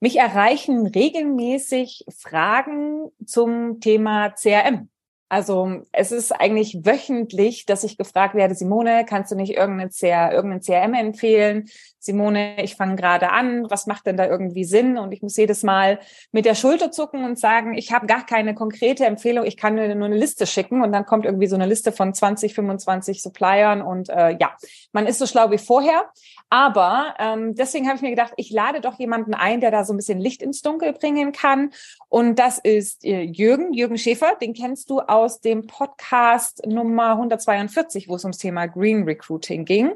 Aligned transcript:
Mich 0.00 0.16
erreichen 0.16 0.86
regelmäßig 0.86 2.06
Fragen 2.16 3.10
zum 3.26 3.80
Thema 3.80 4.30
CRM. 4.30 4.88
Also 5.30 5.82
es 5.92 6.10
ist 6.10 6.32
eigentlich 6.32 6.84
wöchentlich, 6.84 7.64
dass 7.64 7.84
ich 7.84 7.96
gefragt 7.96 8.34
werde, 8.34 8.56
Simone, 8.56 9.06
kannst 9.08 9.30
du 9.30 9.36
nicht 9.36 9.54
irgendeine 9.54 9.90
CR, 9.90 10.32
irgendeinen 10.32 10.60
CRM 10.60 10.94
empfehlen? 10.94 11.70
Simone, 12.00 12.60
ich 12.64 12.74
fange 12.74 12.96
gerade 12.96 13.30
an, 13.30 13.70
was 13.70 13.86
macht 13.86 14.06
denn 14.06 14.16
da 14.16 14.26
irgendwie 14.26 14.64
Sinn? 14.64 14.98
Und 14.98 15.12
ich 15.12 15.22
muss 15.22 15.36
jedes 15.36 15.62
Mal 15.62 16.00
mit 16.32 16.46
der 16.46 16.56
Schulter 16.56 16.90
zucken 16.90 17.24
und 17.24 17.38
sagen, 17.38 17.74
ich 17.74 17.92
habe 17.92 18.08
gar 18.08 18.26
keine 18.26 18.54
konkrete 18.54 19.04
Empfehlung, 19.04 19.44
ich 19.44 19.56
kann 19.56 19.76
nur, 19.76 19.84
eine 19.84 20.16
Liste 20.16 20.48
schicken 20.48 20.82
und 20.82 20.90
dann 20.92 21.06
kommt 21.06 21.26
irgendwie 21.26 21.46
so 21.46 21.54
eine 21.54 21.66
Liste 21.66 21.92
von 21.92 22.12
20, 22.12 22.54
25 22.54 23.22
Suppliern 23.22 23.82
und 23.82 24.08
äh, 24.08 24.36
ja, 24.40 24.56
man 24.92 25.06
ist 25.06 25.20
so 25.20 25.26
schlau 25.26 25.52
wie 25.52 25.58
vorher. 25.58 26.10
Aber 26.48 27.14
ähm, 27.20 27.54
deswegen 27.54 27.86
habe 27.86 27.96
ich 27.96 28.02
mir 28.02 28.10
gedacht, 28.10 28.32
ich 28.36 28.50
lade 28.50 28.80
doch 28.80 28.98
jemanden 28.98 29.34
ein, 29.34 29.60
der 29.60 29.70
da 29.70 29.84
so 29.84 29.92
ein 29.92 29.96
bisschen 29.96 30.18
Licht 30.18 30.42
ins 30.42 30.62
Dunkel 30.62 30.92
bringen 30.92 31.30
kann. 31.30 31.70
Und 32.08 32.40
das 32.40 32.58
ist 32.58 33.04
äh, 33.04 33.22
Jürgen, 33.22 33.72
Jürgen 33.72 33.98
Schäfer, 33.98 34.34
den 34.40 34.52
kennst 34.52 34.90
du 34.90 35.00
aus 35.20 35.40
dem 35.40 35.66
Podcast 35.66 36.66
Nummer 36.66 37.10
142, 37.12 38.08
wo 38.08 38.16
es 38.16 38.24
ums 38.24 38.38
Thema 38.38 38.66
Green 38.66 39.04
Recruiting 39.04 39.66
ging. 39.66 39.92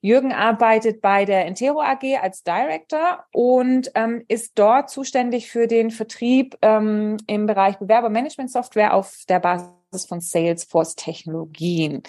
Jürgen 0.00 0.32
arbeitet 0.32 1.00
bei 1.00 1.24
der 1.24 1.44
Entero 1.46 1.82
AG 1.82 2.18
als 2.22 2.44
Director 2.44 3.24
und 3.32 3.90
ähm, 3.96 4.24
ist 4.28 4.52
dort 4.54 4.90
zuständig 4.90 5.50
für 5.50 5.66
den 5.66 5.90
Vertrieb 5.90 6.56
ähm, 6.62 7.16
im 7.26 7.46
Bereich 7.46 7.78
Bewerbermanagement-Software 7.78 8.94
auf 8.94 9.24
der 9.28 9.40
Basis 9.40 10.06
von 10.08 10.20
Salesforce-Technologien. 10.20 12.04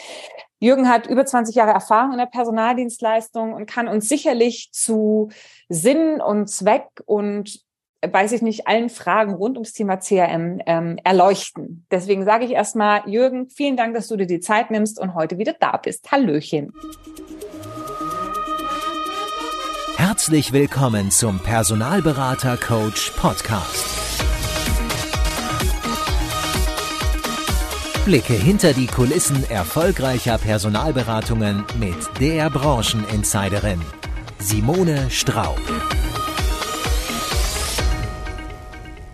Jürgen 0.59 0.87
hat 0.87 1.07
über 1.07 1.25
20 1.25 1.55
Jahre 1.55 1.71
Erfahrung 1.71 2.11
in 2.11 2.19
der 2.19 2.27
Personaldienstleistung 2.27 3.53
und 3.53 3.65
kann 3.65 3.87
uns 3.87 4.07
sicherlich 4.07 4.69
zu 4.71 5.29
Sinn 5.67 6.21
und 6.21 6.47
Zweck 6.47 6.87
und 7.05 7.59
weiß 8.09 8.31
ich 8.31 8.41
nicht, 8.41 8.67
allen 8.67 8.89
Fragen 8.89 9.33
rund 9.33 9.57
ums 9.57 9.73
Thema 9.73 9.97
CRM 9.97 10.59
ähm, 10.65 10.97
erleuchten. 11.03 11.85
Deswegen 11.91 12.25
sage 12.25 12.45
ich 12.45 12.51
erstmal, 12.51 13.07
Jürgen, 13.07 13.49
vielen 13.49 13.77
Dank, 13.77 13.93
dass 13.93 14.07
du 14.07 14.17
dir 14.17 14.27
die 14.27 14.39
Zeit 14.39 14.71
nimmst 14.71 14.99
und 14.99 15.13
heute 15.13 15.37
wieder 15.37 15.53
da 15.59 15.77
bist. 15.77 16.11
Hallöchen. 16.11 16.73
Herzlich 19.97 20.51
willkommen 20.51 21.11
zum 21.11 21.39
Personalberater 21.39 22.57
Coach 22.57 23.11
Podcast. 23.11 23.85
Blicke 28.05 28.33
hinter 28.33 28.73
die 28.73 28.87
Kulissen 28.87 29.47
erfolgreicher 29.51 30.39
Personalberatungen 30.39 31.65
mit 31.79 31.95
der 32.19 32.49
Brancheninsiderin 32.49 33.79
Simone 34.39 35.11
Straub. 35.11 35.59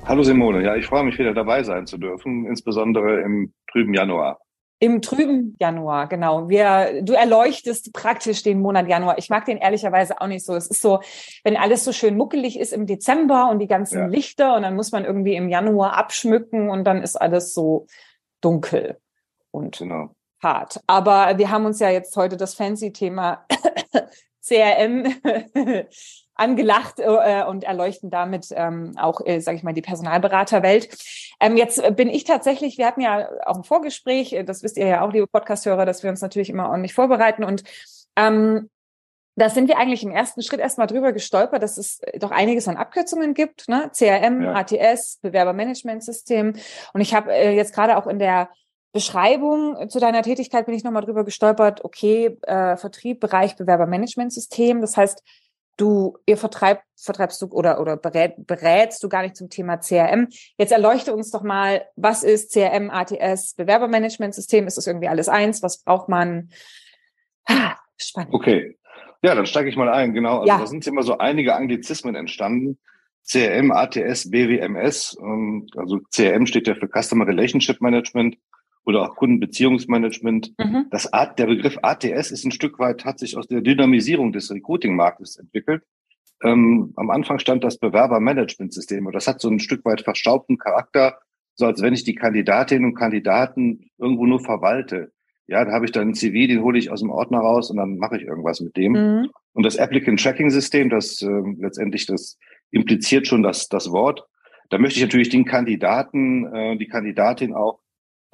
Hallo 0.07 0.23
Simone, 0.23 0.63
ja, 0.63 0.73
ich 0.77 0.85
freue 0.85 1.03
mich 1.03 1.19
wieder 1.19 1.33
dabei 1.33 1.63
sein 1.63 1.85
zu 1.85 1.97
dürfen, 1.97 2.45
insbesondere 2.45 3.19
im 3.23 3.53
trüben 3.69 3.93
Januar. 3.93 4.39
Im 4.79 5.01
trüben 5.01 5.57
Januar, 5.59 6.07
genau. 6.07 6.47
Wir, 6.47 7.01
du 7.03 7.11
erleuchtest 7.11 7.91
praktisch 7.91 8.41
den 8.41 8.61
Monat 8.61 8.87
Januar. 8.87 9.17
Ich 9.17 9.29
mag 9.29 9.43
den 9.43 9.57
ehrlicherweise 9.57 10.21
auch 10.21 10.27
nicht 10.27 10.45
so. 10.45 10.55
Es 10.55 10.67
ist 10.67 10.81
so, 10.81 11.01
wenn 11.43 11.57
alles 11.57 11.83
so 11.83 11.91
schön 11.91 12.15
muckelig 12.15 12.57
ist 12.57 12.71
im 12.71 12.85
Dezember 12.85 13.49
und 13.49 13.59
die 13.59 13.67
ganzen 13.67 13.97
ja. 13.97 14.05
Lichter 14.05 14.55
und 14.55 14.61
dann 14.61 14.77
muss 14.77 14.93
man 14.93 15.03
irgendwie 15.03 15.35
im 15.35 15.49
Januar 15.49 15.97
abschmücken 15.97 16.69
und 16.69 16.85
dann 16.85 17.01
ist 17.01 17.17
alles 17.17 17.53
so 17.53 17.87
dunkel 18.39 18.99
und 19.51 19.79
genau. 19.79 20.11
hart. 20.41 20.79
Aber 20.87 21.37
wir 21.37 21.51
haben 21.51 21.65
uns 21.65 21.81
ja 21.81 21.89
jetzt 21.89 22.15
heute 22.15 22.37
das 22.37 22.53
fancy 22.53 22.93
Thema 22.93 23.45
CRM 24.41 25.03
angelacht 26.37 26.99
äh, 26.99 27.43
und 27.43 27.63
erleuchten 27.63 28.09
damit 28.09 28.47
ähm, 28.51 28.93
auch, 28.97 29.21
äh, 29.25 29.39
sage 29.39 29.57
ich 29.57 29.63
mal, 29.63 29.73
die 29.73 29.81
Personalberaterwelt. 29.81 30.89
Ähm, 31.39 31.57
jetzt 31.57 31.95
bin 31.95 32.09
ich 32.09 32.23
tatsächlich, 32.23 32.77
wir 32.77 32.85
hatten 32.85 33.01
ja 33.01 33.27
auch 33.45 33.57
ein 33.57 33.63
Vorgespräch, 33.63 34.33
äh, 34.33 34.43
das 34.43 34.63
wisst 34.63 34.77
ihr 34.77 34.87
ja 34.87 35.01
auch, 35.01 35.11
liebe 35.11 35.27
Podcasthörer, 35.27 35.85
dass 35.85 36.03
wir 36.03 36.09
uns 36.09 36.21
natürlich 36.21 36.49
immer 36.49 36.69
ordentlich 36.69 36.93
vorbereiten 36.93 37.43
und 37.43 37.63
ähm, 38.15 38.69
da 39.35 39.51
sind 39.51 39.67
wir 39.67 39.77
eigentlich 39.77 40.03
im 40.03 40.11
ersten 40.11 40.41
Schritt 40.41 40.59
erstmal 40.59 40.87
drüber 40.87 41.13
gestolpert, 41.13 41.61
dass 41.61 41.77
es 41.77 42.01
doch 42.17 42.31
einiges 42.31 42.67
an 42.67 42.75
Abkürzungen 42.75 43.35
gibt, 43.35 43.69
ne? 43.69 43.91
CRM, 43.93 44.41
ja. 44.41 44.53
ATS, 44.55 45.19
Bewerbermanagementsystem. 45.21 46.55
Und 46.93 47.01
ich 47.01 47.13
habe 47.13 47.31
äh, 47.31 47.55
jetzt 47.55 47.75
gerade 47.75 47.97
auch 47.97 48.07
in 48.07 48.17
der 48.17 48.49
Beschreibung 48.93 49.89
zu 49.89 49.99
deiner 49.99 50.23
Tätigkeit 50.23 50.65
bin 50.65 50.73
ich 50.73 50.83
nochmal 50.83 51.03
drüber 51.03 51.23
gestolpert, 51.23 51.85
okay, 51.85 52.39
äh, 52.41 52.77
Vertrieb, 52.77 53.19
Bereich 53.19 53.55
Bewerbermanagementsystem. 53.55 54.81
Das 54.81 54.97
heißt, 54.97 55.21
du, 55.77 56.17
ihr 56.25 56.37
vertreibt, 56.37 56.83
vertreibst 56.95 57.41
du 57.41 57.47
oder, 57.47 57.79
oder 57.79 57.95
berät, 57.97 58.47
berätst 58.47 59.03
du 59.03 59.09
gar 59.09 59.21
nicht 59.21 59.35
zum 59.35 59.49
Thema 59.49 59.77
CRM. 59.77 60.27
Jetzt 60.57 60.71
erleuchte 60.71 61.13
uns 61.13 61.31
doch 61.31 61.43
mal, 61.43 61.85
was 61.95 62.23
ist 62.23 62.51
CRM, 62.51 62.89
ATS, 62.89 63.53
Bewerbermanagementsystem? 63.53 64.67
Ist 64.67 64.77
das 64.77 64.87
irgendwie 64.87 65.07
alles 65.07 65.29
eins? 65.29 65.63
Was 65.63 65.83
braucht 65.83 66.09
man? 66.09 66.49
Ah, 67.45 67.75
spannend. 67.97 68.33
Okay. 68.33 68.77
Ja, 69.23 69.35
dann 69.35 69.45
steige 69.45 69.69
ich 69.69 69.75
mal 69.75 69.89
ein. 69.89 70.13
Genau. 70.13 70.39
Also 70.39 70.47
ja. 70.47 70.59
da 70.59 70.67
sind 70.67 70.85
immer 70.85 71.03
so 71.03 71.17
einige 71.17 71.55
Anglizismen 71.55 72.15
entstanden. 72.15 72.77
CRM, 73.29 73.71
ATS, 73.71 74.29
BWMS. 74.29 75.17
Ähm, 75.21 75.67
also 75.75 75.99
CRM 76.11 76.45
steht 76.45 76.67
ja 76.67 76.75
für 76.75 76.87
Customer 76.87 77.27
Relationship 77.27 77.81
Management 77.81 78.37
oder 78.87 79.03
auch 79.03 79.15
Kundenbeziehungsmanagement. 79.17 80.53
Mhm. 80.57 80.85
Das 80.89 81.11
Art, 81.11 81.37
der 81.37 81.47
Begriff 81.47 81.77
ATS 81.81 82.31
ist 82.31 82.45
ein 82.45 82.51
Stück 82.51 82.79
weit, 82.79 83.03
hat 83.03 83.19
sich 83.19 83.35
aus 83.35 83.45
der 83.47 83.59
Dynamisierung 83.59 84.31
des 84.31 84.49
Recruiting-Marktes 84.49 85.35
entwickelt. 85.35 85.83
Ähm, 86.41 86.93
am 86.95 87.09
Anfang 87.09 87.37
stand 87.39 87.65
das 87.65 87.79
Bewerbermanagementsystem 87.79 89.05
und 89.05 89.13
das 89.13 89.27
hat 89.27 89.41
so 89.41 89.49
ein 89.49 89.59
Stück 89.59 89.83
weit 89.83 90.01
verstaubten 90.01 90.57
Charakter, 90.57 91.19
so 91.55 91.65
als 91.65 91.81
wenn 91.81 91.93
ich 91.93 92.05
die 92.05 92.15
Kandidatinnen 92.15 92.91
und 92.91 92.95
Kandidaten 92.95 93.89
irgendwo 93.97 94.25
nur 94.25 94.39
verwalte. 94.39 95.11
Ja, 95.47 95.65
da 95.65 95.73
habe 95.73 95.83
ich 95.83 95.91
dann 95.91 96.03
einen 96.03 96.13
CV, 96.13 96.47
den 96.47 96.61
hole 96.61 96.79
ich 96.79 96.89
aus 96.89 97.01
dem 97.01 97.09
Ordner 97.09 97.39
raus 97.39 97.69
und 97.69 97.77
dann 97.77 97.97
mache 97.97 98.15
ich 98.15 98.23
irgendwas 98.23 98.61
mit 98.61 98.77
dem. 98.77 98.93
Mhm. 98.93 99.29
Und 99.51 99.65
das 99.65 99.77
Applicant 99.77 100.21
Tracking 100.21 100.49
System, 100.49 100.89
das 100.89 101.21
äh, 101.21 101.41
letztendlich 101.59 102.05
das 102.05 102.37
impliziert 102.71 103.27
schon 103.27 103.43
das, 103.43 103.67
das 103.67 103.91
Wort. 103.91 104.23
Da 104.69 104.77
möchte 104.77 104.99
ich 104.99 105.05
natürlich 105.05 105.29
den 105.29 105.45
Kandidaten, 105.45 106.45
äh, 106.53 106.77
die 106.77 106.87
Kandidatin 106.87 107.53
auch 107.53 107.79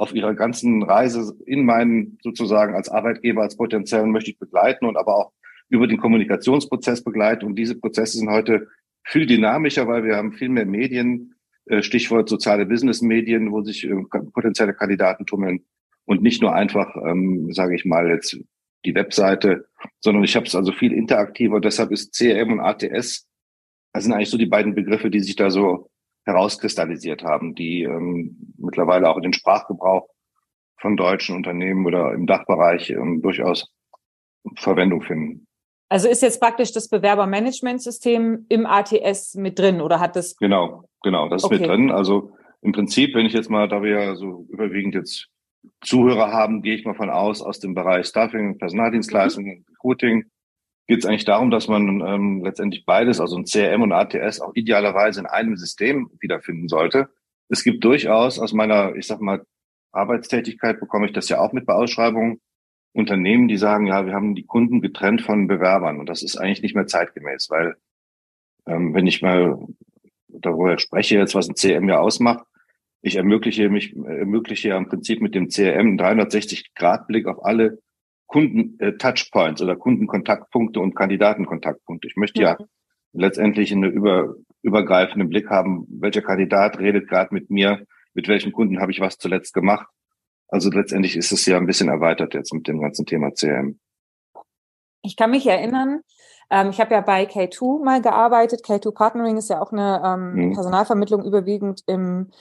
auf 0.04 0.14
ihrer 0.14 0.36
ganzen 0.36 0.84
Reise 0.84 1.34
in 1.46 1.66
meinen 1.66 2.18
sozusagen 2.22 2.76
als 2.76 2.90
Arbeitgeber, 2.90 3.42
als 3.42 3.58
potenziellen 3.58 4.12
möchte 4.12 4.32
ich 4.32 4.38
begleiten 4.38 4.86
und 4.86 4.98
aber 4.98 5.16
auch 5.16 5.32
über 5.70 5.88
den 5.88 5.98
Kommunikationsprozess 5.98 7.04
begleiten. 7.04 7.46
Und 7.46 7.56
diese 7.56 7.80
Prozesse 7.80 8.18
sind 8.18 8.30
heute 8.30 8.68
viel 9.06 9.26
dynamischer, 9.26 9.88
weil 9.88 10.04
wir 10.04 10.18
haben 10.18 10.34
viel 10.34 10.50
mehr 10.50 10.66
Medien, 10.66 11.36
äh, 11.66 11.82
Stichwort 11.82 12.28
soziale 12.28 12.66
Business-Medien, 12.66 13.52
wo 13.52 13.62
sich 13.62 13.86
äh, 13.86 13.96
potenzielle 14.34 14.74
Kandidaten 14.74 15.26
tummeln 15.26 15.64
und 16.06 16.22
nicht 16.22 16.42
nur 16.42 16.54
einfach, 16.54 16.96
ähm, 16.98 17.54
sage 17.54 17.76
ich 17.76 17.86
mal 17.86 18.10
jetzt 18.10 18.38
die 18.86 18.96
Webseite, 18.96 19.68
sondern 20.02 20.26
ich 20.26 20.36
habe 20.36 20.46
es 20.46 20.56
also 20.56 20.74
viel 20.74 20.92
interaktiver. 20.92 21.62
Deshalb 21.62 21.92
ist 21.92 22.14
CRM 22.14 22.52
und 22.52 22.60
ATS, 22.60 23.26
das 23.94 24.04
sind 24.04 24.12
eigentlich 24.12 24.30
so 24.30 24.38
die 24.38 24.48
beiden 24.48 24.76
Begriffe, 24.76 25.10
die 25.10 25.22
sich 25.22 25.38
da 25.38 25.50
so 25.50 25.90
herauskristallisiert 26.26 27.24
haben, 27.24 27.56
die 27.56 27.84
ähm, 27.84 28.54
mittlerweile 28.58 29.10
auch 29.10 29.18
in 29.18 29.24
den 29.24 29.34
Sprachgebrauch 29.34 30.08
von 30.80 30.98
deutschen 30.98 31.36
Unternehmen 31.36 31.86
oder 31.86 32.14
im 32.14 32.28
Dachbereich 32.28 32.90
ähm, 32.90 33.22
durchaus 33.22 33.72
Verwendung 34.56 35.02
finden. 35.02 35.48
Also 35.90 36.10
ist 36.10 36.22
jetzt 36.22 36.40
praktisch 36.40 36.72
das 36.72 36.90
Bewerbermanagementsystem 36.90 38.46
im 38.50 38.66
ATS 38.66 39.36
mit 39.36 39.60
drin 39.60 39.80
oder 39.80 40.00
hat 40.00 40.16
das? 40.16 40.36
Genau, 40.38 40.86
genau, 41.04 41.30
das 41.30 41.44
ist 41.44 41.46
okay. 41.46 41.60
mit 41.60 41.70
drin. 41.70 41.92
Also 41.92 42.36
im 42.62 42.72
Prinzip, 42.72 43.14
wenn 43.14 43.26
ich 43.26 43.34
jetzt 43.34 43.50
mal, 43.50 43.68
da 43.68 43.84
wir 43.84 43.92
ja 43.92 44.16
so 44.16 44.48
überwiegend 44.50 44.96
jetzt 44.96 45.30
Zuhörer 45.82 46.32
haben, 46.32 46.62
gehe 46.62 46.76
ich 46.76 46.86
mal 46.86 46.96
von 46.96 47.10
aus, 47.10 47.42
aus 47.42 47.60
dem 47.60 47.74
Bereich 47.74 48.08
Staffing, 48.08 48.58
Personaldienstleistungen, 48.58 49.60
mhm. 49.60 49.66
Recruiting, 49.70 50.26
geht 50.88 51.00
es 51.00 51.06
eigentlich 51.06 51.26
darum, 51.26 51.50
dass 51.50 51.68
man 51.68 52.02
ähm, 52.02 52.44
letztendlich 52.44 52.86
beides, 52.86 53.20
also 53.20 53.38
ein 53.38 53.46
CRM 53.46 53.82
und 53.82 53.94
ATS, 53.94 54.42
auch 54.42 54.54
idealerweise 54.56 55.22
in 55.22 55.26
einem 55.26 55.56
System 55.56 56.10
wiederfinden 56.20 56.68
sollte. 56.68 57.10
Es 57.50 57.64
gibt 57.64 57.84
durchaus 57.84 58.40
aus 58.40 58.54
meiner, 58.54 58.96
ich 58.96 59.08
sag 59.08 59.22
mal, 59.22 59.46
Arbeitstätigkeit 59.92 60.80
bekomme 60.80 61.06
ich 61.06 61.14
das 61.14 61.30
ja 61.30 61.40
auch 61.40 61.54
mit 61.54 61.66
bei 61.66 61.74
Ausschreibungen. 61.74 62.42
Unternehmen, 62.94 63.48
die 63.48 63.58
sagen, 63.58 63.88
ja, 63.88 64.06
wir 64.06 64.14
haben 64.14 64.36
die 64.36 64.46
Kunden 64.46 64.82
getrennt 64.82 65.22
von 65.22 65.48
Bewerbern 65.48 66.00
und 66.00 66.08
das 66.08 66.22
ist 66.22 66.38
eigentlich 66.38 66.62
nicht 66.62 66.76
mehr 66.76 66.86
zeitgemäß, 66.86 67.50
weil 67.50 67.76
ähm, 68.68 68.94
wenn 68.94 69.08
ich 69.08 69.22
mal 69.22 69.58
darüber 70.28 70.78
spreche 70.78 71.18
jetzt, 71.18 71.34
was 71.34 71.50
ein 71.50 71.56
CRM 71.56 71.90
ja 71.90 72.00
ausmacht, 72.00 72.46
ich 73.02 73.16
ermögliche 73.16 73.70
mich, 73.70 73.96
ermögliche 73.96 74.70
ja 74.70 74.78
im 74.78 74.88
Prinzip 74.88 75.22
mit 75.22 75.36
dem 75.36 75.50
CRM 75.50 75.98
360 75.98 76.74
Grad 76.76 77.08
Blick 77.08 77.28
auf 77.28 77.44
alle 77.44 77.80
Kunden-Touchpoints 78.34 79.62
oder 79.62 79.76
Kundenkontaktpunkte 79.76 80.80
und 80.80 80.96
Kandidatenkontaktpunkte. 80.96 82.08
Ich 82.08 82.16
möchte 82.16 82.42
ja, 82.42 82.58
letztendlich 83.14 83.72
einen 83.72 83.92
über, 83.92 84.34
übergreifenden 84.64 85.30
Blick 85.30 85.52
haben, 85.52 85.86
welcher 85.88 86.24
Kandidat 86.24 86.80
redet 86.80 87.08
gerade 87.08 87.32
mit 87.32 87.52
mir, 87.52 87.86
mit 88.16 88.28
welchem 88.28 88.52
Kunden 88.52 88.82
habe 88.82 88.92
ich 88.92 89.00
was 89.00 89.20
zuletzt 89.20 89.54
gemacht. 89.54 89.88
Also 90.48 90.72
letztendlich 90.72 91.16
ist 91.16 91.32
es 91.32 91.46
ja 91.46 91.58
ein 91.58 91.68
bisschen 91.68 91.90
erweitert 91.90 92.34
jetzt 92.34 92.52
mit 92.54 92.68
dem 92.68 92.82
ganzen 92.82 93.06
Thema 93.06 93.32
CRM. 93.32 93.80
Ich 95.04 95.16
kann 95.16 95.30
mich 95.30 95.46
erinnern, 95.46 96.02
Ähm, 96.50 96.70
ich 96.70 96.80
habe 96.80 96.94
ja 96.94 97.02
bei 97.02 97.24
K2 97.24 97.84
mal 97.84 98.02
gearbeitet. 98.02 98.66
K2 98.66 98.94
Partnering 98.94 99.38
ist 99.38 99.50
ja 99.50 99.62
auch 99.62 99.72
eine 99.72 100.02
ähm, 100.06 100.34
mhm. 100.34 100.54
Personalvermittlung 100.54 101.24
überwiegend 101.24 101.82
im 101.88 102.32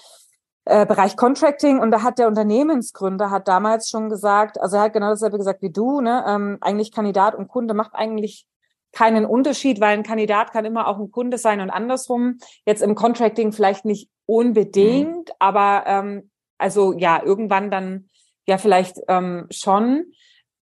äh, 0.64 0.86
Bereich 0.86 1.16
Contracting 1.16 1.80
und 1.80 1.90
da 1.90 2.02
hat 2.02 2.18
der 2.18 2.28
Unternehmensgründer 2.28 3.30
hat 3.30 3.48
damals 3.48 3.88
schon 3.88 4.08
gesagt, 4.08 4.60
also 4.60 4.76
er 4.76 4.84
hat 4.84 4.92
genau 4.92 5.10
dasselbe 5.10 5.38
gesagt 5.38 5.62
wie 5.62 5.72
du, 5.72 6.00
ne? 6.00 6.24
Ähm, 6.26 6.58
eigentlich 6.60 6.92
Kandidat 6.92 7.34
und 7.34 7.48
Kunde 7.48 7.74
macht 7.74 7.94
eigentlich 7.94 8.46
keinen 8.92 9.24
Unterschied, 9.24 9.80
weil 9.80 9.96
ein 9.96 10.02
Kandidat 10.02 10.52
kann 10.52 10.64
immer 10.64 10.86
auch 10.86 10.98
ein 10.98 11.10
Kunde 11.10 11.38
sein 11.38 11.60
und 11.60 11.70
andersrum. 11.70 12.38
Jetzt 12.66 12.82
im 12.82 12.94
Contracting 12.94 13.52
vielleicht 13.52 13.84
nicht 13.84 14.08
unbedingt, 14.26 15.28
mhm. 15.28 15.34
aber 15.38 15.84
ähm, 15.86 16.30
also 16.58 16.92
ja, 16.92 17.20
irgendwann 17.22 17.70
dann 17.70 18.08
ja 18.46 18.58
vielleicht 18.58 18.98
ähm, 19.08 19.46
schon. 19.50 20.12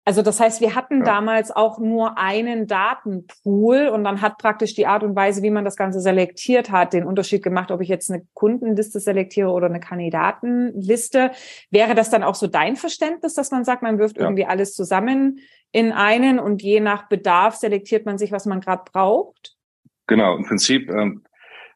Also 0.07 0.21
das 0.21 0.39
heißt, 0.39 0.61
wir 0.61 0.73
hatten 0.73 0.99
ja. 0.99 1.03
damals 1.03 1.51
auch 1.51 1.79
nur 1.79 2.17
einen 2.17 2.65
Datenpool 2.65 3.89
und 3.89 4.05
dann 4.05 4.21
hat 4.21 4.37
praktisch 4.37 4.73
die 4.73 4.87
Art 4.87 5.03
und 5.03 5.17
Weise, 5.17 5.43
wie 5.43 5.49
man 5.49 5.65
das 5.65 5.75
Ganze 5.75 5.99
selektiert 5.99 6.71
hat, 6.71 6.93
den 6.93 7.03
Unterschied 7.03 7.43
gemacht, 7.43 7.71
ob 7.71 7.81
ich 7.81 7.89
jetzt 7.89 8.09
eine 8.09 8.25
Kundenliste 8.33 9.01
selektiere 9.01 9.49
oder 9.49 9.65
eine 9.65 9.81
Kandidatenliste. 9.81 11.31
Wäre 11.71 11.93
das 11.93 12.09
dann 12.09 12.23
auch 12.23 12.35
so 12.35 12.47
dein 12.47 12.77
Verständnis, 12.77 13.33
dass 13.33 13.51
man 13.51 13.65
sagt, 13.65 13.81
man 13.81 13.99
wirft 13.99 14.15
ja. 14.15 14.23
irgendwie 14.23 14.45
alles 14.45 14.75
zusammen 14.75 15.39
in 15.73 15.91
einen 15.91 16.39
und 16.39 16.63
je 16.63 16.79
nach 16.79 17.09
Bedarf 17.09 17.55
selektiert 17.55 18.05
man 18.05 18.17
sich, 18.17 18.31
was 18.31 18.45
man 18.45 18.61
gerade 18.61 18.83
braucht? 18.89 19.57
Genau, 20.07 20.37
im 20.37 20.45
Prinzip 20.45 20.89
ähm, 20.89 21.25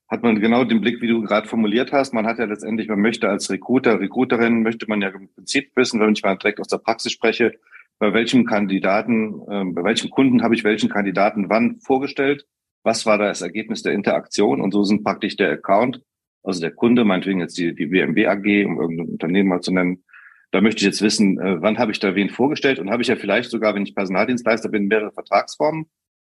hat 0.07 0.23
man 0.23 0.39
genau 0.39 0.63
den 0.63 0.79
Blick, 0.79 1.01
wie 1.01 1.09
du 1.09 1.21
gerade 1.21 1.49
formuliert 1.49 1.91
hast. 1.91 2.13
Man 2.13 2.25
hat 2.25 2.39
ja 2.39 2.45
letztendlich, 2.45 2.87
man 2.87 3.01
möchte 3.01 3.27
als 3.27 3.49
Recruiter, 3.49 3.99
Recruiterin, 3.99 4.63
möchte 4.63 4.85
man 4.87 5.01
ja 5.01 5.09
im 5.09 5.27
Prinzip 5.33 5.75
wissen, 5.75 5.99
wenn 5.99 6.13
ich 6.13 6.23
mal 6.23 6.37
direkt 6.37 6.61
aus 6.61 6.69
der 6.69 6.77
Praxis 6.77 7.11
spreche, 7.11 7.59
bei 8.01 8.15
welchem 8.15 8.45
Kandidaten, 8.45 9.41
äh, 9.47 9.63
bei 9.63 9.83
welchem 9.83 10.09
Kunden 10.09 10.41
habe 10.41 10.55
ich 10.55 10.63
welchen 10.63 10.89
Kandidaten 10.89 11.49
wann 11.49 11.79
vorgestellt, 11.81 12.47
was 12.83 13.05
war 13.05 13.19
da 13.19 13.25
das 13.25 13.43
Ergebnis 13.43 13.83
der 13.83 13.93
Interaktion? 13.93 14.59
Und 14.59 14.71
so 14.71 14.83
sind 14.83 15.03
praktisch 15.03 15.35
der 15.37 15.51
Account, 15.51 16.01
also 16.41 16.61
der 16.61 16.71
Kunde, 16.71 17.05
meinetwegen 17.05 17.41
jetzt 17.41 17.59
die, 17.59 17.75
die 17.75 17.91
WMW 17.91 18.25
AG, 18.25 18.65
um 18.65 18.81
irgendein 18.81 19.07
Unternehmen 19.07 19.49
mal 19.49 19.61
zu 19.61 19.71
nennen, 19.71 20.03
da 20.49 20.61
möchte 20.61 20.79
ich 20.79 20.85
jetzt 20.85 21.03
wissen, 21.03 21.39
äh, 21.39 21.61
wann 21.61 21.77
habe 21.77 21.91
ich 21.91 21.99
da 21.99 22.15
wen 22.15 22.31
vorgestellt? 22.31 22.79
Und 22.79 22.89
habe 22.89 23.03
ich 23.03 23.07
ja 23.07 23.15
vielleicht 23.15 23.51
sogar, 23.51 23.75
wenn 23.75 23.83
ich 23.83 23.93
Personaldienstleister 23.93 24.69
bin, 24.69 24.87
mehrere 24.87 25.11
Vertragsformen, 25.11 25.85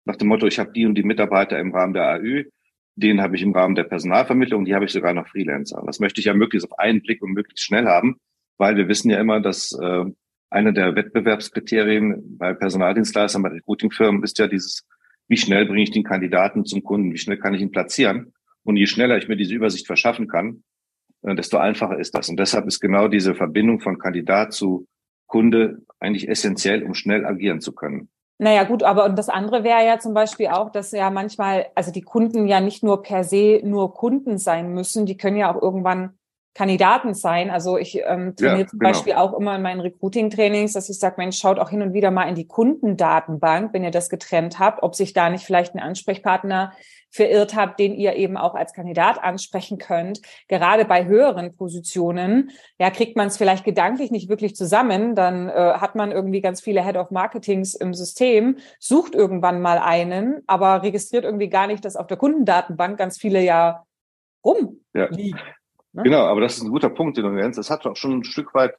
nach 0.06 0.16
dem 0.16 0.26
Motto, 0.26 0.48
ich 0.48 0.58
habe 0.58 0.72
die 0.72 0.86
und 0.86 0.96
die 0.96 1.04
Mitarbeiter 1.04 1.56
im 1.60 1.72
Rahmen 1.72 1.94
der 1.94 2.08
AÜ, 2.08 2.46
den 2.96 3.22
habe 3.22 3.36
ich 3.36 3.42
im 3.42 3.52
Rahmen 3.52 3.76
der 3.76 3.84
Personalvermittlung, 3.84 4.64
die 4.64 4.74
habe 4.74 4.86
ich 4.86 4.90
sogar 4.90 5.14
noch 5.14 5.28
Freelancer. 5.28 5.80
Das 5.86 6.00
möchte 6.00 6.18
ich 6.18 6.24
ja 6.24 6.34
möglichst 6.34 6.68
auf 6.68 6.80
einen 6.80 7.00
Blick 7.00 7.22
und 7.22 7.30
möglichst 7.30 7.64
schnell 7.64 7.86
haben, 7.86 8.16
weil 8.58 8.74
wir 8.74 8.88
wissen 8.88 9.08
ja 9.08 9.20
immer, 9.20 9.40
dass 9.40 9.70
äh, 9.80 10.04
einer 10.50 10.72
der 10.72 10.94
Wettbewerbskriterien 10.96 12.36
bei 12.36 12.52
Personaldienstleistern, 12.52 13.42
bei 13.42 13.50
Recruitingfirmen 13.50 14.22
ist 14.22 14.38
ja 14.38 14.48
dieses, 14.48 14.84
wie 15.28 15.36
schnell 15.36 15.64
bringe 15.66 15.82
ich 15.82 15.92
den 15.92 16.04
Kandidaten 16.04 16.64
zum 16.64 16.82
Kunden, 16.82 17.12
wie 17.12 17.18
schnell 17.18 17.38
kann 17.38 17.54
ich 17.54 17.62
ihn 17.62 17.70
platzieren. 17.70 18.32
Und 18.64 18.76
je 18.76 18.86
schneller 18.86 19.16
ich 19.16 19.28
mir 19.28 19.36
diese 19.36 19.54
Übersicht 19.54 19.86
verschaffen 19.86 20.28
kann, 20.28 20.64
äh, 21.22 21.34
desto 21.34 21.56
einfacher 21.56 21.98
ist 21.98 22.14
das. 22.14 22.28
Und 22.28 22.38
deshalb 22.38 22.66
ist 22.66 22.80
genau 22.80 23.08
diese 23.08 23.34
Verbindung 23.34 23.80
von 23.80 23.98
Kandidat 23.98 24.52
zu 24.52 24.86
Kunde 25.26 25.82
eigentlich 26.00 26.28
essentiell, 26.28 26.82
um 26.82 26.94
schnell 26.94 27.24
agieren 27.24 27.60
zu 27.60 27.72
können. 27.72 28.08
Naja, 28.38 28.64
gut, 28.64 28.82
aber 28.82 29.04
und 29.04 29.18
das 29.18 29.28
andere 29.28 29.64
wäre 29.64 29.84
ja 29.86 29.98
zum 29.98 30.14
Beispiel 30.14 30.46
auch, 30.46 30.72
dass 30.72 30.92
ja 30.92 31.10
manchmal, 31.10 31.66
also 31.74 31.92
die 31.92 32.00
Kunden 32.00 32.48
ja 32.48 32.60
nicht 32.60 32.82
nur 32.82 33.02
per 33.02 33.22
se 33.22 33.60
nur 33.62 33.94
Kunden 33.94 34.38
sein 34.38 34.72
müssen, 34.72 35.04
die 35.04 35.16
können 35.16 35.36
ja 35.36 35.54
auch 35.54 35.60
irgendwann 35.60 36.18
Kandidaten 36.54 37.14
sein. 37.14 37.48
Also 37.50 37.78
ich 37.78 37.96
ähm, 37.96 38.34
trainiere 38.36 38.60
ja, 38.60 38.66
zum 38.66 38.78
genau. 38.80 38.90
Beispiel 38.90 39.12
auch 39.14 39.38
immer 39.38 39.54
in 39.56 39.62
meinen 39.62 39.80
Recruiting-Trainings, 39.80 40.72
dass 40.72 40.88
ich 40.88 40.98
sage, 40.98 41.14
Mensch, 41.18 41.38
schaut 41.38 41.58
auch 41.58 41.70
hin 41.70 41.82
und 41.82 41.92
wieder 41.92 42.10
mal 42.10 42.28
in 42.28 42.34
die 42.34 42.46
Kundendatenbank, 42.46 43.72
wenn 43.72 43.84
ihr 43.84 43.92
das 43.92 44.10
getrennt 44.10 44.58
habt, 44.58 44.82
ob 44.82 44.94
sich 44.94 45.12
da 45.12 45.30
nicht 45.30 45.44
vielleicht 45.44 45.74
ein 45.74 45.80
Ansprechpartner 45.80 46.72
verirrt 47.10 47.54
habt, 47.54 47.78
den 47.78 47.94
ihr 47.94 48.14
eben 48.14 48.36
auch 48.36 48.54
als 48.54 48.72
Kandidat 48.72 49.22
ansprechen 49.22 49.78
könnt. 49.78 50.20
Gerade 50.48 50.84
bei 50.84 51.04
höheren 51.04 51.56
Positionen, 51.56 52.50
ja, 52.78 52.90
kriegt 52.90 53.16
man 53.16 53.28
es 53.28 53.36
vielleicht 53.36 53.64
gedanklich 53.64 54.10
nicht 54.10 54.28
wirklich 54.28 54.54
zusammen, 54.54 55.14
dann 55.14 55.48
äh, 55.48 55.52
hat 55.52 55.94
man 55.94 56.12
irgendwie 56.12 56.40
ganz 56.40 56.60
viele 56.60 56.84
Head 56.84 56.96
of 56.96 57.10
Marketings 57.10 57.74
im 57.74 57.94
System, 57.94 58.58
sucht 58.78 59.14
irgendwann 59.14 59.60
mal 59.60 59.78
einen, 59.78 60.42
aber 60.46 60.82
registriert 60.82 61.24
irgendwie 61.24 61.48
gar 61.48 61.66
nicht, 61.66 61.84
dass 61.84 61.96
auf 61.96 62.06
der 62.06 62.16
Kundendatenbank 62.16 62.96
ganz 62.96 63.18
viele 63.18 63.40
ja 63.42 63.84
rumliegen. 64.44 64.80
Ja. 64.94 65.08
Ne? 65.92 66.02
Genau, 66.04 66.24
aber 66.24 66.40
das 66.40 66.56
ist 66.56 66.62
ein 66.62 66.70
guter 66.70 66.90
Punkt, 66.90 67.16
den 67.16 67.24
du 67.24 67.30
nennst. 67.30 67.58
Das 67.58 67.70
hat 67.70 67.86
auch 67.86 67.96
schon 67.96 68.18
ein 68.18 68.24
Stück 68.24 68.54
weit, 68.54 68.74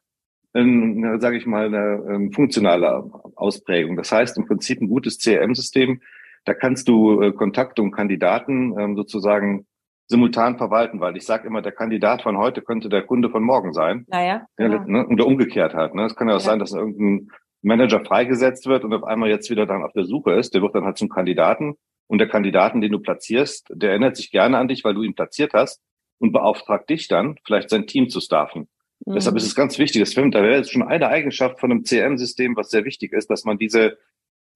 sage 0.54 1.38
ich 1.38 1.46
mal, 1.46 1.68
eine, 1.68 2.04
ähm, 2.10 2.32
funktionale 2.32 3.10
Ausprägung. 3.36 3.96
Das 3.96 4.12
heißt 4.12 4.38
im 4.38 4.46
Prinzip 4.46 4.82
ein 4.82 4.90
gutes 4.90 5.20
CRM-System, 5.20 6.02
da 6.46 6.54
kannst 6.54 6.88
du 6.88 7.22
äh, 7.22 7.32
Kontakte 7.32 7.82
und 7.82 7.92
Kandidaten 7.92 8.78
ähm, 8.78 8.96
sozusagen 8.96 9.68
simultan 10.08 10.58
verwalten, 10.58 11.00
weil 11.00 11.16
ich 11.16 11.26
sage 11.26 11.48
immer, 11.48 11.62
der 11.62 11.72
Kandidat 11.72 12.24
von 12.24 12.38
heute 12.38 12.62
könnte 12.62 12.90
der 12.90 13.04
Kunde 13.04 13.30
von 13.30 13.44
morgen 13.44 13.74
sein. 13.74 14.06
Naja. 14.10 14.46
Genau. 14.58 14.84
Ne? 14.86 15.08
Oder 15.08 15.26
umgekehrt 15.26 15.74
halt. 15.74 15.94
Ne? 15.96 16.06
Es 16.06 16.16
kann 16.16 16.28
ja 16.28 16.36
auch 16.36 16.40
ja. 16.40 16.46
sein, 16.46 16.60
dass 16.60 16.74
irgendein 16.74 17.30
Manager 17.62 18.04
freigesetzt 18.04 18.66
wird 18.66 18.84
und 18.84 18.94
auf 18.94 19.04
einmal 19.04 19.30
jetzt 19.30 19.50
wieder 19.50 19.66
dann 19.66 19.84
auf 19.84 19.94
der 19.94 20.04
Suche 20.04 20.34
ist. 20.34 20.54
Der 20.54 20.62
wird 20.62 20.76
dann 20.76 20.84
halt 20.84 20.98
zum 20.98 21.10
Kandidaten. 21.10 21.76
Und 22.08 22.18
der 22.18 22.28
Kandidaten, 22.28 22.82
den 22.82 22.92
du 22.92 23.00
platzierst, 23.00 23.68
der 23.74 23.92
erinnert 23.92 24.18
sich 24.18 24.32
gerne 24.32 24.58
an 24.58 24.68
dich, 24.68 24.84
weil 24.84 24.96
du 24.96 25.04
ihn 25.04 25.16
platziert 25.16 25.54
hast 25.54 25.80
und 26.22 26.32
beauftragt 26.32 26.90
dich 26.90 27.08
dann, 27.08 27.38
vielleicht 27.44 27.72
sein 27.72 27.88
Team 27.88 28.10
zu 28.10 28.22
staffen. 28.22 28.68
Mhm. 29.06 29.16
Deshalb 29.16 29.36
ist 29.36 29.48
es 29.48 29.56
ganz 29.56 29.80
wichtig, 29.80 30.02
das 30.02 30.14
da 30.14 30.22
wäre 30.22 30.58
jetzt 30.58 30.72
schon 30.72 30.84
eine 30.84 31.08
Eigenschaft 31.08 31.60
von 31.60 31.72
einem 31.72 31.84
CM-System, 31.84 32.56
was 32.56 32.70
sehr 32.70 32.86
wichtig 32.86 33.12
ist, 33.12 33.30
dass 33.30 33.44
man 33.44 33.58
diese, 33.58 33.98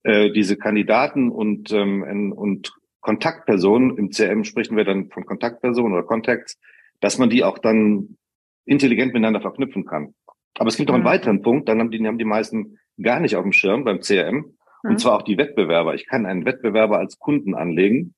äh, 0.04 0.32
diese 0.32 0.58
Kandidaten 0.58 1.30
und, 1.30 1.72
ähm, 1.72 2.32
und 2.32 2.72
Kontaktpersonen, 3.02 3.98
im 3.98 4.12
CM 4.12 4.44
sprechen 4.44 4.78
wir 4.78 4.86
dann 4.86 5.10
von 5.10 5.26
Kontaktpersonen 5.26 5.94
oder 5.94 6.04
Contacts, 6.04 6.60
dass 7.02 7.18
man 7.18 7.30
die 7.30 7.44
auch 7.44 7.58
dann 7.58 8.18
intelligent 8.66 9.14
miteinander 9.14 9.42
verknüpfen 9.42 9.86
kann. 9.86 10.14
Aber 10.58 10.70
es 10.70 10.78
gibt 10.78 10.90
noch 10.90 10.96
einen 10.96 11.04
mhm. 11.04 11.10
weiteren 11.10 11.42
Punkt, 11.42 11.68
dann 11.68 11.80
haben 11.80 11.92
die, 11.92 12.06
haben 12.06 12.20
die 12.20 12.26
meisten 12.26 12.78
gar 13.02 13.20
nicht 13.20 13.36
auf 13.36 13.44
dem 13.44 13.52
Schirm 13.54 13.84
beim 13.84 14.02
CRM, 14.02 14.54
und 14.84 14.92
mhm. 14.92 14.98
zwar 15.00 15.18
auch 15.18 15.24
die 15.24 15.38
Wettbewerber. 15.38 15.96
Ich 15.96 16.06
kann 16.06 16.28
einen 16.28 16.46
Wettbewerber 16.46 17.00
als 17.00 17.18
Kunden 17.18 17.56
anlegen 17.56 18.14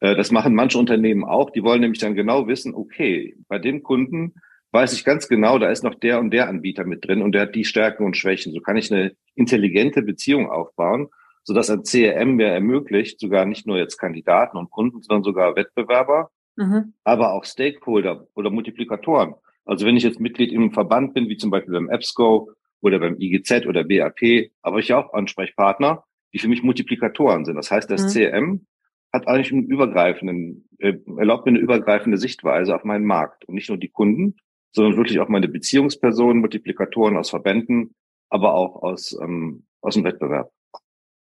das 0.00 0.30
machen 0.30 0.54
manche 0.54 0.78
Unternehmen 0.78 1.24
auch. 1.24 1.50
Die 1.50 1.62
wollen 1.62 1.80
nämlich 1.80 2.00
dann 2.00 2.14
genau 2.14 2.46
wissen, 2.46 2.74
okay, 2.74 3.34
bei 3.48 3.58
dem 3.58 3.82
Kunden 3.82 4.34
weiß 4.72 4.92
ich 4.92 5.04
ganz 5.04 5.28
genau, 5.28 5.58
da 5.58 5.70
ist 5.70 5.84
noch 5.84 5.94
der 5.94 6.20
und 6.20 6.30
der 6.30 6.48
Anbieter 6.48 6.84
mit 6.84 7.06
drin 7.06 7.22
und 7.22 7.32
der 7.32 7.42
hat 7.42 7.54
die 7.54 7.64
Stärken 7.64 8.04
und 8.04 8.16
Schwächen. 8.16 8.52
So 8.52 8.60
kann 8.60 8.76
ich 8.76 8.92
eine 8.92 9.12
intelligente 9.34 10.02
Beziehung 10.02 10.50
aufbauen, 10.50 11.08
sodass 11.44 11.70
ein 11.70 11.82
CRM 11.82 12.36
mir 12.36 12.48
ermöglicht, 12.48 13.18
sogar 13.18 13.46
nicht 13.46 13.66
nur 13.66 13.78
jetzt 13.78 13.96
Kandidaten 13.96 14.58
und 14.58 14.70
Kunden, 14.70 15.00
sondern 15.00 15.22
sogar 15.22 15.56
Wettbewerber, 15.56 16.30
mhm. 16.56 16.92
aber 17.04 17.32
auch 17.32 17.44
Stakeholder 17.44 18.26
oder 18.34 18.50
Multiplikatoren. 18.50 19.34
Also 19.64 19.86
wenn 19.86 19.96
ich 19.96 20.02
jetzt 20.02 20.20
Mitglied 20.20 20.52
im 20.52 20.72
Verband 20.72 21.14
bin, 21.14 21.28
wie 21.28 21.36
zum 21.36 21.50
Beispiel 21.50 21.72
beim 21.72 21.88
EBSCO 21.88 22.50
oder 22.82 22.98
beim 22.98 23.16
IGZ 23.18 23.66
oder 23.66 23.84
BAP, 23.84 24.50
habe 24.62 24.80
ich 24.80 24.92
auch 24.92 25.12
Ansprechpartner, 25.12 26.04
die 26.34 26.38
für 26.38 26.48
mich 26.48 26.62
Multiplikatoren 26.62 27.44
sind. 27.44 27.56
Das 27.56 27.70
heißt, 27.70 27.90
das 27.90 28.14
mhm. 28.14 28.20
CRM 28.20 28.66
hat 29.16 29.28
eigentlich 29.28 29.52
einen 29.52 29.66
übergreifenden, 29.66 30.68
äh, 30.78 30.94
erlaubt 31.16 31.46
mir 31.46 31.50
eine 31.50 31.58
übergreifende 31.58 32.18
Sichtweise 32.18 32.74
auf 32.74 32.84
meinen 32.84 33.04
Markt 33.04 33.44
und 33.46 33.54
nicht 33.54 33.68
nur 33.68 33.78
die 33.78 33.88
Kunden, 33.88 34.36
sondern 34.72 34.96
wirklich 34.96 35.20
auch 35.20 35.28
meine 35.28 35.48
Beziehungspersonen, 35.48 36.40
Multiplikatoren 36.40 37.16
aus 37.16 37.30
Verbänden, 37.30 37.94
aber 38.28 38.54
auch 38.54 38.82
aus, 38.82 39.18
ähm, 39.20 39.66
aus 39.80 39.94
dem 39.94 40.04
Wettbewerb. 40.04 40.52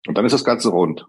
Und 0.07 0.17
dann 0.17 0.25
ist 0.25 0.33
das 0.33 0.45
Ganze 0.45 0.69
rund. 0.69 1.05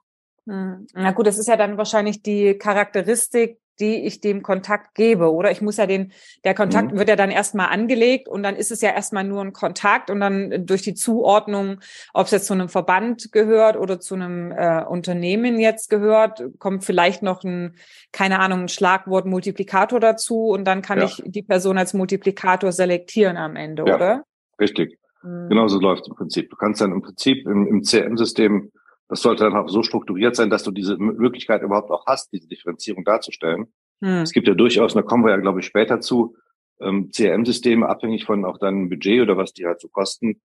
Hm. 0.46 0.86
Na 0.94 1.12
gut, 1.12 1.26
das 1.26 1.38
ist 1.38 1.46
ja 1.46 1.56
dann 1.56 1.78
wahrscheinlich 1.78 2.22
die 2.22 2.54
Charakteristik 2.54 3.58
die 3.80 4.06
ich 4.06 4.20
dem 4.20 4.42
Kontakt 4.42 4.94
gebe. 4.94 5.32
Oder 5.32 5.50
ich 5.50 5.60
muss 5.60 5.76
ja 5.76 5.86
den, 5.86 6.12
der 6.44 6.54
Kontakt 6.54 6.92
mhm. 6.92 6.98
wird 6.98 7.08
ja 7.08 7.16
dann 7.16 7.30
erstmal 7.30 7.68
angelegt 7.68 8.28
und 8.28 8.42
dann 8.42 8.56
ist 8.56 8.70
es 8.70 8.80
ja 8.80 8.90
erstmal 8.90 9.24
nur 9.24 9.42
ein 9.42 9.52
Kontakt 9.52 10.10
und 10.10 10.20
dann 10.20 10.66
durch 10.66 10.82
die 10.82 10.94
Zuordnung, 10.94 11.80
ob 12.12 12.26
es 12.26 12.32
jetzt 12.32 12.46
zu 12.46 12.54
einem 12.54 12.68
Verband 12.68 13.32
gehört 13.32 13.76
oder 13.76 14.00
zu 14.00 14.14
einem 14.14 14.52
äh, 14.52 14.84
Unternehmen 14.84 15.58
jetzt 15.58 15.88
gehört, 15.88 16.42
kommt 16.58 16.84
vielleicht 16.84 17.22
noch 17.22 17.42
ein, 17.44 17.76
keine 18.12 18.40
Ahnung, 18.40 18.62
ein 18.62 18.68
Schlagwort 18.68 19.26
Multiplikator 19.26 20.00
dazu 20.00 20.48
und 20.48 20.64
dann 20.64 20.82
kann 20.82 20.98
ja. 20.98 21.04
ich 21.04 21.22
die 21.24 21.42
Person 21.42 21.78
als 21.78 21.94
Multiplikator 21.94 22.72
selektieren 22.72 23.36
am 23.36 23.56
Ende, 23.56 23.84
ja, 23.86 23.94
oder? 23.94 24.24
Richtig. 24.60 24.98
Mhm. 25.22 25.48
Genau 25.48 25.68
so 25.68 25.78
läuft 25.80 26.06
im 26.08 26.14
Prinzip. 26.14 26.50
Du 26.50 26.56
kannst 26.56 26.80
dann 26.80 26.92
im 26.92 27.02
Prinzip 27.02 27.46
im, 27.46 27.66
im 27.66 27.82
CM-System 27.82 28.70
das 29.12 29.20
sollte 29.20 29.44
dann 29.44 29.56
auch 29.56 29.68
so 29.68 29.82
strukturiert 29.82 30.34
sein, 30.34 30.48
dass 30.48 30.62
du 30.62 30.70
diese 30.70 30.96
Möglichkeit 30.96 31.60
überhaupt 31.60 31.90
auch 31.90 32.06
hast, 32.06 32.32
diese 32.32 32.48
Differenzierung 32.48 33.04
darzustellen. 33.04 33.66
Hm. 34.02 34.22
Es 34.22 34.32
gibt 34.32 34.48
ja 34.48 34.54
durchaus, 34.54 34.94
da 34.94 35.02
kommen 35.02 35.22
wir 35.22 35.32
ja, 35.32 35.36
glaube 35.36 35.60
ich, 35.60 35.66
später 35.66 36.00
zu, 36.00 36.34
ähm, 36.80 37.10
CRM-Systeme, 37.10 37.86
abhängig 37.86 38.24
von 38.24 38.46
auch 38.46 38.56
deinem 38.56 38.88
Budget 38.88 39.20
oder 39.20 39.36
was 39.36 39.52
die 39.52 39.66
halt 39.66 39.82
so 39.82 39.88
kosten, 39.88 40.40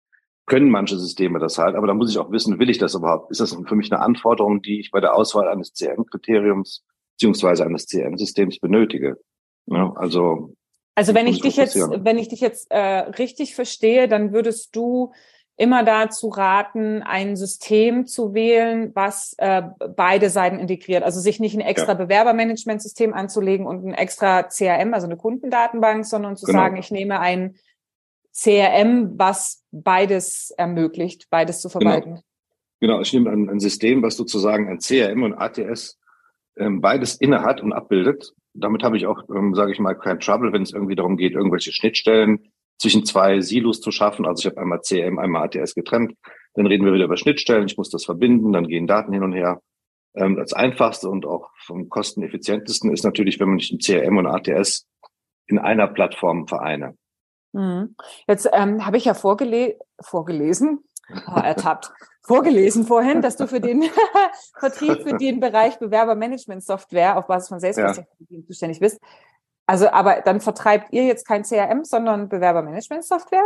können 0.46 0.68
manche 0.68 0.98
Systeme 0.98 1.38
das 1.38 1.58
halt. 1.58 1.76
Aber 1.76 1.86
da 1.86 1.94
muss 1.94 2.10
ich 2.10 2.18
auch 2.18 2.32
wissen, 2.32 2.58
will 2.58 2.68
ich 2.68 2.78
das 2.78 2.96
überhaupt? 2.96 3.30
Ist 3.30 3.40
das 3.40 3.56
für 3.66 3.76
mich 3.76 3.92
eine 3.92 4.02
Anforderung, 4.02 4.62
die 4.62 4.80
ich 4.80 4.90
bei 4.90 4.98
der 5.00 5.14
Auswahl 5.14 5.46
eines 5.46 5.72
CRM-Kriteriums 5.72 6.84
beziehungsweise 7.14 7.64
eines 7.64 7.86
CRM-Systems 7.86 8.58
benötige? 8.58 9.16
Ja, 9.66 9.92
also 9.94 10.56
also 10.96 11.14
wenn 11.14 11.28
ich 11.28 11.40
dich 11.40 11.56
jetzt, 11.56 11.76
wenn 11.76 12.18
ich 12.18 12.28
dich 12.28 12.40
jetzt 12.40 12.70
äh, 12.70 12.78
richtig 12.78 13.54
verstehe, 13.54 14.08
dann 14.08 14.32
würdest 14.32 14.74
du 14.74 15.12
immer 15.56 15.84
dazu 15.84 16.28
raten, 16.28 17.02
ein 17.02 17.36
System 17.36 18.06
zu 18.06 18.34
wählen, 18.34 18.90
was 18.94 19.34
äh, 19.38 19.62
beide 19.96 20.28
Seiten 20.28 20.58
integriert. 20.58 21.02
Also 21.02 21.20
sich 21.20 21.40
nicht 21.40 21.54
ein 21.54 21.62
extra 21.62 21.92
ja. 21.92 21.94
Bewerbermanagementsystem 21.94 23.14
anzulegen 23.14 23.66
und 23.66 23.86
ein 23.86 23.94
extra 23.94 24.42
CRM, 24.42 24.92
also 24.92 25.06
eine 25.06 25.16
Kundendatenbank, 25.16 26.04
sondern 26.04 26.36
zu 26.36 26.46
genau. 26.46 26.58
sagen, 26.58 26.76
ich 26.76 26.90
nehme 26.90 27.20
ein 27.20 27.56
CRM, 28.34 29.18
was 29.18 29.64
beides 29.72 30.50
ermöglicht, 30.50 31.28
beides 31.30 31.60
zu 31.62 31.70
verwalten. 31.70 32.10
Genau. 32.10 32.22
Genau, 32.80 33.00
ich 33.00 33.12
nehme 33.14 33.30
ein, 33.30 33.48
ein 33.48 33.60
System, 33.60 34.02
was 34.02 34.16
sozusagen 34.16 34.68
ein 34.68 34.80
CRM 34.80 35.22
und 35.22 35.34
ATS 35.34 35.98
ähm, 36.58 36.82
beides 36.82 37.16
inne 37.16 37.42
hat 37.42 37.62
und 37.62 37.72
abbildet. 37.72 38.34
Damit 38.52 38.82
habe 38.82 38.98
ich 38.98 39.06
auch, 39.06 39.22
ähm, 39.34 39.54
sage 39.54 39.72
ich 39.72 39.78
mal, 39.78 39.94
kein 39.94 40.20
Trouble, 40.20 40.52
wenn 40.52 40.62
es 40.62 40.72
irgendwie 40.72 40.94
darum 40.94 41.16
geht, 41.16 41.32
irgendwelche 41.32 41.72
Schnittstellen 41.72 42.52
zwischen 42.78 43.04
zwei 43.04 43.40
Silos 43.40 43.80
zu 43.80 43.90
schaffen. 43.90 44.26
Also 44.26 44.40
ich 44.40 44.46
habe 44.46 44.60
einmal 44.60 44.80
CRM, 44.80 45.18
einmal 45.18 45.44
ATS 45.44 45.74
getrennt. 45.74 46.14
Dann 46.54 46.66
reden 46.66 46.84
wir 46.84 46.92
wieder 46.92 47.04
über 47.04 47.16
Schnittstellen. 47.16 47.66
Ich 47.66 47.76
muss 47.76 47.90
das 47.90 48.04
verbinden, 48.04 48.52
dann 48.52 48.66
gehen 48.66 48.86
Daten 48.86 49.12
hin 49.12 49.22
und 49.22 49.32
her. 49.32 49.60
Ähm, 50.14 50.36
das 50.36 50.52
einfachste 50.52 51.08
und 51.08 51.26
auch 51.26 51.50
vom 51.64 51.88
kosteneffizientesten 51.88 52.92
ist 52.92 53.04
natürlich, 53.04 53.38
wenn 53.38 53.48
man 53.48 53.56
nicht 53.56 53.72
ein 53.72 53.78
CRM 53.78 54.16
und 54.16 54.26
ATS 54.26 54.86
in 55.46 55.58
einer 55.58 55.86
Plattform 55.86 56.48
vereine. 56.48 56.96
Mhm. 57.52 57.94
Jetzt 58.26 58.48
ähm, 58.52 58.84
habe 58.84 58.96
ich 58.96 59.04
ja 59.04 59.14
vorgele 59.14 59.78
vorgelesen, 60.00 60.84
oh, 61.10 61.40
ertappt, 61.40 61.92
vorgelesen 62.22 62.84
vorhin, 62.84 63.22
dass 63.22 63.36
du 63.36 63.46
für 63.46 63.60
den 63.60 63.84
Vertrieb 64.58 65.02
für 65.02 65.16
den 65.16 65.40
Bereich 65.40 65.78
Bewerbermanagement-Software 65.78 67.16
auf 67.16 67.26
Basis 67.26 67.48
von 67.48 67.60
Salesforce-Technologien 67.60 68.40
ja. 68.40 68.46
zuständig 68.46 68.80
bist. 68.80 69.00
Also, 69.66 69.90
aber 69.90 70.22
dann 70.24 70.40
vertreibt 70.40 70.92
ihr 70.92 71.04
jetzt 71.04 71.26
kein 71.26 71.42
CRM, 71.42 71.84
sondern 71.84 72.28
Bewerbermanagement-Software? 72.28 73.42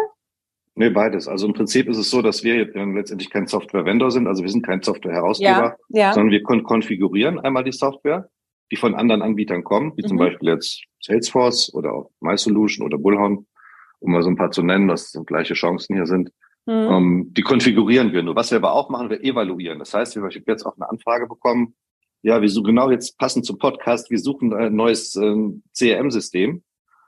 Nee, 0.74 0.90
beides. 0.90 1.28
Also 1.28 1.46
im 1.46 1.52
Prinzip 1.52 1.88
ist 1.88 1.98
es 1.98 2.10
so, 2.10 2.22
dass 2.22 2.44
wir 2.44 2.66
letztendlich 2.66 3.30
kein 3.30 3.46
Software-Vendor 3.46 4.10
sind. 4.10 4.26
Also 4.26 4.42
wir 4.42 4.50
sind 4.50 4.64
kein 4.64 4.82
Software-Herausgeber, 4.82 5.76
ja, 5.88 6.00
ja. 6.00 6.12
sondern 6.12 6.30
wir 6.30 6.42
kon 6.42 6.62
konfigurieren 6.62 7.40
einmal 7.40 7.64
die 7.64 7.72
Software, 7.72 8.28
die 8.70 8.76
von 8.76 8.94
anderen 8.94 9.22
Anbietern 9.22 9.64
kommt, 9.64 9.96
wie 9.96 10.02
mhm. 10.02 10.08
zum 10.08 10.16
Beispiel 10.18 10.48
jetzt 10.50 10.82
Salesforce 11.00 11.74
oder 11.74 11.92
auch 11.92 12.10
MySolution 12.20 12.86
oder 12.86 12.98
Bullhorn, 12.98 13.46
um 13.98 14.12
mal 14.12 14.22
so 14.22 14.30
ein 14.30 14.36
paar 14.36 14.52
zu 14.52 14.62
nennen, 14.62 14.88
dass 14.88 15.10
so 15.10 15.24
gleiche 15.24 15.54
Chancen 15.54 15.96
hier 15.96 16.06
sind. 16.06 16.30
Mhm. 16.66 16.72
Ähm, 16.72 17.26
die 17.32 17.42
konfigurieren 17.42 18.12
wir 18.12 18.22
nur. 18.22 18.36
Was 18.36 18.50
wir 18.50 18.58
aber 18.58 18.72
auch 18.72 18.90
machen, 18.90 19.10
wir 19.10 19.22
evaluieren. 19.24 19.78
Das 19.78 19.92
heißt, 19.92 20.16
ich 20.16 20.22
habe 20.22 20.44
jetzt 20.46 20.64
auch 20.64 20.76
eine 20.76 20.88
Anfrage 20.88 21.26
bekommen, 21.26 21.74
ja, 22.22 22.40
wir 22.40 22.48
suchen 22.48 22.66
genau 22.66 22.90
jetzt 22.90 23.18
passend 23.18 23.46
zum 23.46 23.58
Podcast, 23.58 24.10
wir 24.10 24.18
suchen 24.18 24.52
ein 24.52 24.74
neues 24.74 25.16
ähm, 25.16 25.62
CRM-System. 25.76 26.62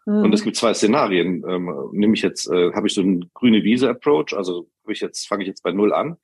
Mhm. 0.06 0.22
Und 0.24 0.34
es 0.34 0.42
gibt 0.42 0.56
zwei 0.56 0.74
Szenarien. 0.74 1.44
Ähm, 1.48 1.90
nämlich 1.92 2.22
jetzt, 2.22 2.50
äh, 2.50 2.72
habe 2.72 2.86
ich 2.86 2.94
so 2.94 3.02
einen 3.02 3.30
grüne 3.34 3.62
Wiese-Approach, 3.62 4.34
also 4.36 4.68
ich 4.88 5.00
jetzt, 5.00 5.26
fange 5.26 5.42
ich 5.42 5.48
jetzt 5.48 5.62
bei 5.62 5.72
null 5.72 5.92
an. 5.92 6.16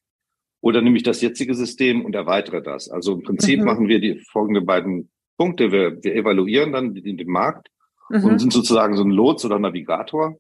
Oder 0.61 0.83
nehme 0.83 0.97
ich 0.97 1.04
das 1.04 1.21
jetzige 1.21 1.54
System 1.54 2.04
und 2.04 2.14
erweitere 2.14 2.61
das. 2.61 2.90
Also 2.90 3.14
im 3.14 3.23
Prinzip 3.23 3.61
mhm. 3.61 3.66
machen 3.66 3.88
wir 3.88 4.00
die 4.00 4.18
folgenden 4.18 4.66
beiden 4.66 5.11
Punkte. 5.37 5.71
Wir, 5.71 6.02
wir 6.02 6.16
evaluieren 6.16 6.73
dann 6.73 6.95
den, 6.95 7.16
den 7.16 7.28
Markt 7.28 7.68
mhm. 8.11 8.25
und 8.25 8.38
sind 8.40 8.52
sozusagen 8.52 8.97
so 8.97 9.04
ein 9.04 9.11
Lots 9.11 9.45
oder 9.45 9.59
Navigator 9.59 10.37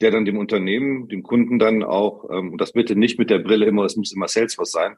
der 0.00 0.10
dann 0.10 0.24
dem 0.24 0.38
Unternehmen, 0.38 1.08
dem 1.08 1.22
Kunden 1.22 1.58
dann 1.58 1.82
auch, 1.82 2.28
ähm, 2.30 2.52
und 2.52 2.60
das 2.60 2.72
bitte 2.72 2.96
nicht 2.96 3.18
mit 3.18 3.30
der 3.30 3.38
Brille 3.38 3.66
immer, 3.66 3.84
es 3.84 3.96
muss 3.96 4.12
immer 4.12 4.28
Salesforce 4.28 4.72
sein, 4.72 4.96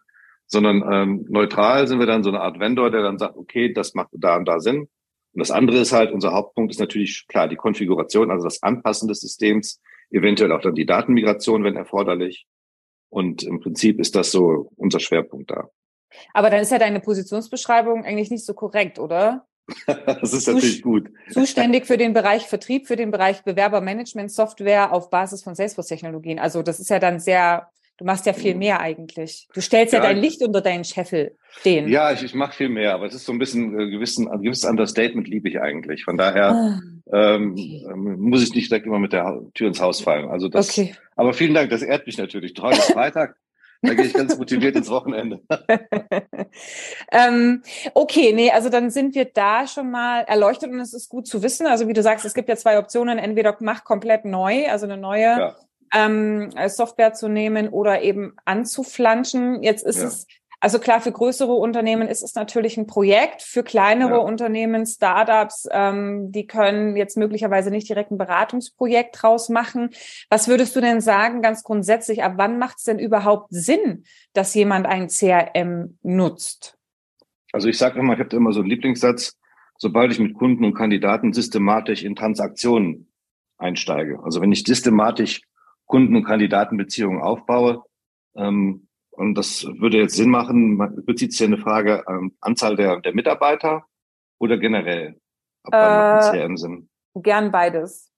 sondern 0.48 0.82
ähm, 0.90 1.26
neutral 1.28 1.86
sind 1.86 2.00
wir 2.00 2.06
dann 2.06 2.24
so 2.24 2.30
eine 2.30 2.40
Art 2.40 2.58
Vendor, 2.58 2.90
der 2.90 3.02
dann 3.02 3.18
sagt, 3.18 3.36
okay, 3.36 3.72
das 3.72 3.94
macht 3.94 4.08
da 4.12 4.36
und 4.36 4.46
da 4.46 4.58
Sinn. 4.60 4.88
Und 5.32 5.40
das 5.40 5.50
andere 5.50 5.78
ist 5.78 5.92
halt, 5.92 6.10
unser 6.10 6.32
Hauptpunkt 6.32 6.72
ist 6.72 6.80
natürlich 6.80 7.26
klar 7.28 7.48
die 7.48 7.56
Konfiguration, 7.56 8.30
also 8.30 8.44
das 8.44 8.62
Anpassen 8.62 9.08
des 9.08 9.20
Systems, 9.20 9.80
eventuell 10.10 10.50
auch 10.52 10.62
dann 10.62 10.74
die 10.74 10.86
Datenmigration, 10.86 11.64
wenn 11.64 11.76
erforderlich. 11.76 12.46
Und 13.10 13.42
im 13.42 13.60
Prinzip 13.60 14.00
ist 14.00 14.16
das 14.16 14.30
so 14.30 14.72
unser 14.76 15.00
Schwerpunkt 15.00 15.50
da. 15.50 15.68
Aber 16.32 16.48
dann 16.48 16.60
ist 16.60 16.72
ja 16.72 16.78
deine 16.78 17.00
Positionsbeschreibung 17.00 18.04
eigentlich 18.04 18.30
nicht 18.30 18.46
so 18.46 18.54
korrekt, 18.54 18.98
oder? 18.98 19.46
das 19.86 20.32
ist 20.32 20.48
natürlich 20.48 20.80
gut. 20.80 21.10
Zuständig 21.30 21.86
für 21.86 21.98
den 21.98 22.14
Bereich 22.14 22.46
Vertrieb, 22.46 22.86
für 22.86 22.96
den 22.96 23.10
Bereich 23.10 23.44
Bewerbermanagement-Software 23.44 24.92
auf 24.92 25.10
Basis 25.10 25.42
von 25.42 25.54
Salesforce-Technologien. 25.54 26.38
Also 26.38 26.62
das 26.62 26.80
ist 26.80 26.88
ja 26.88 26.98
dann 26.98 27.20
sehr, 27.20 27.68
du 27.98 28.04
machst 28.04 28.26
ja 28.26 28.32
viel 28.32 28.54
mhm. 28.54 28.60
mehr 28.60 28.80
eigentlich. 28.80 29.48
Du 29.52 29.60
stellst 29.60 29.92
ja, 29.92 30.00
ja 30.02 30.06
dein 30.06 30.18
Licht 30.18 30.42
unter 30.42 30.60
deinen 30.60 30.84
Scheffel 30.84 31.36
stehen. 31.50 31.88
Ja, 31.88 32.12
ich, 32.12 32.22
ich 32.22 32.34
mache 32.34 32.56
viel 32.56 32.68
mehr, 32.68 32.94
aber 32.94 33.06
es 33.06 33.14
ist 33.14 33.26
so 33.26 33.32
ein 33.32 33.38
bisschen 33.38 33.78
äh, 33.78 33.90
gewissen, 33.90 34.28
ein 34.28 34.42
gewisses 34.42 34.64
Understatement 34.64 35.28
liebe 35.28 35.48
ich 35.48 35.60
eigentlich. 35.60 36.04
Von 36.04 36.16
daher 36.16 36.52
ah, 36.52 36.80
ähm, 37.12 37.52
okay. 37.52 37.86
ähm, 37.90 38.20
muss 38.20 38.42
ich 38.42 38.54
nicht 38.54 38.70
direkt 38.70 38.86
immer 38.86 39.00
mit 39.00 39.12
der 39.12 39.40
Tür 39.54 39.68
ins 39.68 39.80
Haus 39.80 40.00
fallen. 40.00 40.28
Also 40.28 40.48
das. 40.48 40.70
Okay. 40.70 40.94
Aber 41.16 41.34
vielen 41.34 41.54
Dank, 41.54 41.70
das 41.70 41.82
ehrt 41.82 42.06
mich 42.06 42.16
natürlich. 42.16 42.56
Ist 42.56 42.92
Freitag. 42.92 43.36
Da 43.82 43.94
gehe 43.94 44.06
ich 44.06 44.12
ganz 44.12 44.36
motiviert 44.38 44.74
ins 44.74 44.90
Wochenende. 44.90 45.40
ähm, 47.12 47.62
okay, 47.94 48.32
nee, 48.32 48.50
also 48.50 48.70
dann 48.70 48.90
sind 48.90 49.14
wir 49.14 49.24
da 49.24 49.68
schon 49.68 49.90
mal 49.90 50.22
erleuchtet 50.22 50.70
und 50.70 50.80
es 50.80 50.94
ist 50.94 51.08
gut 51.08 51.28
zu 51.28 51.42
wissen. 51.42 51.66
Also 51.66 51.86
wie 51.86 51.92
du 51.92 52.02
sagst, 52.02 52.24
es 52.24 52.34
gibt 52.34 52.48
ja 52.48 52.56
zwei 52.56 52.78
Optionen. 52.78 53.18
Entweder 53.18 53.56
mach 53.60 53.84
komplett 53.84 54.24
neu, 54.24 54.68
also 54.68 54.86
eine 54.86 54.96
neue 54.96 55.22
ja. 55.22 55.56
Ähm, 55.94 56.50
Software 56.68 57.12
zu 57.12 57.28
nehmen 57.28 57.68
oder 57.68 58.02
eben 58.02 58.34
anzuflanschen. 58.44 59.62
Jetzt 59.62 59.84
ist 59.84 60.00
ja. 60.00 60.08
es 60.08 60.26
also 60.60 60.80
klar, 60.80 61.00
für 61.00 61.12
größere 61.12 61.52
Unternehmen 61.52 62.08
ist 62.08 62.22
es 62.22 62.34
natürlich 62.34 62.76
ein 62.76 62.88
Projekt. 62.88 63.42
Für 63.42 63.62
kleinere 63.62 64.14
ja. 64.14 64.16
Unternehmen, 64.16 64.86
Startups, 64.86 65.68
ähm, 65.70 66.32
die 66.32 66.48
können 66.48 66.96
jetzt 66.96 67.16
möglicherweise 67.16 67.70
nicht 67.70 67.88
direkt 67.88 68.10
ein 68.10 68.18
Beratungsprojekt 68.18 69.22
draus 69.22 69.48
machen. 69.48 69.90
Was 70.30 70.48
würdest 70.48 70.74
du 70.74 70.80
denn 70.80 71.00
sagen, 71.00 71.42
ganz 71.42 71.62
grundsätzlich, 71.62 72.24
ab 72.24 72.34
wann 72.36 72.58
macht 72.58 72.78
es 72.78 72.84
denn 72.84 72.98
überhaupt 72.98 73.48
Sinn, 73.50 74.04
dass 74.32 74.52
jemand 74.54 74.86
ein 74.86 75.08
CRM 75.08 75.96
nutzt? 76.02 76.76
Also 77.52 77.68
ich 77.68 77.78
sage 77.78 78.00
immer, 78.00 78.14
ich 78.14 78.20
habe 78.20 78.34
immer 78.34 78.52
so 78.52 78.60
einen 78.60 78.68
Lieblingssatz, 78.68 79.38
sobald 79.76 80.10
ich 80.10 80.18
mit 80.18 80.34
Kunden 80.34 80.64
und 80.64 80.74
Kandidaten 80.74 81.32
systematisch 81.32 82.02
in 82.02 82.16
Transaktionen 82.16 83.12
einsteige. 83.58 84.20
Also 84.24 84.40
wenn 84.40 84.50
ich 84.50 84.64
systematisch 84.64 85.42
Kunden- 85.88 86.14
und 86.14 86.24
Kandidatenbeziehungen 86.24 87.20
aufbaue, 87.20 87.82
ähm, 88.36 88.88
und 89.18 89.34
das 89.34 89.64
würde 89.64 89.98
jetzt 89.98 90.14
Sinn 90.14 90.30
machen, 90.30 90.78
bezieht 91.04 91.32
sich 91.32 91.44
eine 91.44 91.58
Frage 91.58 92.04
ähm, 92.08 92.36
Anzahl 92.40 92.76
der, 92.76 93.00
der 93.00 93.12
Mitarbeiter 93.12 93.84
oder 94.38 94.56
generell? 94.58 95.20
Ab 95.64 95.72
wann 95.72 96.36
äh, 96.36 96.38
CRM 96.38 96.56
Sinn? 96.56 96.88
Gern 97.14 97.50
beides. 97.50 98.12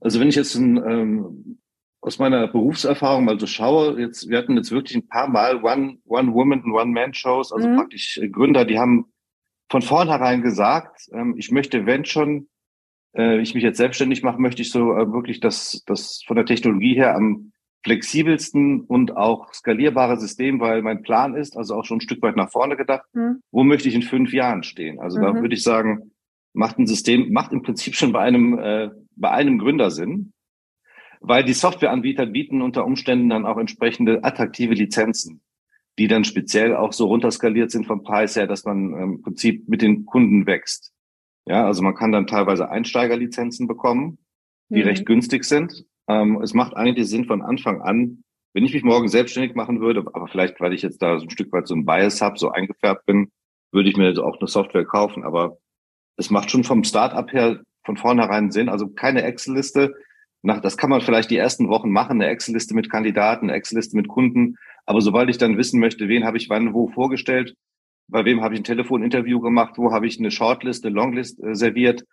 Also 0.00 0.18
wenn 0.18 0.28
ich 0.28 0.34
jetzt 0.34 0.56
ein, 0.56 0.76
ähm, 0.76 1.60
aus 2.00 2.18
meiner 2.18 2.48
Berufserfahrung 2.48 3.24
mal 3.24 3.38
so 3.38 3.46
schaue, 3.46 4.00
jetzt, 4.00 4.28
wir 4.28 4.38
hatten 4.38 4.56
jetzt 4.56 4.72
wirklich 4.72 4.96
ein 4.96 5.06
paar 5.06 5.28
Mal 5.28 5.62
One, 5.62 5.98
One 6.04 6.34
Woman 6.34 6.62
und 6.62 6.72
One 6.72 6.90
Man 6.90 7.14
Shows, 7.14 7.52
also 7.52 7.68
mhm. 7.68 7.76
praktisch 7.76 8.20
Gründer, 8.32 8.64
die 8.64 8.80
haben 8.80 9.12
von 9.70 9.82
vornherein 9.82 10.42
gesagt, 10.42 11.08
ähm, 11.12 11.36
ich 11.38 11.52
möchte, 11.52 11.86
wenn 11.86 12.04
schon 12.04 12.48
äh, 13.16 13.40
ich 13.40 13.54
mich 13.54 13.64
jetzt 13.64 13.78
selbstständig 13.78 14.22
mache, 14.22 14.40
möchte 14.40 14.62
ich 14.62 14.70
so 14.70 14.92
äh, 14.92 15.12
wirklich 15.12 15.40
das, 15.40 15.82
das 15.86 16.22
von 16.26 16.36
der 16.36 16.46
Technologie 16.46 16.94
her 16.94 17.14
am 17.16 17.52
flexibelsten 17.84 18.80
und 18.80 19.16
auch 19.16 19.52
skalierbare 19.52 20.18
System, 20.18 20.58
weil 20.58 20.82
mein 20.82 21.02
Plan 21.02 21.36
ist, 21.36 21.56
also 21.56 21.76
auch 21.76 21.84
schon 21.84 21.98
ein 21.98 22.02
Stück 22.02 22.20
weit 22.20 22.34
nach 22.34 22.50
vorne 22.50 22.76
gedacht, 22.76 23.06
mhm. 23.14 23.40
wo 23.52 23.62
möchte 23.62 23.88
ich 23.88 23.94
in 23.94 24.02
fünf 24.02 24.32
Jahren 24.32 24.64
stehen? 24.64 24.98
Also 24.98 25.18
mhm. 25.18 25.22
da 25.22 25.34
würde 25.34 25.54
ich 25.54 25.62
sagen, 25.62 26.10
macht 26.52 26.78
ein 26.78 26.86
System, 26.86 27.32
macht 27.32 27.52
im 27.52 27.62
Prinzip 27.62 27.94
schon 27.94 28.12
bei 28.12 28.20
einem, 28.20 28.58
äh, 28.58 28.90
bei 29.14 29.30
einem 29.30 29.58
Gründer 29.58 29.90
Sinn, 29.90 30.32
weil 31.20 31.44
die 31.44 31.52
Softwareanbieter 31.52 32.26
bieten 32.26 32.60
unter 32.60 32.84
Umständen 32.84 33.28
dann 33.28 33.46
auch 33.46 33.58
entsprechende 33.58 34.24
attraktive 34.24 34.74
Lizenzen, 34.74 35.40
die 35.98 36.08
dann 36.08 36.24
speziell 36.24 36.74
auch 36.74 36.92
so 36.92 37.06
runterskaliert 37.06 37.70
sind 37.70 37.86
vom 37.86 38.02
Preis 38.02 38.34
her, 38.34 38.48
dass 38.48 38.64
man 38.64 38.92
ähm, 38.94 39.12
im 39.14 39.22
Prinzip 39.22 39.68
mit 39.68 39.80
den 39.80 40.06
Kunden 40.06 40.46
wächst. 40.46 40.92
Ja, 41.46 41.64
also 41.64 41.82
man 41.82 41.94
kann 41.94 42.12
dann 42.12 42.26
teilweise 42.26 42.70
Einsteigerlizenzen 42.70 43.66
bekommen, 43.66 44.18
die 44.68 44.80
mhm. 44.82 44.88
recht 44.88 45.06
günstig 45.06 45.44
sind. 45.44 45.84
Ähm, 46.08 46.40
es 46.42 46.54
macht 46.54 46.76
eigentlich 46.76 47.08
Sinn 47.08 47.24
von 47.24 47.42
Anfang 47.42 47.82
an, 47.82 48.24
wenn 48.52 48.64
ich 48.64 48.72
mich 48.72 48.84
morgen 48.84 49.08
selbstständig 49.08 49.54
machen 49.54 49.80
würde, 49.80 50.00
aber 50.00 50.28
vielleicht, 50.28 50.60
weil 50.60 50.72
ich 50.72 50.82
jetzt 50.82 51.02
da 51.02 51.18
so 51.18 51.26
ein 51.26 51.30
Stück 51.30 51.52
weit 51.52 51.66
so 51.66 51.74
ein 51.74 51.84
Bias 51.84 52.22
habe, 52.22 52.38
so 52.38 52.50
eingefärbt 52.50 53.04
bin, 53.06 53.30
würde 53.70 53.90
ich 53.90 53.96
mir 53.96 54.06
also 54.06 54.24
auch 54.24 54.40
eine 54.40 54.48
Software 54.48 54.84
kaufen. 54.84 55.24
Aber 55.24 55.58
es 56.16 56.30
macht 56.30 56.50
schon 56.50 56.64
vom 56.64 56.82
Startup 56.82 57.30
her 57.32 57.60
von 57.84 57.96
vornherein 57.96 58.50
Sinn. 58.50 58.68
Also 58.68 58.88
keine 58.88 59.22
Excel-Liste. 59.22 59.94
Nach, 60.42 60.60
das 60.60 60.76
kann 60.76 60.90
man 60.90 61.00
vielleicht 61.00 61.30
die 61.30 61.36
ersten 61.36 61.68
Wochen 61.68 61.90
machen, 61.90 62.20
eine 62.20 62.30
Excel-Liste 62.30 62.74
mit 62.74 62.90
Kandidaten, 62.90 63.50
eine 63.50 63.58
Excel-Liste 63.58 63.96
mit 63.96 64.08
Kunden. 64.08 64.56
Aber 64.86 65.00
sobald 65.00 65.28
ich 65.28 65.38
dann 65.38 65.58
wissen 65.58 65.78
möchte, 65.78 66.08
wen 66.08 66.24
habe 66.24 66.38
ich 66.38 66.48
wann 66.48 66.72
wo 66.72 66.88
vorgestellt, 66.88 67.54
bei 68.08 68.24
wem 68.24 68.42
habe 68.42 68.54
ich 68.54 68.60
ein 68.60 68.64
Telefoninterview 68.64 69.40
gemacht, 69.40 69.74
wo 69.76 69.92
habe 69.92 70.06
ich 70.06 70.18
eine 70.18 70.30
Shortlist, 70.30 70.84
eine 70.84 70.94
Longlist 70.94 71.42
äh, 71.42 71.54
serviert, 71.54 72.04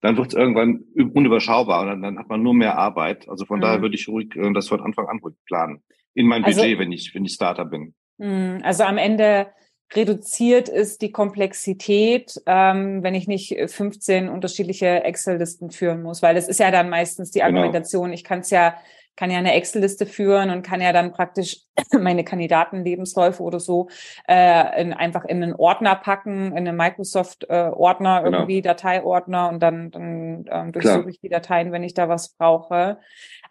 dann 0.00 0.16
wird 0.16 0.28
es 0.28 0.34
irgendwann 0.34 0.84
unüberschaubar 1.14 1.82
und 1.82 1.88
dann, 1.88 2.02
dann, 2.02 2.18
hat 2.18 2.28
man 2.28 2.42
nur 2.42 2.54
mehr 2.54 2.76
Arbeit. 2.76 3.28
Also 3.28 3.44
von 3.44 3.58
mhm. 3.58 3.62
daher 3.62 3.82
würde 3.82 3.94
ich 3.94 4.08
ruhig 4.08 4.34
äh, 4.36 4.52
das 4.52 4.68
von 4.68 4.80
Anfang 4.80 5.06
an 5.06 5.20
ruhig 5.22 5.36
planen. 5.46 5.82
In 6.14 6.26
meinem 6.26 6.44
also, 6.44 6.60
Budget, 6.60 6.78
wenn 6.78 6.92
ich, 6.92 7.14
wenn 7.14 7.24
ich 7.24 7.32
Starter 7.32 7.64
bin. 7.64 7.94
Mhm. 8.18 8.60
Also 8.62 8.84
am 8.84 8.98
Ende 8.98 9.48
reduziert 9.94 10.68
ist 10.68 11.02
die 11.02 11.12
Komplexität, 11.12 12.40
ähm, 12.46 13.02
wenn 13.02 13.14
ich 13.14 13.28
nicht 13.28 13.54
15 13.66 14.28
unterschiedliche 14.28 15.04
Excel-Listen 15.04 15.70
führen 15.70 16.02
muss, 16.02 16.22
weil 16.22 16.36
es 16.36 16.48
ist 16.48 16.60
ja 16.60 16.70
dann 16.70 16.88
meistens 16.88 17.30
die 17.30 17.40
genau. 17.40 17.50
Argumentation, 17.50 18.04
genau. 18.04 18.14
ich 18.14 18.24
kann 18.24 18.40
es 18.40 18.50
ja 18.50 18.74
kann 19.16 19.30
ja 19.30 19.38
eine 19.38 19.54
Excel-Liste 19.54 20.06
führen 20.06 20.50
und 20.50 20.62
kann 20.62 20.80
ja 20.80 20.92
dann 20.92 21.12
praktisch 21.12 21.60
meine 21.98 22.24
Kandidatenlebensläufe 22.24 23.42
oder 23.42 23.60
so 23.60 23.88
äh, 24.28 24.80
in, 24.80 24.92
einfach 24.92 25.24
in 25.24 25.42
einen 25.42 25.54
Ordner 25.54 25.94
packen, 25.96 26.52
in 26.52 26.68
einen 26.68 26.76
Microsoft-Ordner, 26.76 28.20
äh, 28.20 28.24
genau. 28.24 28.38
irgendwie 28.38 28.62
Dateiordner 28.62 29.48
und 29.48 29.62
dann, 29.62 29.90
dann 29.90 30.44
ähm, 30.50 30.72
durchsuche 30.72 31.10
ich 31.10 31.20
die 31.20 31.28
Dateien, 31.28 31.72
wenn 31.72 31.84
ich 31.84 31.94
da 31.94 32.08
was 32.08 32.30
brauche. 32.30 32.98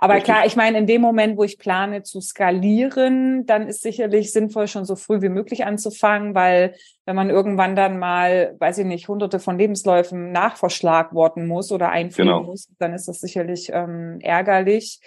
Aber 0.04 0.16
Richtig. 0.16 0.34
klar, 0.34 0.46
ich 0.48 0.56
meine, 0.56 0.80
in 0.80 0.88
dem 0.88 1.00
Moment, 1.00 1.38
wo 1.38 1.44
ich 1.44 1.60
plane 1.60 2.02
zu 2.02 2.22
skalieren, 2.22 3.46
dann 3.46 3.68
ist 3.68 3.84
sicherlich 3.84 4.34
sinnvoll, 4.34 4.68
schon 4.68 4.84
so 4.84 4.96
früh 4.96 5.22
wie 5.22 5.30
möglich 5.30 5.64
anzufangen, 5.64 6.34
weil 6.34 6.74
wenn 7.06 7.16
man 7.16 7.30
irgendwann 7.30 7.76
dann 7.76 8.00
mal, 8.00 8.56
weiß 8.58 8.80
ich 8.80 8.86
nicht, 8.88 9.08
hunderte 9.08 9.38
von 9.38 9.60
Lebensläufen 9.60 10.32
nachverschlagworten 10.32 11.46
muss 11.46 11.72
oder 11.72 11.90
einführen 11.90 12.30
genau. 12.30 12.44
muss, 12.44 12.68
dann 12.80 12.96
ist 12.96 13.08
das 13.08 13.22
sicherlich 13.22 13.70
ähm, 13.72 14.18
ärgerlich. 14.22 15.02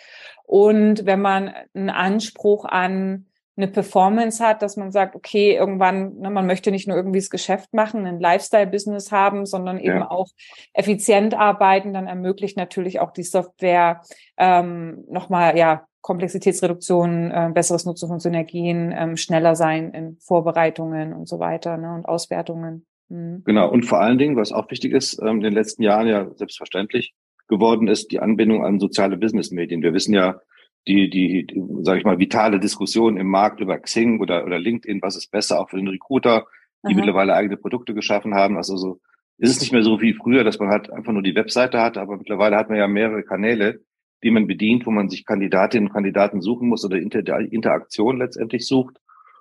Und 0.44 1.04
wenn 1.06 1.20
man 1.20 1.52
einen 1.74 1.90
Anspruch 1.90 2.64
an 2.64 3.26
eine 3.56 3.68
Performance 3.68 4.44
hat, 4.44 4.62
dass 4.62 4.76
man 4.76 4.90
sagt, 4.90 5.14
okay, 5.14 5.54
irgendwann, 5.54 6.18
ne, 6.18 6.30
man 6.30 6.46
möchte 6.46 6.70
nicht 6.70 6.88
nur 6.88 6.96
irgendwie 6.96 7.20
das 7.20 7.30
Geschäft 7.30 7.72
machen, 7.72 8.06
ein 8.06 8.18
Lifestyle-Business 8.18 9.12
haben, 9.12 9.46
sondern 9.46 9.78
eben 9.78 9.98
ja. 9.98 10.10
auch 10.10 10.28
effizient 10.72 11.34
arbeiten, 11.34 11.94
dann 11.94 12.06
ermöglicht 12.06 12.56
natürlich 12.56 13.00
auch 13.00 13.12
die 13.12 13.22
Software 13.22 14.02
ähm, 14.36 15.04
nochmal, 15.08 15.56
ja, 15.56 15.86
Komplexitätsreduktion, 16.00 17.30
äh, 17.30 17.50
besseres 17.54 17.86
Nutzen 17.86 18.08
von 18.08 18.20
Synergien, 18.20 18.92
ähm, 18.94 19.16
schneller 19.16 19.54
sein 19.54 19.94
in 19.94 20.18
Vorbereitungen 20.20 21.14
und 21.14 21.26
so 21.26 21.38
weiter 21.38 21.78
ne, 21.78 21.94
und 21.94 22.04
Auswertungen. 22.04 22.84
Mhm. 23.08 23.42
Genau, 23.46 23.70
und 23.70 23.86
vor 23.86 24.00
allen 24.00 24.18
Dingen, 24.18 24.36
was 24.36 24.52
auch 24.52 24.70
wichtig 24.70 24.92
ist, 24.92 25.18
ähm, 25.22 25.36
in 25.36 25.40
den 25.40 25.54
letzten 25.54 25.82
Jahren 25.82 26.06
ja 26.06 26.28
selbstverständlich 26.34 27.14
geworden 27.48 27.88
ist, 27.88 28.12
die 28.12 28.20
Anbindung 28.20 28.64
an 28.64 28.80
soziale 28.80 29.16
Businessmedien. 29.16 29.82
Wir 29.82 29.94
wissen 29.94 30.12
ja, 30.12 30.40
die, 30.86 31.08
die, 31.08 31.46
die 31.46 31.62
sage 31.82 31.98
ich 31.98 32.04
mal, 32.04 32.18
vitale 32.18 32.60
Diskussion 32.60 33.16
im 33.16 33.28
Markt 33.28 33.60
über 33.60 33.78
Xing 33.78 34.20
oder, 34.20 34.44
oder 34.44 34.58
LinkedIn, 34.58 35.02
was 35.02 35.16
ist 35.16 35.30
besser, 35.30 35.60
auch 35.60 35.70
für 35.70 35.76
den 35.76 35.88
Recruiter, 35.88 36.46
die 36.82 36.92
Aha. 36.92 36.96
mittlerweile 36.96 37.34
eigene 37.34 37.56
Produkte 37.56 37.94
geschaffen 37.94 38.34
haben. 38.34 38.56
Also 38.56 38.76
so 38.76 39.00
ist 39.38 39.50
es 39.50 39.60
nicht 39.60 39.72
mehr 39.72 39.82
so 39.82 40.00
wie 40.00 40.14
früher, 40.14 40.44
dass 40.44 40.58
man 40.58 40.68
halt 40.68 40.90
einfach 40.90 41.12
nur 41.12 41.22
die 41.22 41.34
Webseite 41.34 41.80
hat, 41.80 41.96
aber 41.98 42.16
mittlerweile 42.16 42.56
hat 42.56 42.68
man 42.68 42.78
ja 42.78 42.86
mehrere 42.86 43.22
Kanäle, 43.22 43.80
die 44.22 44.30
man 44.30 44.46
bedient, 44.46 44.86
wo 44.86 44.90
man 44.90 45.08
sich 45.08 45.24
Kandidatinnen 45.24 45.88
und 45.88 45.92
Kandidaten 45.92 46.40
suchen 46.40 46.68
muss 46.68 46.84
oder 46.84 46.96
Inter 46.96 47.40
Interaktion 47.40 48.18
letztendlich 48.18 48.66
sucht. 48.66 48.96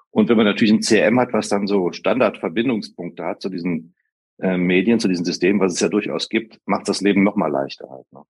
Und 0.10 0.30
wenn 0.30 0.38
man 0.38 0.46
natürlich 0.46 0.74
ein 0.74 0.82
CM 0.82 1.20
hat, 1.20 1.34
was 1.34 1.50
dann 1.50 1.68
so 1.68 1.92
Standardverbindungspunkte 1.92 3.24
hat 3.24 3.42
zu 3.42 3.50
diesen 3.50 3.96
äh, 4.40 4.58
Medien, 4.58 5.00
zu 5.00 5.08
diesen 5.08 5.26
Systemen, 5.26 5.60
was 5.60 5.74
es 5.74 5.80
ja 5.80 5.90
durchaus 5.90 6.30
gibt, 6.30 6.60
macht 6.66 6.88
das 6.88 7.02
Leben 7.02 7.24
noch 7.24 7.36
mal 7.36 7.52
leichter 7.52 7.90
halt. 7.90 8.12
Ne? 8.12 8.22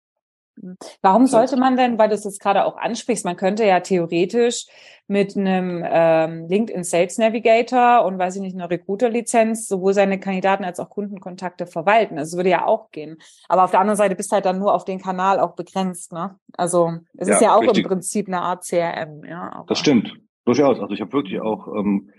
Warum 1.01 1.25
sollte 1.25 1.57
man 1.57 1.77
denn, 1.77 1.97
weil 1.97 2.09
du 2.09 2.15
es 2.15 2.23
jetzt 2.23 2.39
gerade 2.39 2.65
auch 2.65 2.77
ansprichst, 2.77 3.25
man 3.25 3.35
könnte 3.35 3.65
ja 3.65 3.79
theoretisch 3.79 4.67
mit 5.07 5.35
einem 5.35 5.83
ähm, 5.85 6.47
LinkedIn 6.47 6.83
Sales 6.83 7.17
Navigator 7.17 8.05
und 8.05 8.17
weiß 8.17 8.35
ich 8.37 8.41
nicht, 8.41 8.55
einer 8.55 8.69
Recruiter-Lizenz 8.69 9.67
sowohl 9.67 9.93
seine 9.93 10.19
Kandidaten 10.19 10.63
als 10.63 10.79
auch 10.79 10.89
Kundenkontakte 10.89 11.67
verwalten. 11.67 12.15
Das 12.15 12.37
würde 12.37 12.49
ja 12.49 12.65
auch 12.65 12.91
gehen. 12.91 13.17
Aber 13.49 13.63
auf 13.63 13.71
der 13.71 13.81
anderen 13.81 13.97
Seite 13.97 14.15
bist 14.15 14.31
du 14.31 14.35
halt 14.35 14.45
dann 14.45 14.59
nur 14.59 14.73
auf 14.73 14.85
den 14.85 14.99
Kanal 14.99 15.39
auch 15.39 15.55
begrenzt. 15.55 16.13
Ne? 16.13 16.35
Also 16.55 16.93
es 17.17 17.27
ja, 17.27 17.33
ist 17.35 17.41
ja 17.41 17.55
auch 17.55 17.61
richtig. 17.61 17.83
im 17.83 17.89
Prinzip 17.89 18.27
eine 18.27 18.41
Art 18.41 18.63
CRM. 18.63 19.25
Ja. 19.25 19.65
Das 19.67 19.79
stimmt, 19.79 20.13
durchaus. 20.45 20.79
Also 20.79 20.93
ich 20.93 21.01
habe 21.01 21.11
wirklich 21.11 21.41
auch 21.41 21.67
ähm, 21.75 22.09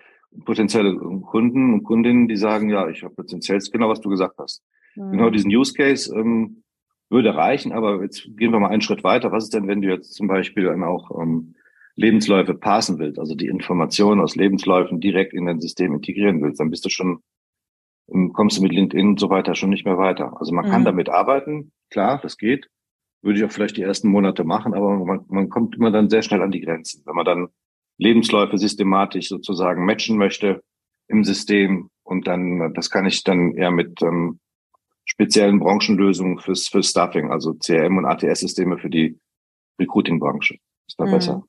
potenzielle 0.45 0.95
Kunden 0.97 1.73
und 1.73 1.85
Kundinnen, 1.85 2.29
die 2.29 2.37
sagen, 2.37 2.69
ja, 2.69 2.89
ich 2.89 3.03
habe 3.03 3.15
jetzt 3.19 3.33
den 3.33 3.41
Sales, 3.41 3.71
genau 3.71 3.89
was 3.89 4.01
du 4.01 4.11
gesagt 4.11 4.37
hast. 4.39 4.63
Mhm. 4.97 5.13
Genau 5.13 5.31
diesen 5.31 5.51
Use 5.51 5.73
Case. 5.73 6.15
Ähm, 6.15 6.64
würde 7.15 7.35
reichen, 7.35 7.73
aber 7.73 8.03
jetzt 8.03 8.25
gehen 8.37 8.53
wir 8.53 8.59
mal 8.59 8.69
einen 8.69 8.83
Schritt 8.83 9.05
weiter. 9.05 9.33
Was 9.33 9.45
ist 9.45 9.55
denn, 9.55 9.69
wenn 9.69 9.81
du 9.81 9.89
jetzt 9.89 10.13
zum 10.15 10.27
Beispiel 10.27 10.65
dann 10.65 10.83
auch 10.83 11.11
ähm, 11.19 11.55
Lebensläufe 11.95 12.55
passen 12.55 12.99
willst, 12.99 13.21
also 13.21 13.35
die 13.35 13.47
Informationen 13.47 14.21
aus 14.21 14.35
Lebensläufen 14.35 15.01
direkt 15.01 15.33
in 15.33 15.47
dein 15.47 15.61
System 15.61 15.95
integrieren 15.95 16.43
willst, 16.43 16.59
dann 16.59 16.71
bist 16.71 16.85
du 16.85 16.91
schon, 16.91 17.21
ähm, 18.13 18.33
kommst 18.33 18.59
du 18.59 18.63
mit 18.63 18.73
LinkedIn 18.73 19.11
und 19.11 19.21
so 19.21 19.31
weiter 19.31 19.55
schon 19.55 19.71
nicht 19.71 19.87
mehr 19.87 19.97
weiter. 19.97 20.37
Also 20.39 20.53
man 20.53 20.67
mhm. 20.67 20.71
kann 20.71 20.85
damit 20.85 21.09
arbeiten, 21.09 21.73
klar, 21.89 22.21
das 22.21 22.37
geht. 22.37 22.69
Würde 23.23 23.39
ich 23.39 23.45
auch 23.45 23.53
vielleicht 23.53 23.77
die 23.77 23.83
ersten 23.83 24.09
Monate 24.09 24.45
machen, 24.45 24.75
aber 24.75 25.03
man, 25.05 25.25
man 25.29 25.49
kommt 25.49 25.77
immer 25.77 25.91
dann 25.91 26.11
sehr 26.11 26.23
schnell 26.23 26.43
an 26.43 26.51
die 26.51 26.61
Grenzen. 26.61 27.03
Wenn 27.07 27.15
man 27.15 27.25
dann 27.25 27.49
Lebensläufe 27.97 28.59
systematisch 28.59 29.29
sozusagen 29.29 29.87
matchen 29.87 30.19
möchte 30.19 30.63
im 31.07 31.23
System 31.23 31.91
und 32.03 32.27
dann, 32.27 32.75
das 32.75 32.91
kann 32.91 33.07
ich 33.07 33.23
dann 33.23 33.55
eher 33.55 33.71
mit 33.71 34.03
ähm, 34.03 34.41
speziellen 35.05 35.61
Branchenlösungen 35.61 36.39
fürs, 36.39 36.69
fürs 36.69 36.89
Staffing, 36.89 37.31
also 37.31 37.55
CRM 37.55 37.99
und 37.99 38.07
ATS-Systeme 38.07 38.79
für 38.79 38.91
die 38.91 39.19
Recruiting-Branche. 39.79 40.57
Ist 40.87 40.99
da 40.99 41.07
mhm. 41.07 41.11
besser. 41.11 41.45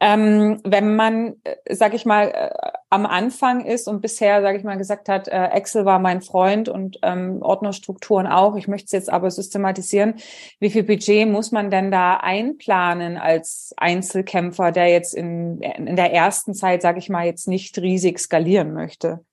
Ähm, 0.00 0.60
wenn 0.64 0.96
man, 0.96 1.36
äh, 1.44 1.74
sag 1.74 1.94
ich 1.94 2.04
mal, 2.04 2.28
äh, 2.28 2.50
am 2.90 3.06
Anfang 3.06 3.64
ist 3.64 3.86
und 3.86 4.00
bisher, 4.00 4.42
sage 4.42 4.58
ich 4.58 4.64
mal, 4.64 4.76
gesagt 4.76 5.08
hat, 5.08 5.28
äh, 5.28 5.44
Excel 5.48 5.84
war 5.84 6.00
mein 6.00 6.22
Freund 6.22 6.68
und 6.68 6.98
ähm, 7.02 7.40
Ordnerstrukturen 7.40 8.26
auch, 8.26 8.56
ich 8.56 8.66
möchte 8.66 8.86
es 8.86 8.92
jetzt 8.92 9.12
aber 9.12 9.30
systematisieren, 9.30 10.14
wie 10.58 10.70
viel 10.70 10.82
Budget 10.82 11.28
muss 11.28 11.52
man 11.52 11.70
denn 11.70 11.92
da 11.92 12.16
einplanen 12.16 13.16
als 13.16 13.74
Einzelkämpfer, 13.76 14.72
der 14.72 14.88
jetzt 14.88 15.14
in, 15.14 15.60
in 15.60 15.94
der 15.94 16.12
ersten 16.12 16.54
Zeit, 16.54 16.82
sage 16.82 16.98
ich 16.98 17.08
mal, 17.08 17.26
jetzt 17.26 17.46
nicht 17.46 17.78
riesig 17.78 18.18
skalieren 18.18 18.72
möchte? 18.72 19.24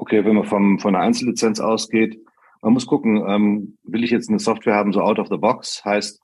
Okay, 0.00 0.24
wenn 0.24 0.34
man 0.34 0.44
vom, 0.44 0.78
von 0.78 0.94
einer 0.94 1.04
Einzellizenz 1.04 1.60
ausgeht, 1.60 2.18
man 2.62 2.72
muss 2.72 2.86
gucken, 2.86 3.22
ähm, 3.26 3.78
will 3.82 4.02
ich 4.02 4.10
jetzt 4.10 4.28
eine 4.28 4.38
Software 4.38 4.74
haben, 4.74 4.92
so 4.92 5.00
out 5.00 5.18
of 5.18 5.28
the 5.28 5.36
box, 5.36 5.84
heißt, 5.84 6.20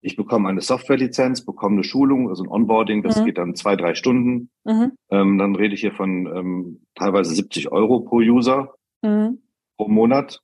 ich 0.00 0.16
bekomme 0.16 0.48
eine 0.48 0.60
Softwarelizenz, 0.60 1.44
bekomme 1.44 1.76
eine 1.76 1.84
Schulung, 1.84 2.28
also 2.28 2.42
ein 2.42 2.48
Onboarding, 2.48 3.04
das 3.04 3.20
mhm. 3.20 3.24
geht 3.24 3.38
dann 3.38 3.54
zwei, 3.54 3.76
drei 3.76 3.94
Stunden. 3.94 4.50
Mhm. 4.64 4.92
Ähm, 5.10 5.38
dann 5.38 5.54
rede 5.54 5.74
ich 5.74 5.80
hier 5.80 5.92
von 5.92 6.26
ähm, 6.26 6.86
teilweise 6.96 7.32
70 7.32 7.70
Euro 7.70 8.00
pro 8.00 8.16
User 8.16 8.74
mhm. 9.02 9.38
pro 9.76 9.86
Monat. 9.88 10.40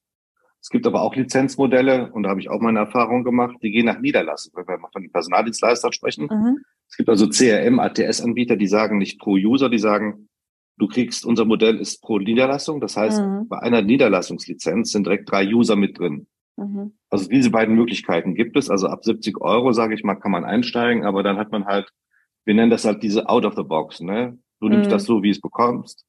Es 0.61 0.71
gibt 0.71 0.87
aber 0.87 1.03
auch 1.03 1.17
Lizenzmodelle, 1.17 2.13
und 2.13 2.23
da 2.23 2.31
habe 2.31 2.41
ich 2.41 2.51
auch 2.51 2.61
meine 2.61 2.79
Erfahrung 2.79 3.25
gemacht, 3.25 3.57
die 3.63 3.73
gehen 3.73 3.87
nach 3.87 3.99
Niederlassung, 3.99 4.53
wenn 4.55 4.69
wir 4.69 4.79
mal 4.79 4.91
von 4.93 5.03
den 5.03 5.11
Personaldienstleistern 5.11 5.93
sprechen. 5.93 6.29
Mhm. 6.31 6.59
Es 6.89 6.97
gibt 6.97 7.09
also 7.09 7.29
CRM, 7.29 7.81
ATS-Anbieter, 7.81 8.57
die 8.57 8.69
sagen 8.69 8.99
nicht 8.99 9.19
pro 9.19 9.33
User, 9.33 9.69
die 9.69 9.79
sagen, 9.79 10.28
Du 10.79 10.87
kriegst, 10.87 11.27
unser 11.27 11.45
Modell 11.45 11.77
ist 11.79 12.01
pro 12.03 12.19
Niederlassung. 12.19 12.81
Das 12.81 12.97
heißt, 12.97 13.21
mhm. 13.21 13.49
bei 13.49 13.59
einer 13.59 13.83
Niederlassungslizenz 13.83 14.93
sind 14.93 15.07
direkt 15.07 15.31
drei 15.31 15.47
User 15.47 15.77
mit 15.77 15.99
drin. 15.99 16.27
Mhm. 16.57 16.93
Also 17.11 17.29
diese 17.29 17.51
beiden 17.51 17.75
Möglichkeiten 17.75 18.35
gibt 18.35 18.57
es. 18.57 18.71
Also 18.71 18.89
ab 18.89 19.05
70 19.05 19.41
Euro, 19.41 19.73
sage 19.73 19.95
ich 19.95 20.05
mal, 20.05 20.15
kann 20.15 20.33
man 20.33 20.45
einsteigen, 20.45 21.05
aber 21.05 21.23
dann 21.23 21.37
hat 21.37 21.53
man 21.53 21.67
halt, 21.67 21.91
wir 22.45 22.55
nennen 22.55 22.71
das 22.71 22.85
halt 22.85 23.03
diese 23.03 23.29
out 23.29 23.45
of 23.45 23.55
the 23.57 23.63
box. 23.63 24.01
Ne? 24.01 24.39
Du 24.61 24.69
nimmst 24.69 24.89
mhm. 24.89 24.93
das 24.93 25.05
so, 25.05 25.23
wie 25.23 25.31
es 25.31 25.41
bekommst. 25.41 26.05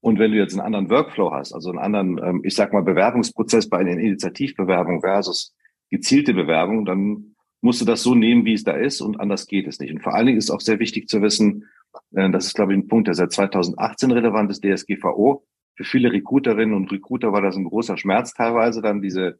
Und 0.00 0.18
wenn 0.18 0.32
du 0.32 0.36
jetzt 0.36 0.52
einen 0.52 0.60
anderen 0.60 0.90
Workflow 0.90 1.32
hast, 1.32 1.54
also 1.54 1.70
einen 1.70 1.78
anderen, 1.78 2.18
ähm, 2.22 2.40
ich 2.44 2.54
sag 2.54 2.72
mal, 2.72 2.82
Bewerbungsprozess 2.82 3.68
bei 3.68 3.78
einer 3.78 3.92
Initiativbewerbung 3.92 5.00
versus 5.00 5.54
gezielte 5.90 6.34
Bewerbung, 6.34 6.84
dann 6.84 7.34
musst 7.62 7.80
du 7.80 7.86
das 7.86 8.02
so 8.02 8.14
nehmen, 8.14 8.44
wie 8.44 8.52
es 8.52 8.64
da 8.64 8.72
ist 8.72 9.00
und 9.00 9.18
anders 9.18 9.46
geht 9.46 9.66
es 9.66 9.78
nicht. 9.80 9.92
Und 9.92 10.02
vor 10.02 10.14
allen 10.14 10.26
Dingen 10.26 10.38
ist 10.38 10.50
auch 10.50 10.60
sehr 10.60 10.78
wichtig 10.78 11.08
zu 11.08 11.22
wissen, 11.22 11.64
das 12.10 12.46
ist, 12.46 12.54
glaube 12.54 12.72
ich, 12.72 12.78
ein 12.78 12.88
Punkt, 12.88 13.08
der 13.08 13.14
seit 13.14 13.32
2018 13.32 14.10
relevant 14.10 14.50
ist, 14.50 14.64
DSGVO. 14.64 15.44
Für 15.76 15.84
viele 15.84 16.12
Recruiterinnen 16.12 16.74
und 16.74 16.92
Recruiter 16.92 17.32
war 17.32 17.42
das 17.42 17.56
ein 17.56 17.64
großer 17.64 17.96
Schmerz 17.96 18.32
teilweise, 18.34 18.80
dann 18.80 19.02
diese 19.02 19.38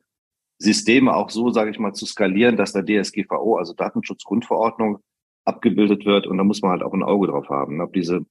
Systeme 0.58 1.14
auch 1.14 1.30
so, 1.30 1.50
sage 1.50 1.70
ich 1.70 1.78
mal, 1.78 1.92
zu 1.92 2.06
skalieren, 2.06 2.56
dass 2.56 2.72
der 2.72 2.84
DSGVO, 2.84 3.56
also 3.56 3.74
Datenschutzgrundverordnung, 3.74 4.98
abgebildet 5.44 6.06
wird. 6.06 6.26
Und 6.26 6.38
da 6.38 6.44
muss 6.44 6.62
man 6.62 6.72
halt 6.72 6.82
auch 6.82 6.92
ein 6.92 7.02
Auge 7.02 7.28
drauf 7.28 7.48
haben, 7.48 7.80
ob 7.80 7.92
diese 7.92 8.24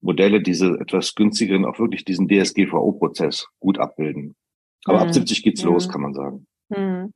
Modelle, 0.00 0.42
diese 0.42 0.78
etwas 0.80 1.14
günstigeren, 1.14 1.64
auch 1.64 1.78
wirklich 1.78 2.04
diesen 2.04 2.28
DSGVO-Prozess 2.28 3.48
gut 3.60 3.78
abbilden. 3.78 4.36
Aber 4.84 4.98
mhm. 4.98 5.04
ab 5.04 5.14
70 5.14 5.42
geht's 5.42 5.64
mhm. 5.64 5.70
los, 5.70 5.88
kann 5.88 6.02
man 6.02 6.14
sagen. 6.14 6.46
Mhm. 6.68 7.12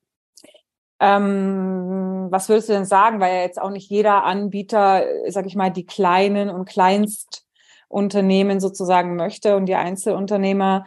Ähm, 1.01 2.29
was 2.31 2.49
würdest 2.49 2.69
du 2.69 2.75
denn 2.75 2.85
sagen? 2.85 3.21
Weil 3.21 3.35
ja 3.35 3.43
jetzt 3.43 3.61
auch 3.61 3.71
nicht 3.71 3.91
jeder 3.91 4.25
Anbieter, 4.25 5.05
sag 5.29 5.47
ich 5.47 5.57
mal, 5.57 5.71
die 5.71 5.87
kleinen 5.87 6.51
und 6.51 6.67
Kleinstunternehmen 6.67 8.61
sozusagen 8.61 9.17
möchte 9.17 9.57
und 9.57 9.67
die 9.67 9.75
Einzelunternehmer. 9.75 10.87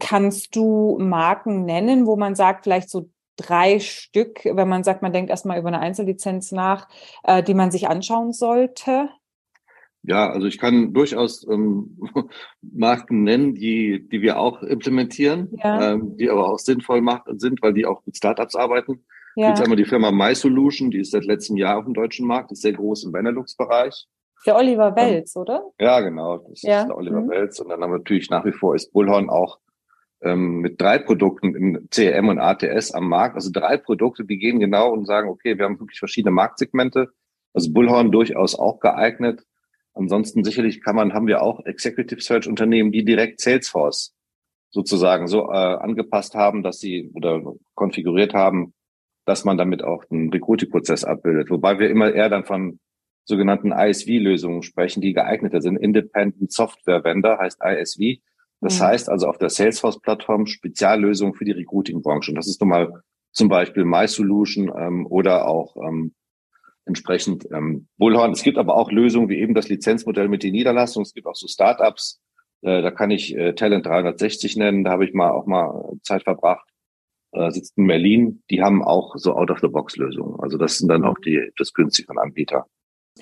Kannst 0.00 0.54
du 0.56 0.98
Marken 1.00 1.64
nennen, 1.64 2.06
wo 2.06 2.16
man 2.16 2.34
sagt, 2.34 2.64
vielleicht 2.64 2.90
so 2.90 3.08
drei 3.36 3.78
Stück, 3.78 4.44
wenn 4.44 4.68
man 4.68 4.84
sagt, 4.84 5.02
man 5.02 5.12
denkt 5.12 5.30
erstmal 5.30 5.58
über 5.58 5.68
eine 5.68 5.80
Einzellizenz 5.80 6.52
nach, 6.52 6.88
äh, 7.24 7.42
die 7.42 7.54
man 7.54 7.70
sich 7.70 7.88
anschauen 7.88 8.32
sollte? 8.32 9.08
Ja, 10.04 10.30
also 10.30 10.48
ich 10.48 10.58
kann 10.58 10.92
durchaus 10.92 11.46
ähm, 11.48 11.98
Marken 12.60 13.22
nennen, 13.22 13.54
die, 13.54 14.08
die 14.08 14.20
wir 14.20 14.38
auch 14.38 14.62
implementieren, 14.62 15.50
ja. 15.62 15.92
ähm, 15.92 16.16
die 16.16 16.28
aber 16.28 16.48
auch 16.48 16.58
sinnvoll 16.58 17.00
macht, 17.00 17.28
sind, 17.40 17.62
weil 17.62 17.72
die 17.72 17.86
auch 17.86 18.02
mit 18.04 18.16
Startups 18.16 18.56
arbeiten. 18.56 19.04
Ja. 19.36 19.48
Gibt 19.48 19.60
einmal 19.62 19.76
die 19.76 19.84
Firma 19.84 20.10
MySolution, 20.10 20.90
die 20.90 21.00
ist 21.00 21.12
seit 21.12 21.24
letztem 21.24 21.56
Jahr 21.56 21.78
auf 21.78 21.84
dem 21.84 21.94
deutschen 21.94 22.26
Markt, 22.26 22.52
ist 22.52 22.62
sehr 22.62 22.72
groß 22.72 23.04
im 23.04 23.12
Benelux-Bereich. 23.12 24.06
Der 24.44 24.56
Oliver 24.56 24.94
Welz, 24.96 25.36
ähm, 25.36 25.42
oder? 25.42 25.62
Ja, 25.78 26.00
genau. 26.00 26.38
Das 26.48 26.62
ja. 26.62 26.80
ist 26.80 26.88
der 26.88 26.96
Oliver 26.96 27.20
mhm. 27.20 27.30
Welz. 27.30 27.60
Und 27.60 27.68
dann 27.68 27.80
haben 27.80 27.92
wir 27.92 27.98
natürlich 27.98 28.28
nach 28.30 28.44
wie 28.44 28.52
vor 28.52 28.74
ist 28.74 28.92
Bullhorn 28.92 29.30
auch 29.30 29.58
ähm, 30.20 30.60
mit 30.60 30.80
drei 30.80 30.98
Produkten 30.98 31.54
im 31.54 31.88
CRM 31.90 32.28
und 32.28 32.38
ATS 32.38 32.92
am 32.92 33.08
Markt. 33.08 33.36
Also 33.36 33.50
drei 33.52 33.76
Produkte, 33.76 34.24
die 34.24 34.38
gehen 34.38 34.60
genau 34.60 34.92
und 34.92 35.06
sagen, 35.06 35.28
okay, 35.28 35.56
wir 35.58 35.64
haben 35.64 35.78
wirklich 35.78 35.98
verschiedene 35.98 36.32
Marktsegmente. 36.32 37.10
Also 37.54 37.72
Bullhorn 37.72 38.10
durchaus 38.10 38.58
auch 38.58 38.80
geeignet. 38.80 39.44
Ansonsten 39.94 40.42
sicherlich 40.42 40.82
kann 40.82 40.96
man, 40.96 41.12
haben 41.12 41.26
wir 41.26 41.42
auch 41.42 41.64
Executive 41.66 42.20
Search 42.20 42.48
Unternehmen, 42.48 42.92
die 42.92 43.04
direkt 43.04 43.40
Salesforce 43.40 44.14
sozusagen 44.70 45.26
so 45.26 45.50
äh, 45.50 45.54
angepasst 45.54 46.34
haben, 46.34 46.62
dass 46.62 46.78
sie 46.80 47.10
oder 47.14 47.42
konfiguriert 47.74 48.32
haben, 48.32 48.72
dass 49.24 49.44
man 49.44 49.56
damit 49.56 49.84
auch 49.84 50.04
einen 50.10 50.30
Recruiting-Prozess 50.30 51.04
abbildet. 51.04 51.50
Wobei 51.50 51.78
wir 51.78 51.90
immer 51.90 52.12
eher 52.12 52.28
dann 52.28 52.44
von 52.44 52.78
sogenannten 53.24 53.72
ISV-Lösungen 53.72 54.62
sprechen, 54.62 55.00
die 55.00 55.12
geeigneter 55.12 55.60
sind. 55.60 55.76
Independent 55.76 56.52
Software 56.52 57.04
Vendor 57.04 57.38
heißt 57.38 57.60
ISV. 57.62 58.20
Das 58.60 58.78
mhm. 58.78 58.84
heißt 58.84 59.08
also 59.08 59.28
auf 59.28 59.38
der 59.38 59.50
Salesforce-Plattform 59.50 60.46
Speziallösungen 60.46 61.34
für 61.34 61.44
die 61.44 61.52
Recruiting-Branche. 61.52 62.30
Und 62.30 62.36
das 62.36 62.48
ist 62.48 62.60
nun 62.60 62.70
mal 62.70 63.02
zum 63.32 63.48
Beispiel 63.48 63.84
MySolution 63.84 64.72
ähm, 64.76 65.06
oder 65.06 65.48
auch 65.48 65.76
ähm, 65.76 66.14
entsprechend 66.84 67.46
ähm, 67.52 67.88
Bullhorn. 67.96 68.32
Es 68.32 68.42
gibt 68.42 68.58
aber 68.58 68.76
auch 68.76 68.90
Lösungen 68.90 69.28
wie 69.28 69.38
eben 69.38 69.54
das 69.54 69.68
Lizenzmodell 69.68 70.28
mit 70.28 70.42
den 70.42 70.52
Niederlassungen. 70.52 71.04
Es 71.04 71.14
gibt 71.14 71.26
auch 71.26 71.34
so 71.34 71.46
Startups. 71.46 72.20
Äh, 72.62 72.82
da 72.82 72.90
kann 72.90 73.10
ich 73.10 73.36
äh, 73.36 73.54
Talent 73.54 73.86
360 73.86 74.56
nennen. 74.56 74.84
Da 74.84 74.90
habe 74.90 75.04
ich 75.04 75.14
mal 75.14 75.30
auch 75.30 75.46
mal 75.46 75.92
Zeit 76.02 76.24
verbracht. 76.24 76.68
Äh, 77.32 77.50
sitzt 77.50 77.78
in 77.78 77.86
Berlin. 77.86 78.42
Die 78.50 78.62
haben 78.62 78.84
auch 78.84 79.16
so 79.16 79.32
Out-of-the-Box-Lösungen. 79.34 80.38
Also 80.40 80.58
das 80.58 80.78
sind 80.78 80.88
dann 80.88 81.04
auch 81.04 81.18
die 81.18 81.50
das 81.56 81.72
günstigeren 81.72 82.18
Anbieter. 82.18 82.66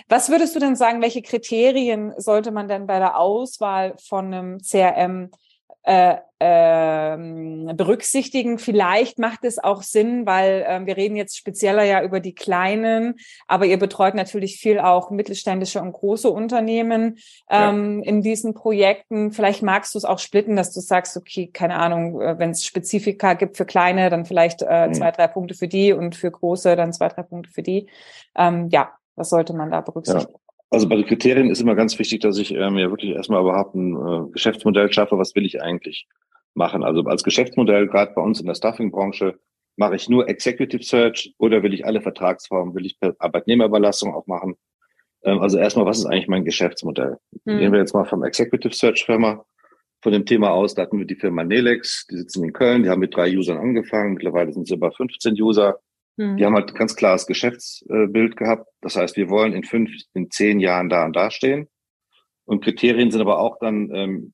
Was 0.09 0.31
würdest 0.31 0.55
du 0.55 0.61
denn 0.61 0.77
sagen, 0.77 1.01
welche 1.01 1.23
Kriterien 1.23 2.13
sollte 2.17 2.51
man 2.51 2.69
denn 2.69 2.87
bei 2.87 2.99
der 2.99 3.19
Auswahl 3.19 3.95
von 3.99 4.27
einem 4.27 4.59
CRM 4.59 5.31
äh, 5.83 6.17
äh, 6.39 7.17
berücksichtigen. 7.75 8.59
Vielleicht 8.59 9.19
macht 9.19 9.45
es 9.45 9.59
auch 9.59 9.83
Sinn, 9.83 10.27
weil 10.27 10.65
äh, 10.67 10.87
wir 10.87 10.97
reden 10.97 11.17
jetzt 11.17 11.37
spezieller 11.37 11.85
ja 11.85 12.03
über 12.03 12.21
die 12.21 12.35
kleinen, 12.35 13.17
aber 13.47 13.67
ihr 13.67 13.79
betreut 13.79 14.15
natürlich 14.15 14.57
viel 14.57 14.79
auch 14.79 15.11
mittelständische 15.11 15.81
und 15.81 15.93
große 15.93 16.31
Unternehmen 16.31 17.19
ähm, 17.51 18.03
ja. 18.03 18.09
in 18.09 18.23
diesen 18.23 18.55
Projekten. 18.55 19.33
Vielleicht 19.33 19.63
magst 19.63 19.95
du 19.95 19.99
es 19.99 20.05
auch 20.05 20.19
splitten, 20.19 20.57
dass 20.57 20.73
du 20.73 20.81
sagst, 20.81 21.17
okay, 21.17 21.49
keine 21.53 21.77
Ahnung, 21.77 22.21
äh, 22.21 22.39
wenn 22.39 22.51
es 22.51 22.65
Spezifika 22.65 23.35
gibt 23.35 23.57
für 23.57 23.67
kleine, 23.67 24.11
dann 24.11 24.25
vielleicht 24.25 24.63
äh, 24.63 24.89
mhm. 24.89 24.95
zwei, 24.95 25.11
drei 25.11 25.29
Punkte 25.29 25.55
für 25.55 25.69
die 25.69 25.93
und 25.93 26.17
für 26.17 26.31
große 26.31 26.75
dann 26.77 26.93
zwei, 26.93 27.09
drei 27.09 27.23
Punkte 27.23 27.51
für 27.51 27.63
die. 27.63 27.89
Ähm, 28.37 28.69
ja, 28.71 28.93
was 29.17 29.31
sollte 29.31 29.53
man 29.53 29.71
da 29.71 29.81
berücksichtigen? 29.81 30.33
Ja. 30.33 30.50
Also 30.71 30.89
bei 30.89 30.97
den 30.97 31.07
Kriterien 31.07 31.51
ist 31.51 31.61
immer 31.61 31.75
ganz 31.75 31.99
wichtig, 31.99 32.21
dass 32.21 32.39
ich 32.39 32.55
äh, 32.55 32.71
mir 32.71 32.91
wirklich 32.91 33.11
erstmal 33.11 33.43
überhaupt 33.43 33.75
ein 33.75 33.97
äh, 33.97 34.31
Geschäftsmodell 34.31 34.93
schaffe. 34.93 35.19
Was 35.19 35.35
will 35.35 35.45
ich 35.45 35.61
eigentlich 35.61 36.07
machen? 36.55 36.85
Also 36.85 37.03
als 37.03 37.25
Geschäftsmodell, 37.25 37.89
gerade 37.89 38.13
bei 38.15 38.23
uns 38.23 38.41
in 38.41 38.47
der 38.47 38.55
Stuffing-Branche, 38.55 39.39
mache 39.77 39.97
ich 39.97 40.09
nur 40.09 40.29
Executive 40.29 40.83
Search 40.83 41.35
oder 41.39 41.63
will 41.63 41.75
ich 41.75 41.87
alle 41.87 42.01
Vertragsformen, 42.01 42.75
will 42.75 42.87
ich 42.87 42.99
Arbeitnehmerüberlassung 43.19 44.15
auch 44.15 44.27
machen? 44.27 44.57
Ähm, 45.25 45.41
also 45.41 45.59
erstmal, 45.59 45.87
was 45.87 45.99
ist 45.99 46.07
eigentlich 46.07 46.29
mein 46.29 46.45
Geschäftsmodell? 46.45 47.19
Hm. 47.47 47.57
Nehmen 47.57 47.73
wir 47.73 47.81
jetzt 47.81 47.95
mal 47.95 48.05
vom 48.05 48.23
Executive 48.23 48.75
Search 48.75 49.05
Firma 49.05 49.45
von 50.03 50.13
dem 50.13 50.25
Thema 50.25 50.51
aus, 50.51 50.75
da 50.75 50.83
hatten 50.83 50.99
wir 50.99 51.07
die 51.07 51.17
Firma 51.17 51.45
Nelex, 51.45 52.07
die 52.07 52.17
sitzen 52.17 52.45
in 52.45 52.53
Köln, 52.53 52.85
die 52.85 52.89
haben 52.89 53.01
mit 53.01 53.15
drei 53.15 53.37
Usern 53.37 53.59
angefangen, 53.59 54.15
mittlerweile 54.15 54.53
sind 54.53 54.63
es 54.63 54.71
über 54.71 54.93
15 54.93 55.35
User. 55.41 55.79
Mhm. 56.17 56.37
Die 56.37 56.45
haben 56.45 56.55
halt 56.55 56.75
ganz 56.75 56.97
klares 56.97 57.27
Geschäftsbild 57.27 58.37
gehabt. 58.37 58.69
Das 58.81 58.97
heißt, 58.97 59.17
wir 59.17 59.29
wollen 59.29 59.53
in 59.53 59.65
fünf, 59.65 59.91
in 60.15 60.31
zehn 60.31 60.61
Jahren 60.61 60.89
da 60.89 61.05
und 61.05 61.17
da 61.17 61.31
stehen. 61.31 61.69
Und 62.45 62.65
Kriterien 62.65 63.11
sind 63.11 63.21
aber 63.21 63.39
auch 63.39 63.59
dann, 63.59 63.91
ähm, 63.95 64.33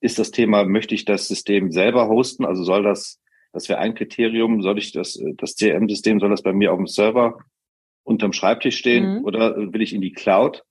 ist 0.00 0.18
das 0.18 0.30
Thema, 0.30 0.64
möchte 0.64 0.94
ich 0.94 1.04
das 1.04 1.28
System 1.28 1.70
selber 1.70 2.08
hosten? 2.08 2.44
Also 2.44 2.64
soll 2.64 2.82
das, 2.82 3.20
das 3.52 3.68
wäre 3.68 3.78
ein 3.78 3.94
Kriterium, 3.94 4.62
soll 4.62 4.78
ich 4.78 4.92
das, 4.92 5.22
das 5.36 5.54
CRM-System, 5.54 6.18
soll 6.18 6.30
das 6.30 6.42
bei 6.42 6.52
mir 6.52 6.72
auf 6.72 6.78
dem 6.78 6.88
Server 6.88 7.38
unterm 8.02 8.32
Schreibtisch 8.32 8.76
stehen 8.76 9.18
mhm. 9.18 9.24
oder 9.24 9.72
will 9.72 9.82
ich 9.82 9.92
in 9.92 10.00
die 10.00 10.12
Cloud? 10.12 10.64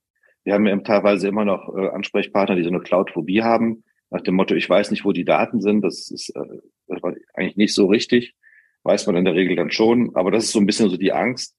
Wir 0.44 0.54
haben 0.54 0.66
ja 0.66 0.76
teilweise 0.78 1.28
immer 1.28 1.44
noch 1.44 1.74
äh, 1.74 1.88
Ansprechpartner, 1.88 2.56
die 2.56 2.62
so 2.62 2.68
eine 2.68 2.80
Cloud-Phobie 2.80 3.42
haben, 3.42 3.84
nach 4.10 4.20
dem 4.20 4.36
Motto, 4.36 4.54
ich 4.54 4.68
weiß 4.68 4.90
nicht, 4.90 5.04
wo 5.04 5.12
die 5.12 5.24
Daten 5.24 5.60
sind. 5.60 5.82
Das 5.82 6.10
ist 6.10 6.30
äh, 6.30 6.58
das 6.86 7.02
war 7.02 7.14
eigentlich 7.34 7.56
nicht 7.56 7.74
so 7.74 7.86
richtig 7.86 8.34
weiß 8.86 9.06
man 9.06 9.16
in 9.16 9.24
der 9.24 9.34
Regel 9.34 9.56
dann 9.56 9.70
schon. 9.70 10.14
Aber 10.14 10.30
das 10.30 10.44
ist 10.44 10.52
so 10.52 10.60
ein 10.60 10.66
bisschen 10.66 10.88
so 10.88 10.96
die 10.96 11.12
Angst. 11.12 11.56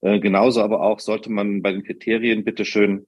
Äh, 0.00 0.20
genauso 0.20 0.60
aber 0.60 0.82
auch 0.82 1.00
sollte 1.00 1.30
man 1.30 1.62
bei 1.62 1.72
den 1.72 1.84
Kriterien 1.84 2.44
bitteschön 2.44 3.06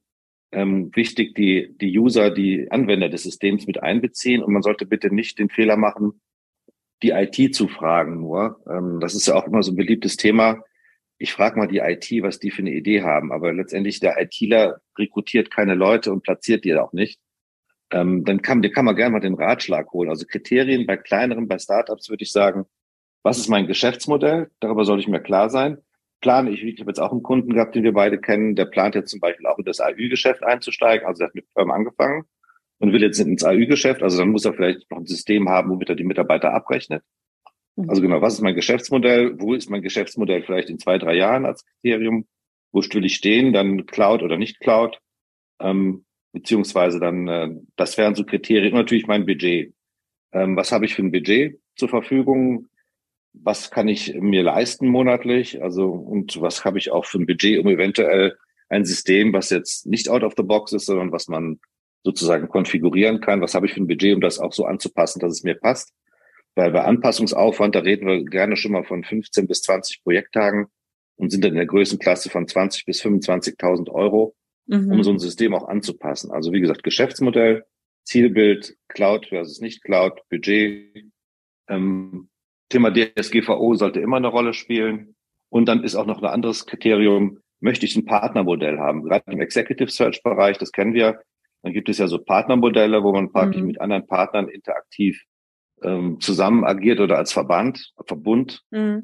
ähm, 0.52 0.90
wichtig 0.94 1.34
die, 1.34 1.76
die 1.78 1.98
User, 1.98 2.30
die 2.30 2.70
Anwender 2.70 3.08
des 3.08 3.24
Systems 3.24 3.66
mit 3.66 3.82
einbeziehen. 3.82 4.42
Und 4.42 4.52
man 4.52 4.62
sollte 4.62 4.86
bitte 4.86 5.14
nicht 5.14 5.38
den 5.38 5.50
Fehler 5.50 5.76
machen, 5.76 6.20
die 7.02 7.10
IT 7.10 7.54
zu 7.54 7.68
fragen 7.68 8.20
nur. 8.20 8.62
Ähm, 8.70 9.00
das 9.00 9.14
ist 9.14 9.26
ja 9.26 9.34
auch 9.34 9.46
immer 9.46 9.62
so 9.62 9.72
ein 9.72 9.76
beliebtes 9.76 10.16
Thema. 10.16 10.62
Ich 11.18 11.32
frage 11.32 11.58
mal 11.58 11.68
die 11.68 11.78
IT, 11.78 12.10
was 12.22 12.38
die 12.38 12.50
für 12.50 12.62
eine 12.62 12.72
Idee 12.72 13.02
haben. 13.02 13.32
Aber 13.32 13.52
letztendlich 13.52 14.00
der 14.00 14.20
ITler 14.20 14.80
rekrutiert 14.98 15.50
keine 15.50 15.74
Leute 15.74 16.12
und 16.12 16.22
platziert 16.22 16.64
die 16.64 16.74
auch 16.74 16.92
nicht. 16.92 17.20
Ähm, 17.90 18.24
dann 18.24 18.42
kann, 18.42 18.62
kann 18.72 18.84
man 18.84 18.96
gerne 18.96 19.12
mal 19.12 19.20
den 19.20 19.34
Ratschlag 19.34 19.92
holen. 19.92 20.08
Also 20.10 20.26
Kriterien 20.26 20.86
bei 20.86 20.96
kleineren, 20.96 21.46
bei 21.46 21.58
Startups 21.58 22.08
würde 22.08 22.24
ich 22.24 22.32
sagen, 22.32 22.66
was 23.26 23.38
ist 23.38 23.48
mein 23.48 23.66
Geschäftsmodell? 23.66 24.52
Darüber 24.60 24.84
soll 24.84 25.00
ich 25.00 25.08
mir 25.08 25.18
klar 25.18 25.50
sein. 25.50 25.78
Plane 26.20 26.48
ich, 26.50 26.62
ich 26.62 26.78
habe 26.78 26.90
jetzt 26.90 27.00
auch 27.00 27.10
einen 27.10 27.24
Kunden 27.24 27.54
gehabt, 27.54 27.74
den 27.74 27.82
wir 27.82 27.92
beide 27.92 28.20
kennen, 28.20 28.54
der 28.54 28.66
plant 28.66 28.94
jetzt 28.94 29.10
zum 29.10 29.18
Beispiel 29.18 29.48
auch 29.48 29.58
in 29.58 29.64
das 29.64 29.80
AÜ-Geschäft 29.80 30.44
einzusteigen, 30.44 31.04
also 31.04 31.24
er 31.24 31.26
hat 31.26 31.34
mit 31.34 31.46
Firmen 31.52 31.74
angefangen 31.74 32.22
und 32.78 32.92
will 32.92 33.02
jetzt 33.02 33.18
ins 33.18 33.42
AÜ-Geschäft, 33.42 34.04
also 34.04 34.18
dann 34.18 34.30
muss 34.30 34.44
er 34.44 34.54
vielleicht 34.54 34.88
noch 34.92 34.98
ein 34.98 35.06
System 35.06 35.48
haben, 35.48 35.70
womit 35.70 35.88
er 35.88 35.96
die 35.96 36.04
Mitarbeiter 36.04 36.54
abrechnet. 36.54 37.02
Mhm. 37.74 37.90
Also 37.90 38.00
genau, 38.00 38.22
was 38.22 38.34
ist 38.34 38.42
mein 38.42 38.54
Geschäftsmodell? 38.54 39.34
Wo 39.40 39.54
ist 39.54 39.70
mein 39.70 39.82
Geschäftsmodell 39.82 40.44
vielleicht 40.44 40.70
in 40.70 40.78
zwei, 40.78 40.96
drei 40.98 41.16
Jahren 41.16 41.46
als 41.46 41.64
Kriterium? 41.64 42.28
Wo 42.70 42.80
will 42.80 43.04
ich 43.04 43.16
stehen? 43.16 43.52
Dann 43.52 43.86
Cloud 43.86 44.22
oder 44.22 44.36
nicht 44.36 44.60
Cloud? 44.60 45.00
Ähm, 45.60 46.04
beziehungsweise 46.32 47.00
dann, 47.00 47.26
äh, 47.26 47.48
das 47.74 47.98
wären 47.98 48.14
so 48.14 48.24
Kriterien. 48.24 48.72
Und 48.72 48.78
natürlich 48.78 49.08
mein 49.08 49.26
Budget. 49.26 49.74
Ähm, 50.32 50.56
was 50.56 50.70
habe 50.70 50.84
ich 50.84 50.94
für 50.94 51.02
ein 51.02 51.10
Budget 51.10 51.58
zur 51.74 51.88
Verfügung? 51.88 52.68
Was 53.42 53.70
kann 53.70 53.88
ich 53.88 54.14
mir 54.14 54.42
leisten 54.42 54.88
monatlich? 54.88 55.62
Also, 55.62 55.90
und 55.90 56.40
was 56.40 56.64
habe 56.64 56.78
ich 56.78 56.90
auch 56.90 57.04
für 57.04 57.18
ein 57.18 57.26
Budget, 57.26 57.58
um 57.58 57.68
eventuell 57.68 58.36
ein 58.68 58.84
System, 58.84 59.32
was 59.32 59.50
jetzt 59.50 59.86
nicht 59.86 60.08
out 60.08 60.22
of 60.22 60.34
the 60.36 60.42
box 60.42 60.72
ist, 60.72 60.86
sondern 60.86 61.12
was 61.12 61.28
man 61.28 61.60
sozusagen 62.02 62.48
konfigurieren 62.48 63.20
kann. 63.20 63.40
Was 63.40 63.54
habe 63.54 63.66
ich 63.66 63.74
für 63.74 63.80
ein 63.80 63.88
Budget, 63.88 64.14
um 64.14 64.20
das 64.20 64.38
auch 64.38 64.52
so 64.52 64.64
anzupassen, 64.64 65.20
dass 65.20 65.32
es 65.32 65.42
mir 65.42 65.54
passt? 65.54 65.92
Weil 66.54 66.70
bei 66.70 66.82
Anpassungsaufwand, 66.82 67.74
da 67.74 67.80
reden 67.80 68.06
wir 68.06 68.24
gerne 68.24 68.56
schon 68.56 68.72
mal 68.72 68.84
von 68.84 69.04
15 69.04 69.46
bis 69.46 69.62
20 69.62 70.02
Projekttagen 70.02 70.66
und 71.16 71.30
sind 71.30 71.44
dann 71.44 71.52
in 71.52 71.58
der 71.58 71.66
Größenklasse 71.66 72.30
von 72.30 72.46
20 72.46 72.86
bis 72.86 73.02
25.000 73.02 73.90
Euro, 73.90 74.34
mhm. 74.66 74.90
um 74.90 75.02
so 75.02 75.10
ein 75.10 75.18
System 75.18 75.54
auch 75.54 75.68
anzupassen. 75.68 76.30
Also 76.30 76.52
wie 76.52 76.60
gesagt, 76.60 76.82
Geschäftsmodell, 76.82 77.64
Zielbild, 78.04 78.76
Cloud 78.88 79.26
versus 79.26 79.60
nicht 79.60 79.82
Cloud, 79.82 80.20
Budget, 80.30 81.10
ähm, 81.68 82.28
Thema 82.68 82.92
DSGVO 82.92 83.74
sollte 83.74 84.00
immer 84.00 84.16
eine 84.16 84.28
Rolle 84.28 84.52
spielen. 84.52 85.14
Und 85.48 85.66
dann 85.68 85.84
ist 85.84 85.94
auch 85.94 86.06
noch 86.06 86.22
ein 86.22 86.28
anderes 86.28 86.66
Kriterium, 86.66 87.38
möchte 87.60 87.86
ich 87.86 87.96
ein 87.96 88.04
Partnermodell 88.04 88.78
haben? 88.78 89.04
Gerade 89.04 89.30
im 89.30 89.40
Executive 89.40 89.90
Search 89.90 90.22
Bereich, 90.22 90.58
das 90.58 90.72
kennen 90.72 90.94
wir, 90.94 91.20
dann 91.62 91.72
gibt 91.72 91.88
es 91.88 91.98
ja 91.98 92.06
so 92.06 92.18
Partnermodelle, 92.18 93.02
wo 93.02 93.12
man 93.12 93.32
praktisch 93.32 93.60
mhm. 93.60 93.68
mit 93.68 93.80
anderen 93.80 94.06
Partnern 94.06 94.48
interaktiv 94.48 95.22
ähm, 95.82 96.20
zusammen 96.20 96.64
agiert 96.64 97.00
oder 97.00 97.18
als 97.18 97.32
Verband, 97.32 97.92
Verbund. 98.06 98.62
Mhm. 98.70 99.02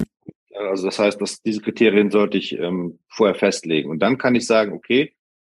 Also 0.54 0.86
das 0.86 0.98
heißt, 0.98 1.20
dass 1.20 1.42
diese 1.42 1.60
Kriterien 1.60 2.10
sollte 2.10 2.38
ich 2.38 2.58
ähm, 2.58 2.98
vorher 3.08 3.34
festlegen. 3.34 3.90
Und 3.90 4.00
dann 4.00 4.18
kann 4.18 4.34
ich 4.34 4.46
sagen, 4.46 4.72
okay, 4.72 5.14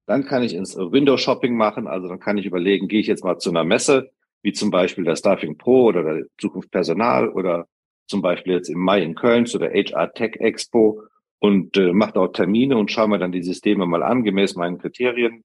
dann 0.05 0.25
kann 0.25 0.43
ich 0.43 0.53
ins 0.53 0.77
Window 0.77 1.17
Shopping 1.17 1.55
machen. 1.55 1.87
Also 1.87 2.07
dann 2.07 2.19
kann 2.19 2.37
ich 2.37 2.45
überlegen, 2.45 2.87
gehe 2.87 2.99
ich 2.99 3.07
jetzt 3.07 3.23
mal 3.23 3.37
zu 3.37 3.49
einer 3.49 3.63
Messe, 3.63 4.11
wie 4.41 4.53
zum 4.53 4.69
Beispiel 4.69 5.03
der 5.03 5.15
Staffing 5.15 5.57
Pro 5.57 5.85
oder 5.85 6.03
der 6.03 6.25
Zukunft 6.37 6.71
Personal 6.71 7.29
oder 7.29 7.67
zum 8.07 8.21
Beispiel 8.21 8.53
jetzt 8.53 8.69
im 8.69 8.79
Mai 8.79 9.01
in 9.01 9.15
Köln 9.15 9.45
zu 9.45 9.59
der 9.59 9.71
HR 9.71 10.13
Tech 10.13 10.35
Expo 10.39 11.03
und 11.39 11.77
äh, 11.77 11.93
mache 11.93 12.13
dort 12.13 12.35
Termine 12.35 12.77
und 12.77 12.91
schaue 12.91 13.09
mir 13.09 13.19
dann 13.19 13.31
die 13.31 13.43
Systeme 13.43 13.85
mal 13.85 14.03
an, 14.03 14.23
gemäß 14.23 14.55
meinen 14.55 14.77
Kriterien. 14.77 15.43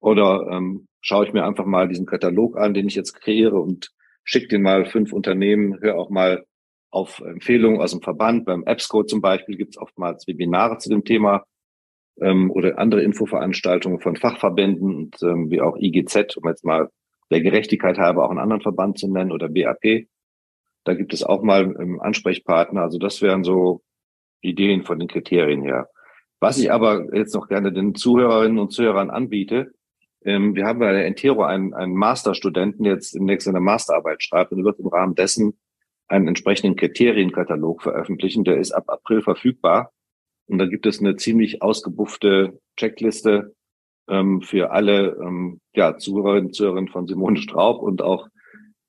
Oder 0.00 0.48
ähm, 0.50 0.86
schaue 1.00 1.26
ich 1.26 1.32
mir 1.32 1.44
einfach 1.44 1.66
mal 1.66 1.88
diesen 1.88 2.06
Katalog 2.06 2.56
an, 2.56 2.74
den 2.74 2.88
ich 2.88 2.94
jetzt 2.94 3.14
kreiere 3.14 3.60
und 3.60 3.90
schicke 4.24 4.48
den 4.48 4.62
mal 4.62 4.84
fünf 4.84 5.12
Unternehmen, 5.12 5.80
höre 5.80 5.96
auch 5.96 6.10
mal 6.10 6.44
auf 6.90 7.20
Empfehlungen 7.20 7.80
aus 7.80 7.92
dem 7.92 8.02
Verband. 8.02 8.44
Beim 8.44 8.64
EBSCO 8.66 9.04
zum 9.04 9.20
Beispiel 9.20 9.56
gibt 9.56 9.74
es 9.74 9.80
oftmals 9.80 10.26
Webinare 10.26 10.78
zu 10.78 10.90
dem 10.90 11.04
Thema 11.04 11.44
ähm, 12.20 12.50
oder 12.50 12.78
andere 12.78 13.02
Infoveranstaltungen 13.02 14.00
von 14.00 14.16
Fachverbänden 14.16 14.94
und 14.94 15.22
ähm, 15.22 15.50
wie 15.50 15.60
auch 15.60 15.76
IGZ, 15.76 16.36
um 16.36 16.48
jetzt 16.48 16.64
mal 16.64 16.88
der 17.30 17.40
Gerechtigkeit 17.40 17.98
halber 17.98 18.24
auch 18.24 18.30
einen 18.30 18.38
anderen 18.38 18.62
Verband 18.62 18.98
zu 18.98 19.10
nennen 19.10 19.32
oder 19.32 19.48
BAP. 19.48 20.06
Da 20.84 20.94
gibt 20.94 21.14
es 21.14 21.22
auch 21.22 21.42
mal 21.42 21.74
ähm, 21.80 22.00
Ansprechpartner. 22.00 22.82
Also 22.82 22.98
das 22.98 23.22
wären 23.22 23.44
so 23.44 23.82
Ideen 24.40 24.84
von 24.84 24.98
den 24.98 25.08
Kriterien 25.08 25.62
her. 25.62 25.88
Was 26.40 26.58
ich 26.58 26.72
aber 26.72 27.14
jetzt 27.14 27.34
noch 27.34 27.48
gerne 27.48 27.72
den 27.72 27.94
Zuhörerinnen 27.94 28.58
und 28.58 28.72
Zuhörern 28.72 29.10
anbiete, 29.10 29.72
Ähm, 30.24 30.54
wir 30.54 30.66
haben 30.66 30.78
bei 30.78 30.92
der 30.92 31.06
Entero 31.06 31.42
einen, 31.42 31.74
einen 31.74 31.94
Masterstudenten, 31.94 32.84
der 32.84 32.94
jetzt 32.94 33.14
demnächst 33.14 33.48
eine 33.48 33.60
Masterarbeit 33.60 34.22
schreibt 34.22 34.52
und 34.52 34.64
wird 34.64 34.78
im 34.78 34.86
Rahmen 34.86 35.14
dessen 35.14 35.58
einen 36.08 36.28
entsprechenden 36.28 36.76
Kriterienkatalog 36.76 37.82
veröffentlichen. 37.82 38.44
Der 38.44 38.58
ist 38.58 38.72
ab 38.72 38.84
April 38.88 39.22
verfügbar. 39.22 39.90
Und 40.46 40.58
da 40.58 40.66
gibt 40.66 40.86
es 40.86 41.00
eine 41.00 41.16
ziemlich 41.16 41.60
ausgebuffte 41.62 42.60
Checkliste 42.76 43.54
ähm, 44.08 44.42
für 44.42 44.70
alle 44.70 45.16
ähm, 45.20 45.60
ja, 45.74 45.96
Zuhörerinnen 45.96 46.46
und 46.46 46.54
Zuhörer 46.54 46.86
von 46.86 47.06
Simone 47.06 47.38
Straub 47.38 47.82
und 47.82 48.02
auch 48.02 48.28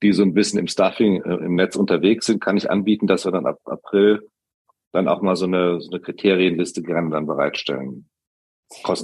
die 0.04 0.14
so 0.14 0.24
ein 0.24 0.34
bisschen 0.34 0.60
im 0.60 0.68
Stuffing 0.68 1.24
äh, 1.24 1.36
im 1.36 1.56
Netz 1.56 1.76
unterwegs 1.76 2.28
sind, 2.28 2.42
kann 2.42 2.58
ich 2.58 2.70
anbieten, 2.70 3.08
dass 3.08 3.26
wir 3.26 3.32
dann 3.32 3.48
ab 3.48 3.60
April 3.66 4.30
dann 4.92 5.08
auch 5.08 5.22
mal 5.22 5.36
so 5.36 5.46
eine, 5.46 5.82
so 5.82 5.90
eine 5.90 6.00
Kriterienliste 6.02 6.84
gerne 6.84 7.10
dann 7.10 7.26
bereitstellen. 7.26 8.08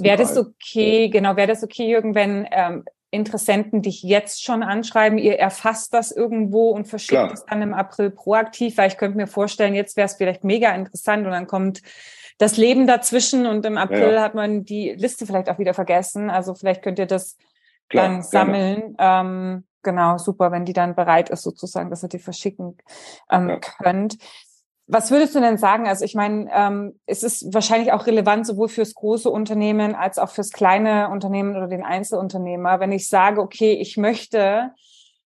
Wäre 0.00 0.18
das 0.18 0.36
okay, 0.36 1.08
genau, 1.08 1.36
wäre 1.36 1.48
das 1.48 1.62
okay, 1.62 1.88
Jürgen, 1.88 2.14
wenn 2.14 2.46
ähm, 2.50 2.84
Interessenten 3.12 3.82
dich 3.82 4.04
jetzt 4.04 4.44
schon 4.44 4.62
anschreiben, 4.62 5.18
ihr 5.18 5.36
erfasst 5.36 5.92
das 5.92 6.12
irgendwo 6.12 6.70
und 6.70 6.86
verschickt 6.86 7.32
es 7.32 7.44
dann 7.44 7.60
im 7.60 7.74
April 7.74 8.10
proaktiv, 8.10 8.78
weil 8.78 8.86
ich 8.86 8.98
könnte 8.98 9.16
mir 9.16 9.26
vorstellen, 9.26 9.74
jetzt 9.74 9.96
wäre 9.96 10.06
es 10.06 10.14
vielleicht 10.14 10.44
mega 10.44 10.72
interessant 10.72 11.26
und 11.26 11.32
dann 11.32 11.48
kommt 11.48 11.82
das 12.38 12.56
Leben 12.56 12.86
dazwischen 12.86 13.46
und 13.46 13.66
im 13.66 13.78
April 13.78 14.12
ja. 14.12 14.22
hat 14.22 14.36
man 14.36 14.64
die 14.64 14.90
Liste 14.90 15.26
vielleicht 15.26 15.50
auch 15.50 15.58
wieder 15.58 15.74
vergessen. 15.74 16.30
Also 16.30 16.54
vielleicht 16.54 16.82
könnt 16.82 17.00
ihr 17.00 17.06
das 17.06 17.36
Klar, 17.88 18.08
dann 18.08 18.22
sammeln. 18.22 18.96
Ähm, 19.00 19.64
genau, 19.82 20.18
super, 20.18 20.52
wenn 20.52 20.64
die 20.64 20.72
dann 20.72 20.94
bereit 20.94 21.30
ist, 21.30 21.42
sozusagen, 21.42 21.90
dass 21.90 22.02
ihr 22.02 22.08
die 22.08 22.18
verschicken 22.18 22.76
ähm, 23.30 23.48
ja. 23.48 23.58
könnt. 23.58 24.16
Was 24.92 25.12
würdest 25.12 25.36
du 25.36 25.40
denn 25.40 25.56
sagen? 25.56 25.86
Also 25.86 26.04
ich 26.04 26.16
meine, 26.16 26.50
ähm, 26.52 26.98
es 27.06 27.22
ist 27.22 27.54
wahrscheinlich 27.54 27.92
auch 27.92 28.06
relevant 28.06 28.44
sowohl 28.44 28.68
fürs 28.68 28.94
große 28.94 29.30
Unternehmen 29.30 29.94
als 29.94 30.18
auch 30.18 30.30
fürs 30.30 30.50
kleine 30.50 31.10
Unternehmen 31.10 31.56
oder 31.56 31.68
den 31.68 31.84
Einzelunternehmer. 31.84 32.80
Wenn 32.80 32.90
ich 32.90 33.08
sage, 33.08 33.40
okay, 33.40 33.72
ich 33.74 33.96
möchte, 33.96 34.72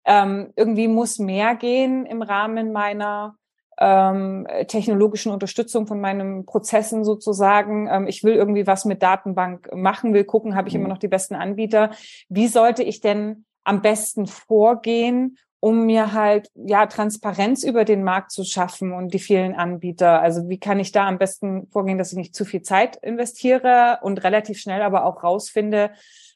ähm, 0.06 0.54
irgendwie 0.56 0.88
muss 0.88 1.20
mehr 1.20 1.56
gehen 1.56 2.06
im 2.06 2.22
Rahmen 2.22 2.72
meiner 2.72 3.36
ähm, 3.80 4.48
technologischen 4.68 5.32
Unterstützung 5.32 5.88
von 5.88 6.00
meinen 6.00 6.46
Prozessen 6.46 7.04
sozusagen. 7.04 7.88
Ähm, 7.92 8.08
ich 8.08 8.24
will 8.24 8.36
irgendwie 8.36 8.68
was 8.68 8.86
mit 8.86 9.02
Datenbank 9.02 9.70
machen, 9.74 10.14
will 10.14 10.26
gucken, 10.26 10.56
habe 10.56 10.70
ich 10.70 10.76
immer 10.76 10.86
mhm. 10.86 10.92
noch 10.92 10.98
die 11.00 11.08
besten 11.08 11.36
Anbieter. 11.36 11.92
Wie 12.28 12.48
sollte 12.48 12.84
ich 12.84 13.02
denn 13.02 13.46
am 13.64 13.82
besten 13.82 14.28
vorgehen, 14.28 15.38
um 15.60 15.86
mir 15.86 16.14
halt 16.14 16.50
ja 16.56 16.86
Transparenz 16.86 17.64
über 17.64 17.84
den 17.84 18.04
Markt 18.04 18.32
zu 18.32 18.44
schaffen 18.44 18.94
und 18.94 19.14
die 19.14 19.20
vielen 19.20 19.56
Anbieter. 19.56 20.22
Also 20.22 20.48
wie 20.48 20.60
kann 20.60 20.80
ich 20.80 20.92
da 20.92 21.08
am 21.08 21.18
besten 21.18 21.68
vorgehen, 21.68 21.98
dass 21.98 22.12
ich 22.12 22.18
nicht 22.18 22.36
zu 22.36 22.46
viel 22.46 22.62
Zeit 22.62 22.96
investiere 22.98 24.00
und 24.02 24.24
relativ 24.24 24.60
schnell 24.60 24.82
aber 24.82 25.06
auch 25.06 25.24
rausfinde, 25.24 25.92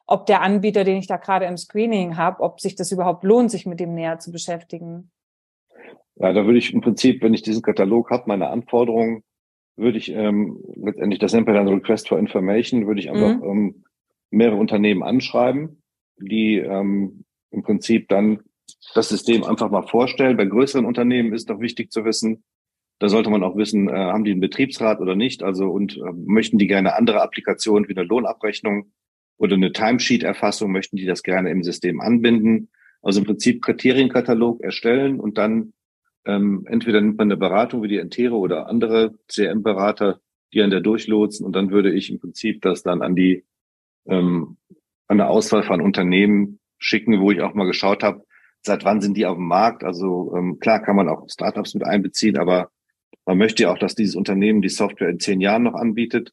ob 0.06 0.26
der 0.26 0.42
Anbieter, 0.42 0.84
den 0.84 0.98
ich 0.98 1.08
da 1.08 1.18
gerade 1.18 1.46
im 1.46 1.58
Screening 1.58 2.18
habe, 2.18 2.42
ob 2.42 2.60
sich 2.60 2.76
das 2.76 2.92
überhaupt 2.92 3.24
lohnt, 3.24 3.52
sich 3.52 3.66
mit 3.66 3.80
dem 3.80 3.94
näher 3.94 4.20
zu 4.20 4.32
beschäftigen. 4.32 5.12
Ja, 6.16 6.34
da 6.34 6.46
würde 6.46 6.60
ich 6.60 6.74
im 6.74 6.82
Prinzip, 6.82 7.24
wenn 7.24 7.34
ich 7.34 7.42
diesen 7.42 7.62
Katalog 7.62 8.12
habe, 8.12 8.24
meine 8.28 8.50
Anforderungen, 8.50 9.24
würde 9.76 9.98
ich 9.98 10.12
ähm, 10.12 10.62
letztendlich, 10.76 11.20
das 11.20 11.34
nennt 11.34 11.48
man 11.48 11.56
dann 11.56 11.68
Request 11.68 12.10
for 12.10 12.20
Information, 12.20 12.86
würde 12.86 13.00
ich 13.00 13.10
einfach 13.10 13.38
mhm. 13.38 13.44
ähm, 13.44 13.84
mehrere 14.30 14.58
Unternehmen 14.58 15.02
anschreiben, 15.02 15.82
die 16.18 16.58
ähm, 16.58 17.26
im 17.52 17.64
Prinzip 17.64 18.10
dann 18.10 18.40
das 18.94 19.10
System 19.10 19.44
einfach 19.44 19.70
mal 19.70 19.88
vorstellen. 19.88 20.38
Bei 20.38 20.46
größeren 20.46 20.86
Unternehmen 20.86 21.34
ist 21.34 21.50
doch 21.50 21.60
wichtig 21.60 21.92
zu 21.92 22.06
wissen, 22.06 22.44
da 23.00 23.10
sollte 23.10 23.30
man 23.30 23.44
auch 23.44 23.58
wissen, 23.58 23.90
äh, 23.90 23.94
haben 23.94 24.24
die 24.24 24.32
einen 24.32 24.40
Betriebsrat 24.40 25.02
oder 25.02 25.16
nicht? 25.16 25.44
Also 25.44 25.70
und 25.70 25.98
äh, 25.98 26.14
möchten 26.14 26.58
die 26.58 26.68
gerne 26.68 26.96
andere 26.96 27.22
Applikationen 27.22 27.90
wie 27.90 27.98
eine 27.98 28.08
Lohnabrechnung 28.08 28.94
oder 29.38 29.56
eine 29.56 29.74
Timesheet-Erfassung, 29.74 30.72
möchten 30.72 30.96
die 30.96 31.06
das 31.06 31.24
gerne 31.24 31.50
im 31.50 31.64
System 31.64 32.00
anbinden? 32.00 32.70
Also 33.02 33.20
im 33.20 33.26
Prinzip 33.26 33.62
Kriterienkatalog 33.62 34.62
erstellen 34.62 35.20
und 35.20 35.38
dann 35.38 35.74
ähm, 36.26 36.66
entweder 36.70 37.02
nimmt 37.02 37.18
man 37.18 37.28
eine 37.28 37.36
Beratung 37.36 37.84
wie 37.84 37.90
die 37.90 37.98
Entero 37.98 38.38
oder 38.38 38.68
andere 38.68 39.16
CM-Berater, 39.28 40.22
die 40.54 40.62
an 40.62 40.70
der 40.70 40.80
durchlotsen 40.80 41.46
und 41.46 41.54
dann 41.54 41.72
würde 41.72 41.92
ich 41.92 42.10
im 42.10 42.20
Prinzip 42.20 42.62
das 42.62 42.84
dann 42.84 43.02
an 43.02 43.16
die 43.16 43.44
ähm, 44.06 44.56
eine 45.08 45.28
Auswahl 45.28 45.64
von 45.64 45.82
Unternehmen 45.82 46.60
schicken, 46.78 47.20
wo 47.20 47.32
ich 47.32 47.42
auch 47.42 47.54
mal 47.54 47.66
geschaut 47.66 48.04
habe, 48.04 48.24
seit 48.62 48.86
wann 48.86 49.02
sind 49.02 49.18
die 49.18 49.26
auf 49.26 49.38
dem 49.38 49.48
Markt? 49.48 49.84
Also 49.84 50.34
ähm, 50.36 50.60
klar 50.60 50.82
kann 50.82 50.96
man 50.96 51.10
auch 51.10 51.28
Startups 51.30 51.74
mit 51.74 51.86
einbeziehen, 51.86 52.38
aber 52.38 52.70
man 53.26 53.38
möchte 53.38 53.64
ja 53.64 53.72
auch, 53.72 53.78
dass 53.78 53.96
dieses 53.96 54.16
Unternehmen 54.16 54.62
die 54.62 54.70
Software 54.70 55.10
in 55.10 55.20
zehn 55.20 55.42
Jahren 55.42 55.64
noch 55.64 55.76
anbietet. 55.76 56.32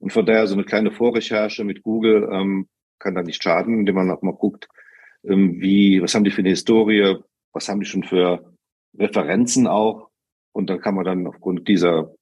Und 0.00 0.12
von 0.12 0.26
daher 0.26 0.46
so 0.46 0.54
eine 0.54 0.64
kleine 0.64 0.92
Vorrecherche 0.92 1.64
mit 1.64 1.82
Google 1.82 2.28
ähm, 2.32 2.68
kann 2.98 3.14
da 3.14 3.22
nicht 3.22 3.42
schaden, 3.42 3.80
indem 3.80 3.96
man 3.96 4.10
auch 4.10 4.22
mal 4.22 4.34
guckt, 4.34 4.68
ähm, 5.24 5.60
wie, 5.60 6.00
was 6.02 6.14
haben 6.14 6.24
die 6.24 6.30
für 6.30 6.42
eine 6.42 6.50
Historie, 6.50 7.16
was 7.52 7.68
haben 7.68 7.80
die 7.80 7.86
schon 7.86 8.04
für 8.04 8.54
Referenzen 8.96 9.66
auch. 9.66 10.10
Und 10.52 10.70
dann 10.70 10.80
kann 10.80 10.94
man 10.94 11.04
dann 11.04 11.26
aufgrund 11.26 11.66
dieser 11.68 12.14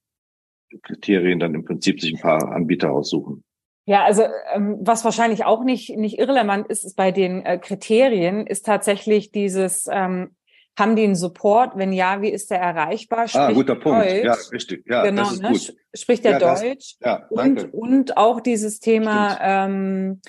Kriterien 0.82 1.38
dann 1.38 1.54
im 1.54 1.64
Prinzip 1.64 2.00
sich 2.00 2.14
ein 2.14 2.20
paar 2.20 2.52
Anbieter 2.52 2.90
aussuchen. 2.90 3.44
Ja, 3.86 4.04
also 4.04 4.24
ähm, 4.52 4.78
was 4.80 5.04
wahrscheinlich 5.04 5.44
auch 5.44 5.62
nicht, 5.62 5.96
nicht 5.96 6.18
irrelevant 6.18 6.66
ist, 6.66 6.84
ist 6.84 6.96
bei 6.96 7.12
den 7.12 7.46
äh, 7.46 7.56
Kriterien, 7.56 8.44
ist 8.46 8.66
tatsächlich 8.66 9.30
dieses, 9.30 9.86
ähm, 9.88 10.34
haben 10.76 10.96
die 10.96 11.04
einen 11.04 11.14
Support? 11.14 11.76
Wenn 11.76 11.92
ja, 11.92 12.20
wie 12.20 12.28
ist 12.28 12.50
der 12.50 12.58
erreichbar? 12.58 13.28
Spricht 13.28 13.36
ah, 13.36 13.52
guter 13.52 13.76
Punkt. 13.76 14.04
Deutsch? 14.04 14.24
Ja, 14.24 14.36
richtig. 14.52 14.84
Ja, 14.86 15.04
genau, 15.04 15.22
das 15.22 15.32
ist 15.32 15.42
ne? 15.42 15.48
gut. 15.50 15.76
Spricht 15.94 16.24
der 16.24 16.32
ja, 16.32 16.38
Deutsch? 16.38 16.96
Das, 16.98 17.20
ja, 17.20 17.28
danke. 17.30 17.68
Und, 17.68 17.90
und 17.92 18.16
auch 18.16 18.40
dieses 18.40 18.80
Thema, 18.80 19.38
ähm, 19.40 20.20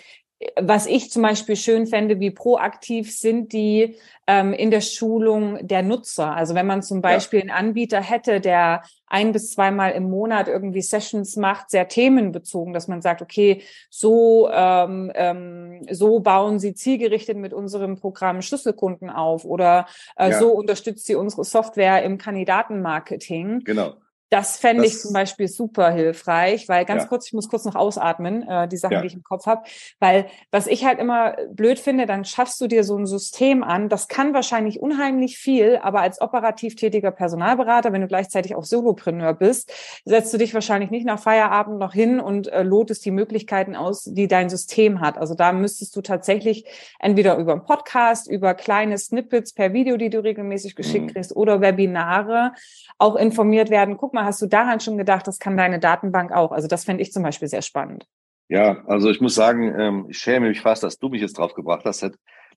was 0.55 0.85
ich 0.85 1.09
zum 1.09 1.23
Beispiel 1.23 1.55
schön 1.55 1.87
fände, 1.87 2.19
wie 2.19 2.29
proaktiv 2.29 3.15
sind 3.15 3.53
die 3.53 3.95
ähm, 4.27 4.53
in 4.53 4.69
der 4.69 4.81
Schulung 4.81 5.65
der 5.65 5.81
Nutzer. 5.81 6.35
Also 6.35 6.53
wenn 6.53 6.67
man 6.67 6.83
zum 6.83 7.01
Beispiel 7.01 7.39
ja. 7.39 7.45
einen 7.45 7.67
Anbieter 7.69 8.01
hätte, 8.01 8.39
der 8.39 8.83
ein 9.07 9.31
bis 9.31 9.53
zweimal 9.53 9.93
im 9.93 10.09
Monat 10.09 10.47
irgendwie 10.47 10.83
Sessions 10.83 11.37
macht, 11.37 11.71
sehr 11.71 11.87
themenbezogen, 11.87 12.73
dass 12.73 12.87
man 12.87 13.01
sagt, 13.01 13.23
okay, 13.23 13.63
so 13.89 14.47
ähm, 14.51 15.11
ähm, 15.15 15.87
so 15.89 16.19
bauen 16.19 16.59
Sie 16.59 16.75
zielgerichtet 16.75 17.37
mit 17.37 17.53
unserem 17.53 17.97
Programm 17.97 18.43
Schlüsselkunden 18.43 19.09
auf 19.09 19.43
oder 19.43 19.87
äh, 20.17 20.29
ja. 20.29 20.39
so 20.39 20.51
unterstützt 20.51 21.07
Sie 21.07 21.15
unsere 21.15 21.45
Software 21.45 22.03
im 22.03 22.19
Kandidatenmarketing. 22.19 23.61
Genau. 23.63 23.95
Das 24.29 24.57
fände 24.57 24.85
ich 24.85 24.99
zum 24.99 25.13
Beispiel 25.13 25.47
super 25.47 25.89
hilfreich, 25.91 26.67
weil 26.67 26.83
ganz 26.83 27.03
ja. 27.03 27.09
kurz, 27.09 27.27
ich 27.27 27.33
muss 27.33 27.47
kurz 27.47 27.63
noch 27.63 27.75
ausatmen, 27.75 28.43
äh, 28.47 28.67
die 28.67 28.77
Sachen, 28.77 28.93
ja. 28.93 29.01
die 29.01 29.07
ich 29.07 29.13
im 29.13 29.23
Kopf 29.23 29.45
habe, 29.45 29.63
weil 29.99 30.27
was 30.51 30.67
ich 30.67 30.85
halt 30.85 30.99
immer 30.99 31.35
blöd 31.49 31.79
finde, 31.79 32.05
dann 32.05 32.25
schaffst 32.25 32.59
du 32.59 32.67
dir 32.67 32.83
so 32.83 32.97
ein 32.97 33.05
System 33.05 33.63
an, 33.63 33.87
das 33.87 34.09
kann 34.09 34.33
wahrscheinlich 34.33 34.81
unheimlich 34.81 35.37
viel, 35.37 35.79
aber 35.81 36.01
als 36.01 36.19
operativ 36.19 36.75
tätiger 36.75 37.11
Personalberater, 37.11 37.93
wenn 37.93 38.01
du 38.01 38.07
gleichzeitig 38.07 38.55
auch 38.55 38.65
Solopreneur 38.65 39.33
bist, 39.33 39.71
setzt 40.03 40.33
du 40.33 40.37
dich 40.37 40.53
wahrscheinlich 40.53 40.91
nicht 40.91 41.05
nach 41.05 41.19
Feierabend 41.19 41.79
noch 41.79 41.93
hin 41.93 42.19
und 42.19 42.47
äh, 42.49 42.63
lotest 42.63 43.05
die 43.05 43.11
Möglichkeiten 43.11 43.75
aus, 43.75 44.03
die 44.03 44.27
dein 44.27 44.49
System 44.49 44.99
hat. 44.99 45.17
Also 45.17 45.35
da 45.35 45.53
müsstest 45.53 45.95
du 45.95 46.01
tatsächlich 46.01 46.65
entweder 46.99 47.37
über 47.37 47.53
einen 47.53 47.63
Podcast, 47.63 48.29
über 48.29 48.53
kleine 48.55 48.97
Snippets 48.97 49.53
per 49.53 49.71
Video, 49.71 49.95
die 49.95 50.09
du 50.09 50.23
regelmäßig 50.23 50.75
geschickt 50.75 51.05
mhm. 51.05 51.13
kriegst, 51.13 51.35
oder 51.35 51.61
Webinare 51.61 52.53
auch 52.97 53.15
informiert 53.15 53.69
werden. 53.69 53.95
Guck 53.97 54.13
mal, 54.17 54.25
hast 54.25 54.41
du 54.41 54.47
daran 54.47 54.79
schon 54.79 54.97
gedacht, 54.97 55.27
das 55.27 55.39
kann 55.39 55.57
deine 55.57 55.79
Datenbank 55.79 56.31
auch? 56.31 56.51
Also 56.51 56.67
das 56.67 56.83
fände 56.83 57.01
ich 57.01 57.11
zum 57.11 57.23
Beispiel 57.23 57.47
sehr 57.47 57.61
spannend. 57.61 58.05
Ja, 58.49 58.83
also 58.87 59.09
ich 59.09 59.19
muss 59.19 59.35
sagen, 59.35 59.73
ähm, 59.77 60.05
ich 60.09 60.17
schäme 60.17 60.47
mich 60.49 60.61
fast, 60.61 60.83
dass 60.83 60.99
du 60.99 61.09
mich 61.09 61.21
jetzt 61.21 61.37
drauf 61.37 61.53
gebracht 61.53 61.83
hast. 61.85 62.09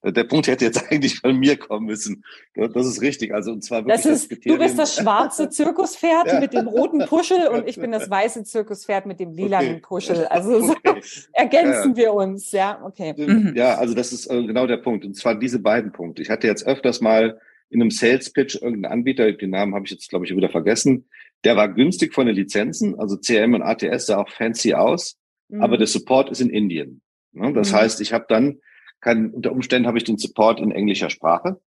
Der 0.03 0.23
Punkt 0.23 0.47
hätte 0.47 0.65
jetzt 0.65 0.83
eigentlich 0.91 1.19
von 1.19 1.37
mir 1.37 1.57
kommen 1.57 1.85
müssen. 1.85 2.23
Das 2.55 2.87
ist 2.87 3.01
richtig. 3.01 3.33
Also 3.33 3.51
und 3.51 3.63
zwar 3.63 3.85
wirklich 3.85 4.03
das 4.03 4.05
ist, 4.05 4.31
das 4.31 4.39
du 4.39 4.57
bist 4.57 4.79
das 4.79 4.95
schwarze 4.95 5.49
Zirkuspferd 5.49 6.27
ja. 6.27 6.39
mit 6.39 6.53
dem 6.53 6.67
roten 6.67 7.05
Puschel 7.05 7.47
und 7.49 7.67
ich 7.67 7.75
bin 7.75 7.91
das 7.91 8.09
weiße 8.09 8.43
Zirkuspferd 8.43 9.05
mit 9.05 9.19
dem 9.19 9.33
lilanen 9.33 9.71
okay. 9.71 9.81
Puschel. 9.81 10.25
Also 10.27 10.61
so 10.61 10.71
okay. 10.71 11.01
ergänzen 11.33 11.91
ja. 11.91 11.97
wir 11.97 12.13
uns. 12.13 12.51
Ja, 12.51 12.81
okay. 12.83 13.13
Mhm. 13.17 13.53
Ja, 13.55 13.75
also 13.75 13.93
das 13.93 14.13
ist 14.13 14.27
äh, 14.27 14.43
genau 14.43 14.65
der 14.65 14.77
Punkt. 14.77 15.05
Und 15.05 15.15
zwar 15.15 15.35
diese 15.35 15.59
beiden 15.59 15.91
Punkte. 15.91 16.21
Ich 16.21 16.29
hatte 16.29 16.47
jetzt 16.47 16.65
öfters 16.65 17.01
mal 17.01 17.39
in 17.71 17.81
einem 17.81 17.89
Sales 17.89 18.31
Pitch 18.31 18.55
irgendeinen 18.55 18.93
Anbieter, 18.93 19.31
den 19.31 19.49
Namen 19.49 19.73
habe 19.73 19.85
ich 19.85 19.91
jetzt 19.91 20.09
glaube 20.09 20.25
ich 20.25 20.35
wieder 20.35 20.49
vergessen, 20.49 21.09
der 21.43 21.55
war 21.55 21.73
günstig 21.73 22.13
von 22.13 22.27
den 22.27 22.35
Lizenzen, 22.35 22.99
also 22.99 23.17
CRM 23.17 23.55
und 23.55 23.63
ATS 23.63 24.05
sah 24.05 24.17
auch 24.17 24.29
fancy 24.29 24.73
aus, 24.73 25.17
mhm. 25.49 25.61
aber 25.61 25.77
der 25.77 25.87
Support 25.87 26.29
ist 26.29 26.41
in 26.41 26.49
Indien. 26.49 27.01
Ne? 27.31 27.51
Das 27.53 27.71
mhm. 27.71 27.77
heißt, 27.77 28.01
ich 28.01 28.13
habe 28.13 28.25
dann, 28.27 28.59
kann, 28.99 29.31
unter 29.31 29.51
Umständen 29.51 29.87
habe 29.87 29.97
ich 29.97 30.03
den 30.03 30.17
Support 30.17 30.59
in 30.59 30.71
englischer 30.71 31.09
Sprache. 31.09 31.59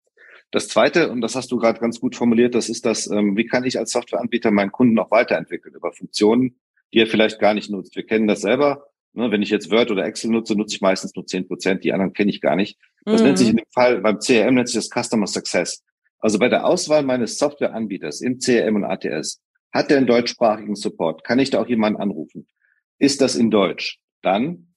Das 0.51 0.67
zweite, 0.69 1.11
und 1.11 1.21
das 1.21 1.35
hast 1.35 1.51
du 1.51 1.57
gerade 1.57 1.79
ganz 1.79 1.99
gut 1.99 2.15
formuliert, 2.15 2.55
das 2.55 2.69
ist 2.69 2.85
das, 2.85 3.09
ähm, 3.09 3.35
wie 3.35 3.45
kann 3.45 3.65
ich 3.65 3.77
als 3.77 3.91
Softwareanbieter 3.91 4.51
meinen 4.51 4.71
Kunden 4.71 4.97
auch 4.99 5.11
weiterentwickeln 5.11 5.75
über 5.75 5.91
Funktionen, 5.91 6.59
die 6.93 6.99
er 6.99 7.07
vielleicht 7.07 7.39
gar 7.39 7.53
nicht 7.53 7.69
nutzt. 7.69 7.95
Wir 7.95 8.05
kennen 8.05 8.27
das 8.27 8.41
selber. 8.41 8.87
Ne? 9.13 9.31
Wenn 9.31 9.41
ich 9.41 9.49
jetzt 9.49 9.71
Word 9.71 9.91
oder 9.91 10.05
Excel 10.05 10.31
nutze, 10.31 10.55
nutze 10.55 10.75
ich 10.75 10.81
meistens 10.81 11.15
nur 11.15 11.25
zehn 11.25 11.47
Prozent, 11.47 11.83
die 11.83 11.91
anderen 11.91 12.13
kenne 12.13 12.29
ich 12.29 12.41
gar 12.41 12.55
nicht. 12.55 12.77
Das 13.03 13.21
mhm. 13.21 13.27
nennt 13.27 13.37
sich 13.37 13.49
in 13.49 13.57
dem 13.57 13.65
Fall, 13.73 13.99
beim 14.01 14.19
CRM 14.19 14.53
nennt 14.53 14.69
sich 14.69 14.77
das 14.77 14.89
Customer 14.89 15.27
Success. 15.27 15.83
Also 16.25 16.39
bei 16.39 16.49
der 16.49 16.65
Auswahl 16.65 17.03
meines 17.03 17.37
Softwareanbieters 17.37 18.21
im 18.21 18.39
CRM 18.39 18.77
und 18.77 18.83
ATS 18.83 19.43
hat 19.71 19.91
der 19.91 19.97
einen 19.97 20.07
deutschsprachigen 20.07 20.75
Support? 20.75 21.23
Kann 21.23 21.37
ich 21.37 21.51
da 21.51 21.61
auch 21.61 21.67
jemanden 21.67 22.01
anrufen? 22.01 22.47
Ist 22.97 23.21
das 23.21 23.35
in 23.35 23.51
Deutsch? 23.51 23.99
Dann 24.23 24.73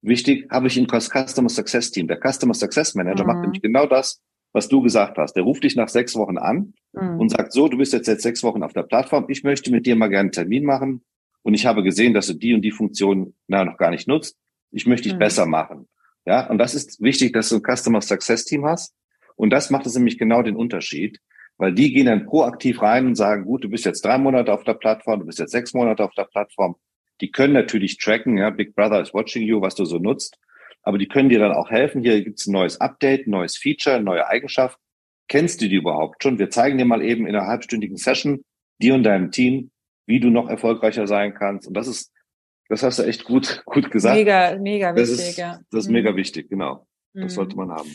wichtig, 0.00 0.50
habe 0.50 0.68
ich 0.68 0.78
ein 0.78 0.86
Customer 0.86 1.50
Success 1.50 1.90
Team. 1.90 2.08
Der 2.08 2.18
Customer 2.18 2.54
Success 2.54 2.94
Manager 2.94 3.24
mhm. 3.24 3.26
macht 3.26 3.40
nämlich 3.42 3.60
genau 3.60 3.84
das, 3.84 4.22
was 4.54 4.68
du 4.68 4.80
gesagt 4.80 5.18
hast. 5.18 5.34
Der 5.34 5.42
ruft 5.42 5.64
dich 5.64 5.76
nach 5.76 5.90
sechs 5.90 6.16
Wochen 6.16 6.38
an 6.38 6.72
mhm. 6.94 7.20
und 7.20 7.28
sagt, 7.28 7.52
so, 7.52 7.68
du 7.68 7.76
bist 7.76 7.92
jetzt 7.92 8.06
seit 8.06 8.22
sechs 8.22 8.42
Wochen 8.42 8.62
auf 8.62 8.72
der 8.72 8.84
Plattform, 8.84 9.26
ich 9.28 9.44
möchte 9.44 9.70
mit 9.70 9.84
dir 9.84 9.96
mal 9.96 10.08
gerne 10.08 10.20
einen 10.20 10.32
Termin 10.32 10.64
machen 10.64 11.04
und 11.42 11.52
ich 11.52 11.66
habe 11.66 11.82
gesehen, 11.82 12.14
dass 12.14 12.28
du 12.28 12.32
die 12.32 12.54
und 12.54 12.62
die 12.62 12.72
Funktion 12.72 13.34
na, 13.48 13.66
noch 13.66 13.76
gar 13.76 13.90
nicht 13.90 14.08
nutzt. 14.08 14.38
Ich 14.70 14.86
möchte 14.86 15.10
dich 15.10 15.16
mhm. 15.16 15.18
besser 15.18 15.44
machen. 15.44 15.88
Ja, 16.24 16.48
und 16.48 16.56
das 16.56 16.74
ist 16.74 17.02
wichtig, 17.02 17.34
dass 17.34 17.50
du 17.50 17.56
ein 17.56 17.76
Customer 17.76 18.00
Success 18.00 18.46
Team 18.46 18.64
hast. 18.64 18.94
Und 19.36 19.50
das 19.50 19.70
macht 19.70 19.86
es 19.86 19.94
nämlich 19.94 20.18
genau 20.18 20.42
den 20.42 20.56
Unterschied, 20.56 21.20
weil 21.58 21.72
die 21.72 21.92
gehen 21.92 22.06
dann 22.06 22.26
proaktiv 22.26 22.82
rein 22.82 23.06
und 23.06 23.14
sagen, 23.14 23.44
gut, 23.44 23.64
du 23.64 23.68
bist 23.68 23.84
jetzt 23.84 24.04
drei 24.04 24.18
Monate 24.18 24.52
auf 24.52 24.64
der 24.64 24.74
Plattform, 24.74 25.20
du 25.20 25.26
bist 25.26 25.38
jetzt 25.38 25.52
sechs 25.52 25.72
Monate 25.72 26.04
auf 26.04 26.14
der 26.14 26.24
Plattform. 26.24 26.76
Die 27.20 27.30
können 27.30 27.54
natürlich 27.54 27.96
tracken, 27.98 28.36
ja, 28.36 28.50
Big 28.50 28.74
Brother 28.74 29.00
is 29.00 29.14
watching 29.14 29.42
you, 29.42 29.60
was 29.60 29.74
du 29.74 29.84
so 29.84 29.98
nutzt 29.98 30.38
aber 30.86 30.98
die 30.98 31.08
können 31.08 31.28
dir 31.28 31.40
dann 31.40 31.52
auch 31.52 31.68
helfen. 31.68 32.02
Hier 32.02 32.22
gibt's 32.22 32.46
ein 32.46 32.52
neues 32.52 32.80
Update, 32.80 33.26
ein 33.26 33.30
neues 33.30 33.56
Feature, 33.56 33.96
eine 33.96 34.04
neue 34.04 34.28
Eigenschaft. 34.28 34.78
Kennst 35.26 35.60
du 35.60 35.68
die 35.68 35.74
überhaupt 35.74 36.22
schon? 36.22 36.38
Wir 36.38 36.48
zeigen 36.48 36.78
dir 36.78 36.84
mal 36.84 37.02
eben 37.02 37.26
in 37.26 37.34
einer 37.34 37.48
halbstündigen 37.48 37.96
Session, 37.96 38.44
dir 38.80 38.94
und 38.94 39.02
deinem 39.02 39.32
Team, 39.32 39.72
wie 40.06 40.20
du 40.20 40.30
noch 40.30 40.48
erfolgreicher 40.48 41.08
sein 41.08 41.34
kannst. 41.34 41.66
Und 41.66 41.74
das 41.74 41.88
ist, 41.88 42.12
das 42.68 42.84
hast 42.84 43.00
du 43.00 43.02
echt 43.02 43.24
gut, 43.24 43.64
gut 43.66 43.90
gesagt. 43.90 44.14
Mega, 44.14 44.56
mega 44.60 44.94
wichtig, 44.94 45.16
das 45.16 45.28
ist, 45.28 45.36
ja. 45.36 45.58
Das 45.72 45.80
ist 45.80 45.86
mhm. 45.88 45.94
mega 45.94 46.14
wichtig, 46.14 46.48
genau. 46.48 46.86
Das 47.14 47.24
mhm. 47.24 47.28
sollte 47.30 47.56
man 47.56 47.72
haben 47.72 47.90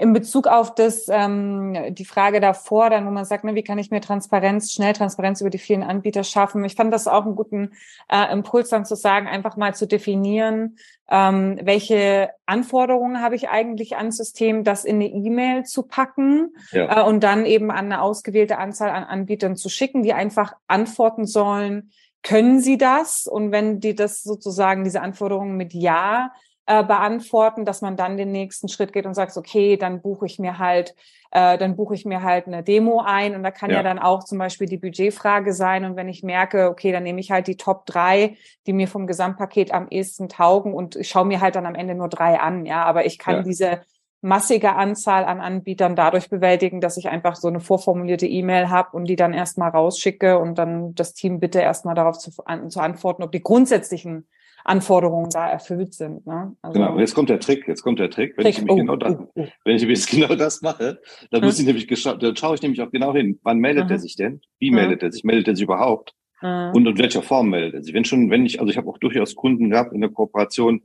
in 0.00 0.12
Bezug 0.12 0.46
auf 0.46 0.76
das, 0.76 1.08
ähm, 1.08 1.76
die 1.90 2.04
Frage 2.04 2.38
davor, 2.38 2.88
dann, 2.88 3.04
wo 3.04 3.10
man 3.10 3.24
sagt, 3.24 3.42
ne, 3.42 3.56
wie 3.56 3.64
kann 3.64 3.78
ich 3.78 3.90
mir 3.90 4.00
Transparenz, 4.00 4.72
schnell 4.72 4.92
Transparenz 4.92 5.40
über 5.40 5.50
die 5.50 5.58
vielen 5.58 5.82
Anbieter 5.82 6.22
schaffen? 6.22 6.64
Ich 6.64 6.76
fand 6.76 6.94
das 6.94 7.08
auch 7.08 7.26
einen 7.26 7.34
guten 7.34 7.72
äh, 8.08 8.32
Impuls, 8.32 8.68
dann 8.68 8.84
zu 8.84 8.94
sagen, 8.94 9.26
einfach 9.26 9.56
mal 9.56 9.74
zu 9.74 9.88
definieren, 9.88 10.76
ähm, 11.10 11.58
welche 11.62 12.30
Anforderungen 12.46 13.20
habe 13.20 13.34
ich 13.34 13.48
eigentlich 13.48 13.96
ans 13.96 14.18
System, 14.18 14.62
das 14.62 14.84
in 14.84 14.96
eine 14.96 15.08
E-Mail 15.08 15.64
zu 15.64 15.82
packen 15.82 16.54
ja. 16.70 17.00
äh, 17.00 17.04
und 17.04 17.24
dann 17.24 17.44
eben 17.44 17.72
an 17.72 17.86
eine 17.86 18.00
ausgewählte 18.00 18.58
Anzahl 18.58 18.90
an 18.90 19.02
Anbietern 19.02 19.56
zu 19.56 19.68
schicken, 19.68 20.04
die 20.04 20.12
einfach 20.12 20.52
antworten 20.68 21.26
sollen, 21.26 21.90
können 22.22 22.60
Sie 22.60 22.78
das? 22.78 23.26
Und 23.26 23.50
wenn 23.50 23.80
die 23.80 23.96
das 23.96 24.22
sozusagen, 24.22 24.84
diese 24.84 25.00
Anforderungen 25.00 25.56
mit 25.56 25.74
Ja 25.74 26.30
äh, 26.68 26.84
beantworten, 26.84 27.64
dass 27.64 27.80
man 27.80 27.96
dann 27.96 28.18
den 28.18 28.30
nächsten 28.30 28.68
Schritt 28.68 28.92
geht 28.92 29.06
und 29.06 29.14
sagt, 29.14 29.34
okay, 29.38 29.78
dann 29.78 30.02
buche 30.02 30.26
ich 30.26 30.38
mir 30.38 30.58
halt, 30.58 30.94
äh, 31.30 31.56
dann 31.56 31.76
buche 31.76 31.94
ich 31.94 32.04
mir 32.04 32.22
halt 32.22 32.46
eine 32.46 32.62
Demo 32.62 33.02
ein 33.02 33.34
und 33.34 33.42
da 33.42 33.50
kann 33.50 33.70
ja. 33.70 33.76
ja 33.76 33.82
dann 33.82 33.98
auch 33.98 34.22
zum 34.22 34.36
Beispiel 34.36 34.66
die 34.66 34.76
Budgetfrage 34.76 35.54
sein 35.54 35.86
und 35.86 35.96
wenn 35.96 36.10
ich 36.10 36.22
merke, 36.22 36.68
okay, 36.68 36.92
dann 36.92 37.04
nehme 37.04 37.20
ich 37.20 37.30
halt 37.30 37.46
die 37.46 37.56
Top 37.56 37.86
drei, 37.86 38.36
die 38.66 38.74
mir 38.74 38.86
vom 38.86 39.06
Gesamtpaket 39.06 39.72
am 39.72 39.88
ehesten 39.88 40.28
taugen 40.28 40.74
und 40.74 40.94
ich 40.94 41.08
schaue 41.08 41.24
mir 41.24 41.40
halt 41.40 41.56
dann 41.56 41.64
am 41.64 41.74
Ende 41.74 41.94
nur 41.94 42.10
drei 42.10 42.38
an, 42.38 42.66
ja, 42.66 42.84
aber 42.84 43.06
ich 43.06 43.18
kann 43.18 43.36
ja. 43.36 43.42
diese 43.44 43.80
massige 44.20 44.74
Anzahl 44.74 45.24
an 45.24 45.40
Anbietern 45.40 45.96
dadurch 45.96 46.28
bewältigen, 46.28 46.82
dass 46.82 46.98
ich 46.98 47.08
einfach 47.08 47.36
so 47.36 47.48
eine 47.48 47.60
vorformulierte 47.60 48.26
E-Mail 48.26 48.68
habe 48.68 48.94
und 48.94 49.06
die 49.06 49.16
dann 49.16 49.32
erstmal 49.32 49.70
rausschicke 49.70 50.38
und 50.38 50.58
dann 50.58 50.94
das 50.94 51.14
Team 51.14 51.40
bitte 51.40 51.60
erstmal 51.60 51.94
darauf 51.94 52.18
zu, 52.18 52.30
an, 52.44 52.68
zu 52.68 52.80
antworten, 52.80 53.22
ob 53.22 53.32
die 53.32 53.42
grundsätzlichen 53.42 54.26
Anforderungen 54.68 55.30
da 55.30 55.48
erfüllt 55.48 55.94
sind. 55.94 56.26
Ne? 56.26 56.54
Also 56.62 56.78
genau, 56.78 56.98
jetzt 56.98 57.14
kommt 57.14 57.30
der 57.30 57.40
Trick, 57.40 57.66
jetzt 57.66 57.82
kommt 57.82 57.98
der 57.98 58.10
Trick. 58.10 58.36
Wenn 58.36 58.44
Trick. 58.44 58.54
ich 58.54 58.58
nämlich 58.58 58.74
oh, 58.74 58.76
genau 58.76 58.96
das, 58.96 59.14
oh, 59.14 59.30
oh. 59.34 59.46
wenn 59.64 59.76
ich 59.76 59.82
jetzt 59.82 60.10
genau 60.10 60.34
das 60.34 60.62
mache, 60.62 61.00
dann 61.30 61.40
hm. 61.40 61.46
muss 61.46 61.58
ich 61.58 61.66
nämlich 61.66 61.86
dann 61.86 62.36
schaue 62.36 62.54
ich 62.54 62.62
nämlich 62.62 62.80
auch 62.82 62.90
genau 62.90 63.14
hin, 63.14 63.38
wann 63.42 63.58
meldet 63.58 63.86
mhm. 63.86 63.92
er 63.92 63.98
sich 63.98 64.16
denn? 64.16 64.40
Wie 64.58 64.70
meldet 64.70 65.02
er 65.02 65.10
sich? 65.10 65.24
Meldet 65.24 65.48
er 65.48 65.56
sich 65.56 65.64
überhaupt? 65.64 66.14
Mhm. 66.42 66.70
Und 66.74 66.86
in 66.86 66.98
welcher 66.98 67.22
Form 67.22 67.50
meldet 67.50 67.74
er 67.74 67.82
sich? 67.82 67.94
Wenn 67.94 68.04
schon, 68.04 68.30
wenn 68.30 68.46
ich, 68.46 68.60
also 68.60 68.70
ich 68.70 68.76
habe 68.76 68.88
auch 68.88 68.98
durchaus 68.98 69.34
Kunden 69.34 69.70
gehabt 69.70 69.92
in 69.92 70.00
der 70.00 70.10
Kooperation, 70.10 70.82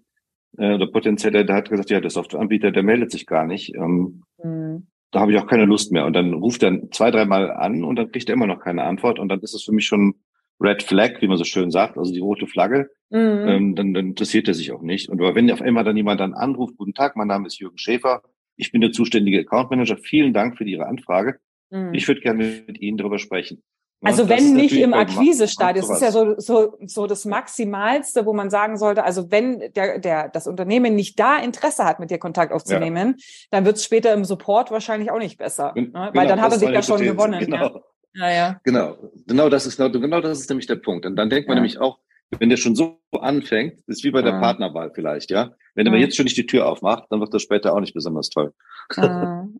äh, 0.58 0.76
oder 0.76 0.88
potenziell, 0.88 1.46
der 1.46 1.56
hat 1.56 1.70
gesagt, 1.70 1.90
ja, 1.90 2.00
der 2.00 2.10
Softwareanbieter, 2.10 2.72
der 2.72 2.84
meldet 2.84 3.12
sich 3.12 3.26
gar 3.26 3.46
nicht. 3.46 3.76
Ähm, 3.76 4.24
mhm. 4.42 4.88
Da 5.12 5.20
habe 5.20 5.32
ich 5.32 5.38
auch 5.38 5.48
keine 5.48 5.66
Lust 5.66 5.92
mehr. 5.92 6.06
Und 6.06 6.14
dann 6.14 6.34
ruft 6.34 6.64
er 6.64 6.90
zwei, 6.92 7.12
dreimal 7.12 7.52
an 7.52 7.84
und 7.84 7.98
dann 7.98 8.12
kriegt 8.12 8.30
er 8.30 8.34
immer 8.34 8.48
noch 8.48 8.60
keine 8.60 8.84
Antwort. 8.84 9.20
Und 9.20 9.30
dann 9.30 9.42
ist 9.42 9.54
es 9.54 9.64
für 9.64 9.72
mich 9.72 9.86
schon 9.86 10.16
Red 10.60 10.84
Flag, 10.84 11.22
wie 11.22 11.28
man 11.28 11.38
so 11.38 11.44
schön 11.44 11.72
sagt, 11.72 11.98
also 11.98 12.14
die 12.14 12.20
rote 12.20 12.48
Flagge, 12.48 12.90
mhm. 13.10 13.46
ähm, 13.48 13.76
dann, 13.76 13.94
dann 13.94 14.08
interessiert 14.08 14.48
er 14.48 14.54
sich 14.54 14.72
auch 14.72 14.82
nicht. 14.82 15.10
Und 15.10 15.20
aber 15.20 15.36
wenn 15.36 15.52
auf 15.52 15.62
einmal 15.62 15.84
dann 15.84 15.98
jemand 15.98 16.20
dann 16.20 16.34
anruft, 16.34 16.78
guten 16.78 16.94
Tag, 16.94 17.16
mein 17.16 17.28
Name 17.28 17.48
ist 17.48 17.60
Jürgen 17.60 17.78
Schäfer, 17.78 18.22
ich 18.56 18.72
bin 18.72 18.82
der 18.82 18.92
zuständige 18.92 19.40
Account 19.40 19.72
Manager, 19.72 19.98
vielen 19.98 20.34
Dank 20.34 20.58
für 20.58 20.64
Ihre 20.64 20.86
Anfrage. 20.86 21.40
Mhm. 21.70 21.94
Ich 21.94 22.08
würde 22.08 22.22
gerne 22.22 22.64
mit 22.68 22.80
Ihnen 22.80 22.98
darüber 22.98 23.20
sprechen. 23.20 23.64
Also 24.06 24.28
wenn 24.28 24.54
nicht 24.54 24.76
im 24.76 24.94
Akquisestadium, 24.94 25.88
das 25.88 25.98
ist 25.98 26.04
ja 26.04 26.12
so, 26.12 26.36
so, 26.38 26.78
so 26.86 27.08
das 27.08 27.24
Maximalste, 27.24 28.26
wo 28.26 28.34
man 28.34 28.50
sagen 28.50 28.78
sollte, 28.78 29.04
also 29.04 29.32
wenn 29.32 29.72
der, 29.76 30.00
der, 30.00 30.28
das 30.28 30.46
Unternehmen 30.46 30.94
nicht 30.96 31.18
da 31.20 31.38
Interesse 31.38 31.86
hat, 31.86 32.02
mit 32.02 32.12
dir 32.12 32.18
Kontakt 32.18 32.52
aufzunehmen, 32.52 33.16
ja. 33.18 33.26
dann 33.52 33.66
wird 33.66 33.78
es 33.78 33.86
später 33.86 34.14
im 34.14 34.26
Support 34.26 34.72
wahrscheinlich 34.72 35.10
auch 35.10 35.20
nicht 35.20 35.38
besser. 35.38 35.72
Ne? 35.76 35.86
Genau, 35.86 36.10
Weil 36.14 36.28
dann 36.28 36.42
hat 36.42 36.52
er 36.52 36.60
sich 36.60 36.70
ja 36.70 36.84
schon 36.84 37.02
gewonnen. 37.02 37.40
Genau. 37.40 37.58
Ja. 37.58 37.82
Ja, 38.16 38.32
ja. 38.32 38.60
Genau. 38.64 39.03
Genau 39.28 39.50
das 39.50 39.66
ist, 39.66 39.78
genau 39.78 40.22
das 40.22 40.40
ist 40.40 40.50
nämlich 40.50 40.68
der 40.68 40.76
Punkt. 40.76 41.06
Und 41.06 41.16
dann 41.16 41.30
denkt 41.30 41.48
man 41.48 41.58
ja. 41.58 41.62
nämlich 41.62 41.80
auch, 41.80 42.00
wenn 42.40 42.50
der 42.50 42.58
schon 42.58 42.76
so 42.76 43.00
anfängt, 43.20 43.80
ist 43.88 44.04
wie 44.04 44.12
bei 44.12 44.22
der 44.22 44.40
Partnerwahl 44.40 44.92
vielleicht, 44.94 45.30
ja. 45.30 45.52
Wenn 45.76 45.88
er 45.88 45.96
jetzt 45.96 46.16
schon 46.16 46.26
nicht 46.26 46.38
die 46.38 46.46
Tür 46.46 46.68
aufmacht, 46.68 47.06
dann 47.10 47.20
wird 47.20 47.34
das 47.34 47.42
später 47.42 47.74
auch 47.74 47.80
nicht 47.80 47.94
besonders 47.94 48.30
toll. 48.30 48.54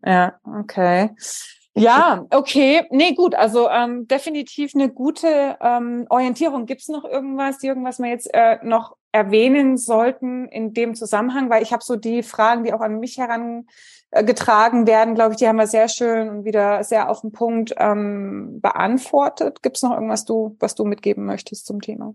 ja, 0.04 0.38
okay. 0.44 1.10
Ja, 1.76 2.24
okay. 2.30 2.86
Nee, 2.90 3.14
gut. 3.14 3.34
Also 3.34 3.68
ähm, 3.68 4.06
definitiv 4.06 4.72
eine 4.74 4.92
gute 4.92 5.56
ähm, 5.60 6.06
Orientierung. 6.08 6.66
Gibt's 6.66 6.88
noch 6.88 7.04
irgendwas, 7.04 7.62
irgendwas 7.62 7.98
wir 7.98 8.10
jetzt 8.10 8.32
äh, 8.32 8.58
noch 8.62 8.96
erwähnen 9.14 9.76
sollten 9.76 10.48
in 10.48 10.74
dem 10.74 10.96
Zusammenhang? 10.96 11.48
Weil 11.48 11.62
ich 11.62 11.72
habe 11.72 11.84
so 11.84 11.94
die 11.94 12.24
Fragen, 12.24 12.64
die 12.64 12.72
auch 12.72 12.80
an 12.80 12.98
mich 12.98 13.16
herangetragen 13.16 14.88
werden, 14.88 15.14
glaube 15.14 15.32
ich, 15.32 15.36
die 15.36 15.46
haben 15.46 15.56
wir 15.56 15.68
sehr 15.68 15.88
schön 15.88 16.28
und 16.28 16.44
wieder 16.44 16.82
sehr 16.82 17.08
auf 17.08 17.20
den 17.20 17.30
Punkt 17.30 17.72
ähm, 17.78 18.58
beantwortet. 18.60 19.62
Gibt's 19.62 19.82
noch 19.82 19.92
irgendwas, 19.92 20.24
du, 20.24 20.56
was 20.58 20.74
du 20.74 20.84
mitgeben 20.84 21.24
möchtest 21.26 21.66
zum 21.66 21.80
Thema? 21.80 22.14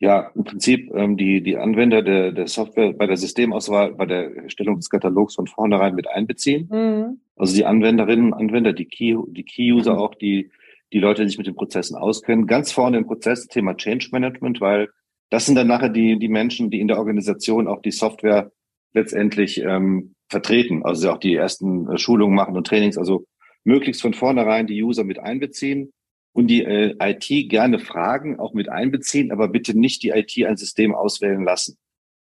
Ja, 0.00 0.32
im 0.34 0.42
Prinzip 0.42 0.92
ähm, 0.96 1.16
die, 1.16 1.44
die 1.44 1.56
Anwender 1.56 2.02
der, 2.02 2.32
der 2.32 2.48
Software 2.48 2.92
bei 2.92 3.06
der 3.06 3.16
Systemauswahl, 3.16 3.92
bei 3.92 4.04
der 4.04 4.36
Erstellung 4.36 4.74
des 4.74 4.90
Katalogs 4.90 5.36
von 5.36 5.46
vornherein 5.46 5.94
mit 5.94 6.08
einbeziehen. 6.08 6.68
Mhm. 6.72 7.20
Also 7.36 7.54
die 7.54 7.64
Anwenderinnen, 7.64 8.34
Anwender, 8.34 8.72
die 8.72 8.86
Key, 8.86 9.16
die 9.28 9.44
Key-User 9.44 9.92
mhm. 9.92 9.98
auch, 10.00 10.16
die, 10.16 10.50
die 10.92 10.98
Leute, 10.98 11.22
die 11.22 11.28
sich 11.28 11.38
mit 11.38 11.46
den 11.46 11.54
Prozessen 11.54 11.96
auskennen. 11.96 12.48
Ganz 12.48 12.72
vorne 12.72 12.98
im 12.98 13.06
Prozess 13.06 13.46
Thema 13.46 13.76
Change 13.76 14.08
Management, 14.10 14.60
weil 14.60 14.88
das 15.32 15.46
sind 15.46 15.54
dann 15.54 15.66
nachher 15.66 15.88
die, 15.88 16.18
die 16.18 16.28
Menschen, 16.28 16.68
die 16.68 16.78
in 16.78 16.88
der 16.88 16.98
Organisation 16.98 17.66
auch 17.66 17.80
die 17.80 17.90
Software 17.90 18.52
letztendlich 18.92 19.62
ähm, 19.62 20.14
vertreten. 20.28 20.84
Also 20.84 21.10
auch 21.10 21.16
die 21.16 21.34
ersten 21.34 21.90
äh, 21.90 21.96
Schulungen 21.96 22.36
machen 22.36 22.54
und 22.54 22.66
Trainings. 22.66 22.98
Also 22.98 23.24
möglichst 23.64 24.02
von 24.02 24.12
vornherein 24.12 24.66
die 24.66 24.82
User 24.82 25.04
mit 25.04 25.18
einbeziehen 25.18 25.90
und 26.34 26.48
die 26.48 26.62
äh, 26.62 26.96
IT 27.00 27.48
gerne 27.48 27.78
fragen, 27.78 28.38
auch 28.38 28.52
mit 28.52 28.68
einbeziehen, 28.68 29.32
aber 29.32 29.48
bitte 29.48 29.78
nicht 29.78 30.02
die 30.02 30.10
IT 30.10 30.36
ein 30.46 30.58
System 30.58 30.94
auswählen 30.94 31.44
lassen, 31.44 31.78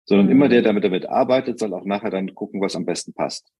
sondern 0.07 0.29
mhm. 0.29 0.33
immer 0.33 0.49
der, 0.49 0.63
der 0.63 0.81
damit 0.81 1.05
arbeitet, 1.07 1.59
soll 1.59 1.75
auch 1.75 1.85
nachher 1.85 2.11
dann 2.11 2.35
gucken, 2.35 2.63
was 2.63 2.75
am 2.75 2.87
besten 2.87 3.13
passt. 3.13 3.53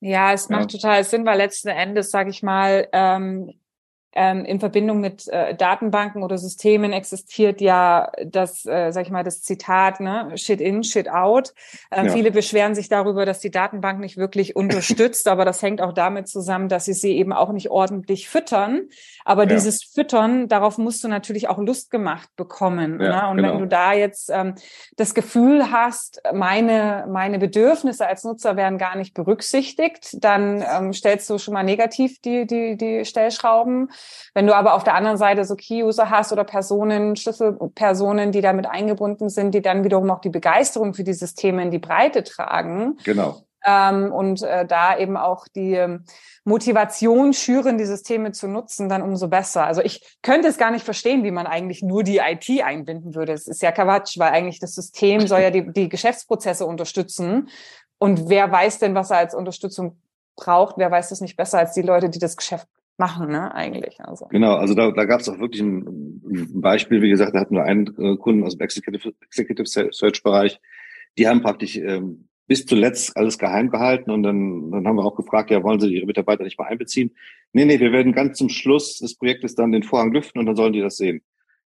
Ja, 0.00 0.32
es 0.32 0.48
macht 0.48 0.72
ja. 0.72 0.78
total 0.78 1.04
Sinn, 1.04 1.26
weil 1.26 1.36
letzten 1.36 1.68
Endes, 1.68 2.10
sage 2.10 2.30
ich 2.30 2.42
mal, 2.42 2.88
ähm, 2.94 3.52
ähm, 4.12 4.44
in 4.44 4.58
Verbindung 4.58 5.00
mit 5.00 5.28
äh, 5.28 5.54
Datenbanken 5.54 6.22
oder 6.22 6.38
Systemen 6.38 6.92
existiert 6.92 7.60
ja 7.60 8.10
das, 8.24 8.64
äh, 8.64 8.90
sag 8.90 9.04
ich 9.04 9.10
mal, 9.10 9.24
das 9.24 9.42
Zitat, 9.42 10.00
ne, 10.00 10.32
Shit 10.36 10.60
in, 10.60 10.82
Shit 10.82 11.10
out. 11.10 11.52
Ähm, 11.90 12.06
ja. 12.06 12.12
Viele 12.12 12.30
beschweren 12.30 12.74
sich 12.74 12.88
darüber, 12.88 13.26
dass 13.26 13.40
die 13.40 13.50
Datenbank 13.50 14.00
nicht 14.00 14.16
wirklich 14.16 14.56
unterstützt, 14.56 15.28
aber 15.28 15.44
das 15.44 15.62
hängt 15.62 15.82
auch 15.82 15.92
damit 15.92 16.28
zusammen, 16.28 16.68
dass 16.68 16.86
sie 16.86 16.94
sie 16.94 17.16
eben 17.16 17.32
auch 17.32 17.52
nicht 17.52 17.70
ordentlich 17.70 18.28
füttern. 18.28 18.88
Aber 19.24 19.42
ja. 19.42 19.50
dieses 19.50 19.84
Füttern, 19.84 20.48
darauf 20.48 20.78
musst 20.78 21.04
du 21.04 21.08
natürlich 21.08 21.48
auch 21.48 21.58
Lust 21.58 21.90
gemacht 21.90 22.30
bekommen. 22.36 23.00
Ja, 23.00 23.24
ne? 23.26 23.30
Und 23.30 23.36
genau. 23.36 23.52
wenn 23.52 23.58
du 23.60 23.66
da 23.66 23.92
jetzt 23.92 24.30
ähm, 24.32 24.54
das 24.96 25.14
Gefühl 25.14 25.70
hast, 25.70 26.22
meine, 26.32 27.06
meine 27.10 27.38
Bedürfnisse 27.38 28.06
als 28.06 28.24
Nutzer 28.24 28.56
werden 28.56 28.78
gar 28.78 28.96
nicht 28.96 29.12
berücksichtigt, 29.12 30.16
dann 30.24 30.62
ähm, 30.62 30.92
stellst 30.92 31.28
du 31.28 31.38
schon 31.38 31.54
mal 31.54 31.62
negativ 31.62 32.20
die, 32.22 32.46
die, 32.46 32.76
die 32.76 33.04
Stellschrauben. 33.04 33.90
Wenn 34.34 34.46
du 34.46 34.54
aber 34.54 34.74
auf 34.74 34.84
der 34.84 34.94
anderen 34.94 35.16
Seite 35.16 35.44
so 35.44 35.56
Key-User 35.56 36.10
hast 36.10 36.32
oder 36.32 36.44
Personen, 36.44 37.16
Schlüsselpersonen, 37.16 38.32
die 38.32 38.40
damit 38.40 38.66
eingebunden 38.66 39.28
sind, 39.28 39.52
die 39.52 39.62
dann 39.62 39.84
wiederum 39.84 40.10
auch 40.10 40.20
die 40.20 40.30
Begeisterung 40.30 40.94
für 40.94 41.04
die 41.04 41.14
Systeme 41.14 41.62
in 41.62 41.70
die 41.70 41.78
Breite 41.78 42.22
tragen. 42.22 42.96
Genau. 43.04 43.42
Ähm, 43.64 44.12
und 44.12 44.42
äh, 44.42 44.64
da 44.66 44.96
eben 44.96 45.16
auch 45.16 45.48
die 45.48 45.74
ähm, 45.74 46.04
Motivation 46.44 47.32
schüren, 47.32 47.76
die 47.76 47.84
Systeme 47.84 48.32
zu 48.32 48.46
nutzen, 48.46 48.88
dann 48.88 49.02
umso 49.02 49.28
besser. 49.28 49.64
Also 49.64 49.82
ich 49.82 50.18
könnte 50.22 50.48
es 50.48 50.58
gar 50.58 50.70
nicht 50.70 50.84
verstehen, 50.84 51.24
wie 51.24 51.32
man 51.32 51.46
eigentlich 51.46 51.82
nur 51.82 52.04
die 52.04 52.18
IT 52.18 52.48
einbinden 52.62 53.14
würde. 53.14 53.32
Es 53.32 53.48
ist 53.48 53.60
ja 53.60 53.72
Quatsch, 53.72 54.18
weil 54.18 54.30
eigentlich 54.30 54.60
das 54.60 54.74
System 54.74 55.26
soll 55.26 55.40
ja 55.40 55.50
die, 55.50 55.72
die 55.72 55.88
Geschäftsprozesse 55.88 56.64
unterstützen. 56.64 57.48
Und 57.98 58.28
wer 58.28 58.50
weiß 58.50 58.78
denn, 58.78 58.94
was 58.94 59.10
er 59.10 59.18
als 59.18 59.34
Unterstützung 59.34 60.00
braucht? 60.36 60.78
Wer 60.78 60.90
weiß 60.90 61.08
das 61.08 61.20
nicht 61.20 61.36
besser 61.36 61.58
als 61.58 61.72
die 61.72 61.82
Leute, 61.82 62.08
die 62.08 62.20
das 62.20 62.36
Geschäft 62.36 62.68
machen, 62.98 63.30
ne, 63.30 63.54
eigentlich. 63.54 64.00
Also. 64.00 64.26
Genau, 64.26 64.56
also 64.56 64.74
da, 64.74 64.90
da 64.90 65.04
gab 65.04 65.20
es 65.20 65.28
auch 65.28 65.38
wirklich 65.38 65.62
ein, 65.62 66.20
ein, 66.24 66.60
Beispiel, 66.60 67.00
wie 67.00 67.10
gesagt, 67.10 67.34
da 67.34 67.40
hatten 67.40 67.54
wir 67.54 67.64
einen 67.64 67.86
äh, 67.98 68.16
Kunden 68.16 68.44
aus 68.44 68.56
dem 68.56 68.62
Executive, 68.62 69.14
Executive 69.20 69.90
Search 69.92 70.22
Bereich, 70.22 70.60
die 71.16 71.28
haben 71.28 71.42
praktisch 71.42 71.76
ähm, 71.76 72.28
bis 72.46 72.64
zuletzt 72.64 73.16
alles 73.16 73.38
geheim 73.38 73.70
gehalten 73.70 74.10
und 74.10 74.22
dann, 74.22 74.70
dann 74.70 74.86
haben 74.86 74.96
wir 74.96 75.04
auch 75.04 75.16
gefragt, 75.16 75.50
ja, 75.50 75.62
wollen 75.62 75.80
Sie 75.80 75.94
Ihre 75.94 76.06
Mitarbeiter 76.06 76.44
nicht 76.44 76.58
mal 76.58 76.66
einbeziehen? 76.66 77.14
Nee, 77.52 77.66
nee, 77.66 77.78
wir 77.78 77.92
werden 77.92 78.12
ganz 78.12 78.38
zum 78.38 78.48
Schluss 78.48 78.98
des 78.98 79.16
Projektes 79.16 79.54
dann 79.54 79.72
den 79.72 79.82
Vorhang 79.82 80.12
lüften 80.12 80.38
und 80.38 80.46
dann 80.46 80.56
sollen 80.56 80.72
die 80.72 80.80
das 80.80 80.96
sehen. 80.96 81.22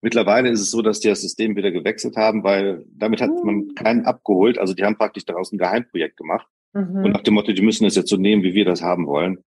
Mittlerweile 0.03 0.51
ist 0.51 0.61
es 0.61 0.71
so, 0.71 0.83
dass 0.83 1.01
die 1.01 1.09
das 1.09 1.23
System 1.23 1.57
wieder 1.57 1.71
gewechselt 1.71 2.17
haben, 2.17 2.45
weil 2.45 2.85
damit 2.95 3.23
hat 3.23 3.31
man 3.43 3.55
mhm. 3.57 3.75
keinen 3.75 4.05
abgeholt. 4.05 4.59
Also 4.59 4.75
die 4.75 4.85
haben 4.85 4.97
praktisch 4.97 5.25
daraus 5.25 5.53
ein 5.53 5.59
Geheimprojekt 5.59 6.19
gemacht. 6.19 6.47
Mhm. 6.75 7.05
Und 7.05 7.11
nach 7.13 7.23
dem 7.23 7.35
Motto, 7.35 7.53
die 7.53 7.63
müssen 7.63 7.87
es 7.87 7.97
jetzt 7.97 8.11
so 8.11 8.17
nehmen, 8.17 8.43
wie 8.43 8.55
wir 8.55 8.67
das 8.67 8.83
haben 8.83 9.07
wollen. 9.07 9.39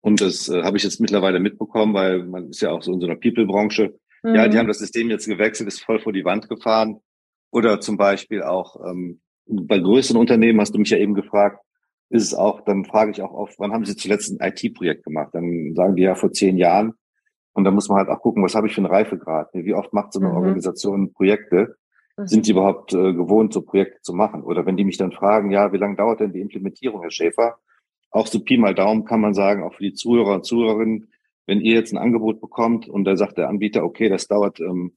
Und 0.00 0.20
das 0.20 0.48
äh, 0.48 0.62
habe 0.62 0.76
ich 0.76 0.82
jetzt 0.82 1.00
mittlerweile 1.00 1.40
mitbekommen, 1.40 1.94
weil 1.94 2.24
man 2.24 2.50
ist 2.50 2.62
ja 2.62 2.70
auch 2.70 2.82
so 2.82 2.92
in 2.92 3.00
so 3.00 3.06
einer 3.06 3.16
People-Branche. 3.16 3.98
Mhm. 4.22 4.34
Ja, 4.34 4.48
die 4.48 4.58
haben 4.58 4.68
das 4.68 4.78
System 4.78 5.10
jetzt 5.10 5.26
gewechselt, 5.26 5.68
ist 5.68 5.84
voll 5.84 6.00
vor 6.00 6.12
die 6.12 6.24
Wand 6.24 6.48
gefahren. 6.48 7.00
Oder 7.50 7.80
zum 7.80 7.96
Beispiel 7.96 8.42
auch 8.42 8.76
ähm, 8.86 9.20
bei 9.46 9.78
größeren 9.78 10.20
Unternehmen, 10.20 10.60
hast 10.60 10.74
du 10.74 10.78
mich 10.78 10.90
ja 10.90 10.98
eben 10.98 11.14
gefragt, 11.14 11.60
ist 12.08 12.24
es 12.24 12.34
auch, 12.34 12.62
dann 12.62 12.84
frage 12.84 13.12
ich 13.12 13.22
auch 13.22 13.32
oft, 13.32 13.58
wann 13.58 13.72
haben 13.72 13.84
Sie 13.84 13.96
zuletzt 13.96 14.30
ein 14.32 14.38
IT-Projekt 14.40 15.04
gemacht? 15.04 15.30
Dann 15.32 15.74
sagen 15.74 15.96
die 15.96 16.02
ja 16.02 16.14
vor 16.14 16.32
zehn 16.32 16.56
Jahren. 16.56 16.94
Und 17.52 17.64
da 17.64 17.70
muss 17.70 17.88
man 17.88 17.98
halt 17.98 18.08
auch 18.08 18.20
gucken, 18.20 18.42
was 18.42 18.54
habe 18.54 18.66
ich 18.66 18.74
für 18.74 18.80
einen 18.80 18.86
Reifegrad? 18.86 19.50
Wie 19.52 19.74
oft 19.74 19.92
macht 19.92 20.12
so 20.12 20.20
eine 20.20 20.28
mhm. 20.28 20.36
Organisation 20.36 21.12
Projekte? 21.12 21.76
Mhm. 22.16 22.26
Sind 22.26 22.46
die 22.46 22.52
überhaupt 22.52 22.92
äh, 22.94 23.12
gewohnt, 23.12 23.52
so 23.52 23.62
Projekte 23.62 24.00
zu 24.02 24.12
machen? 24.12 24.42
Oder 24.42 24.66
wenn 24.66 24.76
die 24.76 24.84
mich 24.84 24.98
dann 24.98 25.12
fragen, 25.12 25.50
ja, 25.50 25.72
wie 25.72 25.78
lange 25.78 25.96
dauert 25.96 26.20
denn 26.20 26.32
die 26.32 26.40
Implementierung, 26.40 27.00
Herr 27.00 27.10
Schäfer? 27.10 27.58
Auch 28.10 28.26
so 28.26 28.40
Pi 28.40 28.56
mal 28.56 28.74
Daumen 28.74 29.04
kann 29.04 29.20
man 29.20 29.34
sagen, 29.34 29.62
auch 29.62 29.74
für 29.74 29.84
die 29.84 29.94
Zuhörer 29.94 30.34
und 30.34 30.44
Zuhörerinnen, 30.44 31.12
wenn 31.46 31.60
ihr 31.60 31.74
jetzt 31.74 31.92
ein 31.92 31.98
Angebot 31.98 32.40
bekommt 32.40 32.88
und 32.88 33.04
da 33.04 33.16
sagt 33.16 33.38
der 33.38 33.48
Anbieter, 33.48 33.84
okay, 33.84 34.08
das 34.08 34.26
dauert 34.26 34.60
ähm, 34.60 34.96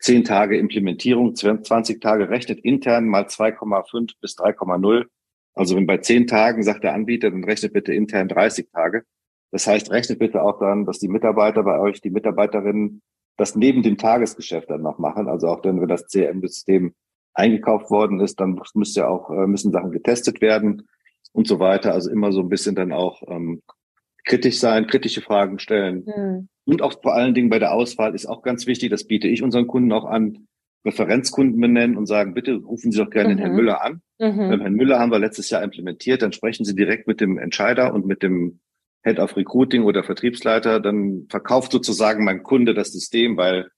10 0.00 0.24
Tage 0.24 0.58
Implementierung, 0.58 1.34
20 1.34 2.00
Tage 2.00 2.28
rechnet 2.28 2.60
intern 2.60 3.06
mal 3.08 3.24
2,5 3.24 4.12
bis 4.20 4.36
3,0. 4.36 5.06
Also 5.54 5.76
wenn 5.76 5.86
bei 5.86 5.98
10 5.98 6.26
Tagen 6.26 6.62
sagt 6.62 6.84
der 6.84 6.94
Anbieter, 6.94 7.30
dann 7.30 7.44
rechnet 7.44 7.72
bitte 7.72 7.94
intern 7.94 8.28
30 8.28 8.68
Tage. 8.70 9.04
Das 9.50 9.66
heißt, 9.66 9.90
rechnet 9.90 10.18
bitte 10.18 10.42
auch 10.42 10.58
daran, 10.58 10.84
dass 10.84 10.98
die 10.98 11.08
Mitarbeiter 11.08 11.62
bei 11.62 11.78
euch, 11.78 12.00
die 12.00 12.10
Mitarbeiterinnen, 12.10 13.02
das 13.36 13.56
neben 13.56 13.82
dem 13.82 13.96
Tagesgeschäft 13.96 14.68
dann 14.68 14.82
noch 14.82 14.98
machen. 14.98 15.28
Also 15.28 15.48
auch 15.48 15.62
dann, 15.62 15.80
wenn 15.80 15.88
das 15.88 16.06
CRM-System 16.08 16.92
eingekauft 17.32 17.90
worden 17.90 18.20
ist, 18.20 18.40
dann 18.40 18.60
müsste 18.74 19.00
ja 19.00 19.08
auch, 19.08 19.30
äh, 19.30 19.46
müssen 19.46 19.72
Sachen 19.72 19.90
getestet 19.90 20.40
werden 20.40 20.88
und 21.34 21.46
so 21.46 21.58
weiter. 21.58 21.92
Also 21.92 22.10
immer 22.10 22.32
so 22.32 22.40
ein 22.40 22.48
bisschen 22.48 22.74
dann 22.74 22.92
auch 22.92 23.22
ähm, 23.28 23.60
kritisch 24.24 24.58
sein, 24.58 24.86
kritische 24.86 25.20
Fragen 25.20 25.58
stellen. 25.58 26.04
Mhm. 26.06 26.48
Und 26.64 26.80
auch 26.80 27.02
vor 27.02 27.14
allen 27.14 27.34
Dingen 27.34 27.50
bei 27.50 27.58
der 27.58 27.72
Auswahl 27.72 28.14
ist 28.14 28.26
auch 28.26 28.42
ganz 28.42 28.66
wichtig, 28.66 28.90
das 28.90 29.04
biete 29.04 29.28
ich 29.28 29.42
unseren 29.42 29.66
Kunden 29.66 29.92
auch 29.92 30.06
an, 30.06 30.46
Referenzkunden 30.86 31.60
benennen 31.60 31.96
und 31.96 32.06
sagen, 32.06 32.34
bitte 32.34 32.54
rufen 32.54 32.92
Sie 32.92 32.98
doch 32.98 33.10
gerne 33.10 33.30
mhm. 33.30 33.36
den 33.36 33.38
Herrn 33.38 33.50
mhm. 33.52 33.56
Müller 33.56 33.82
an. 33.82 34.02
Mhm. 34.18 34.48
Beim 34.50 34.60
Herrn 34.60 34.74
Müller 34.74 34.98
haben 34.98 35.10
wir 35.10 35.18
letztes 35.18 35.50
Jahr 35.50 35.62
implementiert, 35.62 36.22
dann 36.22 36.32
sprechen 36.32 36.64
Sie 36.64 36.74
direkt 36.74 37.06
mit 37.06 37.20
dem 37.20 37.38
Entscheider 37.38 37.92
und 37.92 38.06
mit 38.06 38.22
dem 38.22 38.60
Head 39.02 39.18
of 39.18 39.36
Recruiting 39.36 39.82
oder 39.82 40.02
Vertriebsleiter, 40.02 40.80
dann 40.80 41.26
verkauft 41.28 41.72
sozusagen 41.72 42.24
mein 42.24 42.42
Kunde 42.42 42.72
das 42.74 42.92
System, 42.92 43.36
weil 43.36 43.68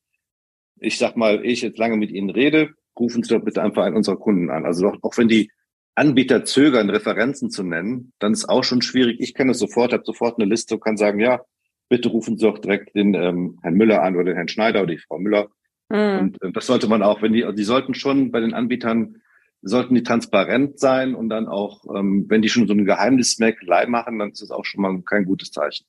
ich 0.78 0.98
sag 0.98 1.16
mal, 1.16 1.44
ich 1.44 1.62
jetzt 1.62 1.78
lange 1.78 1.96
mit 1.96 2.10
Ihnen 2.10 2.30
rede, 2.30 2.70
rufen 2.98 3.22
Sie 3.22 3.34
doch 3.34 3.44
bitte 3.44 3.62
einfach 3.62 3.84
einen 3.84 3.96
unserer 3.96 4.18
Kunden 4.18 4.50
an. 4.50 4.64
Also 4.66 4.88
auch, 4.88 4.96
auch 5.02 5.16
wenn 5.16 5.28
die 5.28 5.50
Anbieter 5.96 6.44
zögern, 6.44 6.90
Referenzen 6.90 7.50
zu 7.50 7.62
nennen, 7.62 8.12
dann 8.18 8.32
ist 8.32 8.48
auch 8.48 8.62
schon 8.62 8.82
schwierig. 8.82 9.18
Ich 9.18 9.34
kenne 9.34 9.52
es 9.52 9.58
sofort, 9.58 9.92
habe 9.92 10.04
sofort 10.04 10.38
eine 10.38 10.48
Liste 10.48 10.74
und 10.74 10.84
kann 10.84 10.96
sagen, 10.96 11.20
ja, 11.20 11.40
bitte 11.88 12.10
rufen 12.10 12.36
Sie 12.36 12.44
doch 12.44 12.58
direkt 12.58 12.94
den 12.94 13.14
ähm, 13.14 13.58
Herrn 13.62 13.74
Müller 13.74 14.02
an 14.02 14.14
oder 14.14 14.26
den 14.26 14.36
Herrn 14.36 14.48
Schneider 14.48 14.82
oder 14.82 14.92
die 14.92 15.00
Frau 15.00 15.18
Müller. 15.18 15.48
Mhm. 15.88 16.18
Und 16.18 16.42
äh, 16.42 16.52
das 16.52 16.66
sollte 16.66 16.86
man 16.86 17.02
auch, 17.02 17.22
wenn 17.22 17.32
die, 17.32 17.46
die 17.54 17.64
sollten 17.64 17.94
schon 17.94 18.30
bei 18.30 18.40
den 18.40 18.52
Anbietern, 18.52 19.16
sollten 19.62 19.94
die 19.94 20.02
transparent 20.02 20.78
sein 20.78 21.14
und 21.14 21.30
dann 21.30 21.48
auch, 21.48 21.84
ähm, 21.96 22.26
wenn 22.28 22.42
die 22.42 22.50
schon 22.50 22.66
so 22.66 22.74
eine 22.74 22.84
Geheimnismerkelei 22.84 23.86
machen, 23.86 24.18
dann 24.18 24.30
ist 24.30 24.42
das 24.42 24.50
auch 24.50 24.64
schon 24.64 24.82
mal 24.82 25.00
kein 25.02 25.24
gutes 25.24 25.50
Zeichen. 25.50 25.86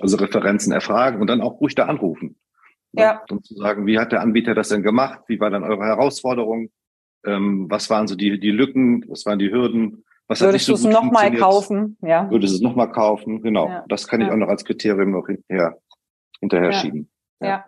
Also 0.00 0.16
Referenzen 0.18 0.72
erfragen 0.72 1.20
und 1.20 1.26
dann 1.26 1.40
auch 1.40 1.60
ruhig 1.60 1.74
da 1.74 1.86
anrufen. 1.86 2.36
Ja. 2.92 3.22
Und 3.28 3.44
zu 3.44 3.54
sagen, 3.54 3.86
wie 3.86 3.98
hat 3.98 4.12
der 4.12 4.20
Anbieter 4.20 4.54
das 4.54 4.68
denn 4.68 4.82
gemacht? 4.82 5.22
Wie 5.26 5.40
war 5.40 5.50
dann 5.50 5.64
eure 5.64 5.84
Herausforderung? 5.84 6.70
Ähm, 7.24 7.66
was 7.68 7.90
waren 7.90 8.06
so 8.06 8.14
die, 8.14 8.38
die 8.38 8.50
Lücken? 8.50 9.04
Was 9.08 9.26
waren 9.26 9.38
die 9.38 9.50
Hürden? 9.50 10.04
Was 10.28 10.42
Würdest 10.42 10.68
du 10.68 10.74
es 10.74 10.84
nochmal 10.84 11.34
kaufen? 11.34 11.96
Ja. 12.02 12.30
Würdest 12.30 12.52
du 12.52 12.56
es 12.56 12.62
nochmal 12.62 12.92
kaufen? 12.92 13.42
Genau. 13.42 13.68
Ja. 13.68 13.84
Das 13.88 14.06
kann 14.06 14.20
ich 14.20 14.28
ja. 14.28 14.34
auch 14.34 14.38
noch 14.38 14.48
als 14.48 14.64
Kriterium 14.64 15.12
noch 15.12 15.26
hinterher, 15.26 15.78
hinterher 16.40 16.70
ja. 16.70 16.78
schieben. 16.78 17.10
Ja. 17.40 17.64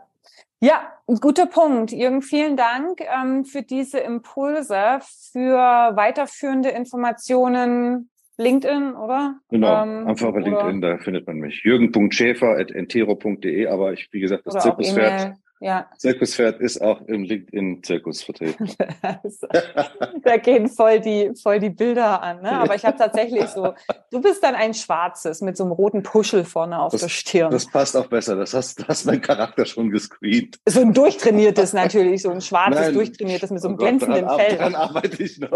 ja. 0.60 0.92
guter 1.20 1.46
Punkt. 1.46 1.90
Jürgen, 1.90 2.20
vielen 2.20 2.58
Dank 2.58 3.00
ähm, 3.00 3.46
für 3.46 3.62
diese 3.62 3.98
Impulse, 3.98 4.98
für 5.32 5.96
weiterführende 5.96 6.68
Informationen. 6.68 8.10
LinkedIn, 8.36 8.94
oder? 8.94 9.38
Genau, 9.50 9.82
ähm, 9.82 10.06
einfach 10.06 10.32
bei 10.32 10.40
LinkedIn, 10.40 10.80
da 10.80 10.96
findet 10.96 11.26
man 11.26 11.36
mich. 11.36 11.62
Jürgen.schäfer.entero.de, 11.62 13.66
aber 13.66 13.92
ich, 13.92 14.08
wie 14.12 14.20
gesagt, 14.20 14.46
das 14.46 14.62
Zirkuspferd 14.62 15.34
ja. 15.60 15.90
Zirkuspferd 15.98 16.58
ist 16.60 16.80
auch 16.80 17.02
im 17.02 17.22
LinkedIn-Zirkus 17.22 18.22
vertreten. 18.22 18.70
da 20.22 20.36
gehen 20.38 20.68
voll 20.68 21.00
die, 21.00 21.32
voll 21.40 21.60
die 21.60 21.68
Bilder 21.68 22.22
an. 22.22 22.40
Ne? 22.40 22.52
Aber 22.52 22.74
ich 22.74 22.84
habe 22.86 22.96
tatsächlich 22.96 23.44
so, 23.48 23.74
du 24.10 24.22
bist 24.22 24.42
dann 24.42 24.54
ein 24.54 24.72
schwarzes 24.72 25.42
mit 25.42 25.58
so 25.58 25.64
einem 25.64 25.72
roten 25.72 26.02
Puschel 26.02 26.44
vorne 26.44 26.80
auf 26.80 26.92
das, 26.92 27.02
der 27.02 27.08
Stirn. 27.08 27.50
Das 27.50 27.66
passt 27.66 27.94
auch 27.94 28.06
besser. 28.06 28.36
Das 28.36 28.54
hast, 28.54 28.80
das 28.80 28.88
hast 28.88 29.04
mein 29.04 29.20
Charakter 29.20 29.66
schon 29.66 29.90
gescreent. 29.90 30.58
So 30.66 30.80
ein 30.80 30.94
durchtrainiertes 30.94 31.74
natürlich, 31.74 32.22
so 32.22 32.30
ein 32.30 32.40
schwarzes 32.40 32.80
Nein. 32.80 32.94
durchtrainiertes 32.94 33.50
mit 33.50 33.60
so 33.60 33.68
einem 33.68 33.74
oh 33.74 33.80
glänzenden 33.80 34.26
Gott, 34.26 34.40
Fell. 34.40 34.56
Daran 34.56 34.74
arbeite 34.74 35.22
ich 35.22 35.38
noch. 35.38 35.50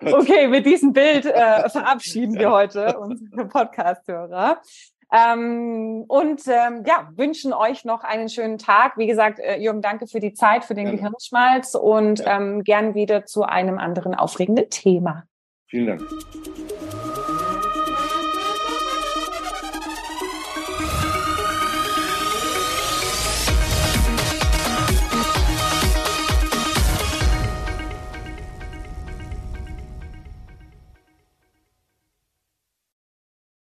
okay, 0.00 0.48
mit 0.48 0.64
diesem 0.64 0.94
Bild 0.94 1.26
äh, 1.26 1.68
verabschieden 1.68 2.38
wir 2.38 2.50
heute 2.50 2.98
unsere 2.98 3.46
Podcast-Hörer. 3.46 4.62
Ähm, 5.12 6.04
und 6.08 6.42
ähm, 6.48 6.82
ja, 6.86 7.08
wünschen 7.14 7.52
euch 7.52 7.84
noch 7.84 8.02
einen 8.02 8.28
schönen 8.28 8.58
Tag. 8.58 8.96
Wie 8.96 9.06
gesagt, 9.06 9.38
äh, 9.38 9.56
Jürgen, 9.56 9.82
danke 9.82 10.06
für 10.06 10.20
die 10.20 10.32
Zeit, 10.32 10.64
für 10.64 10.74
den 10.74 10.86
ja. 10.86 10.92
Gehirnschmalz 10.92 11.74
und 11.74 12.20
ja. 12.20 12.36
ähm, 12.36 12.64
gern 12.64 12.94
wieder 12.94 13.24
zu 13.24 13.44
einem 13.44 13.78
anderen 13.78 14.14
aufregenden 14.14 14.68
Thema. 14.70 15.24
Vielen 15.68 15.86
Dank. 15.86 16.02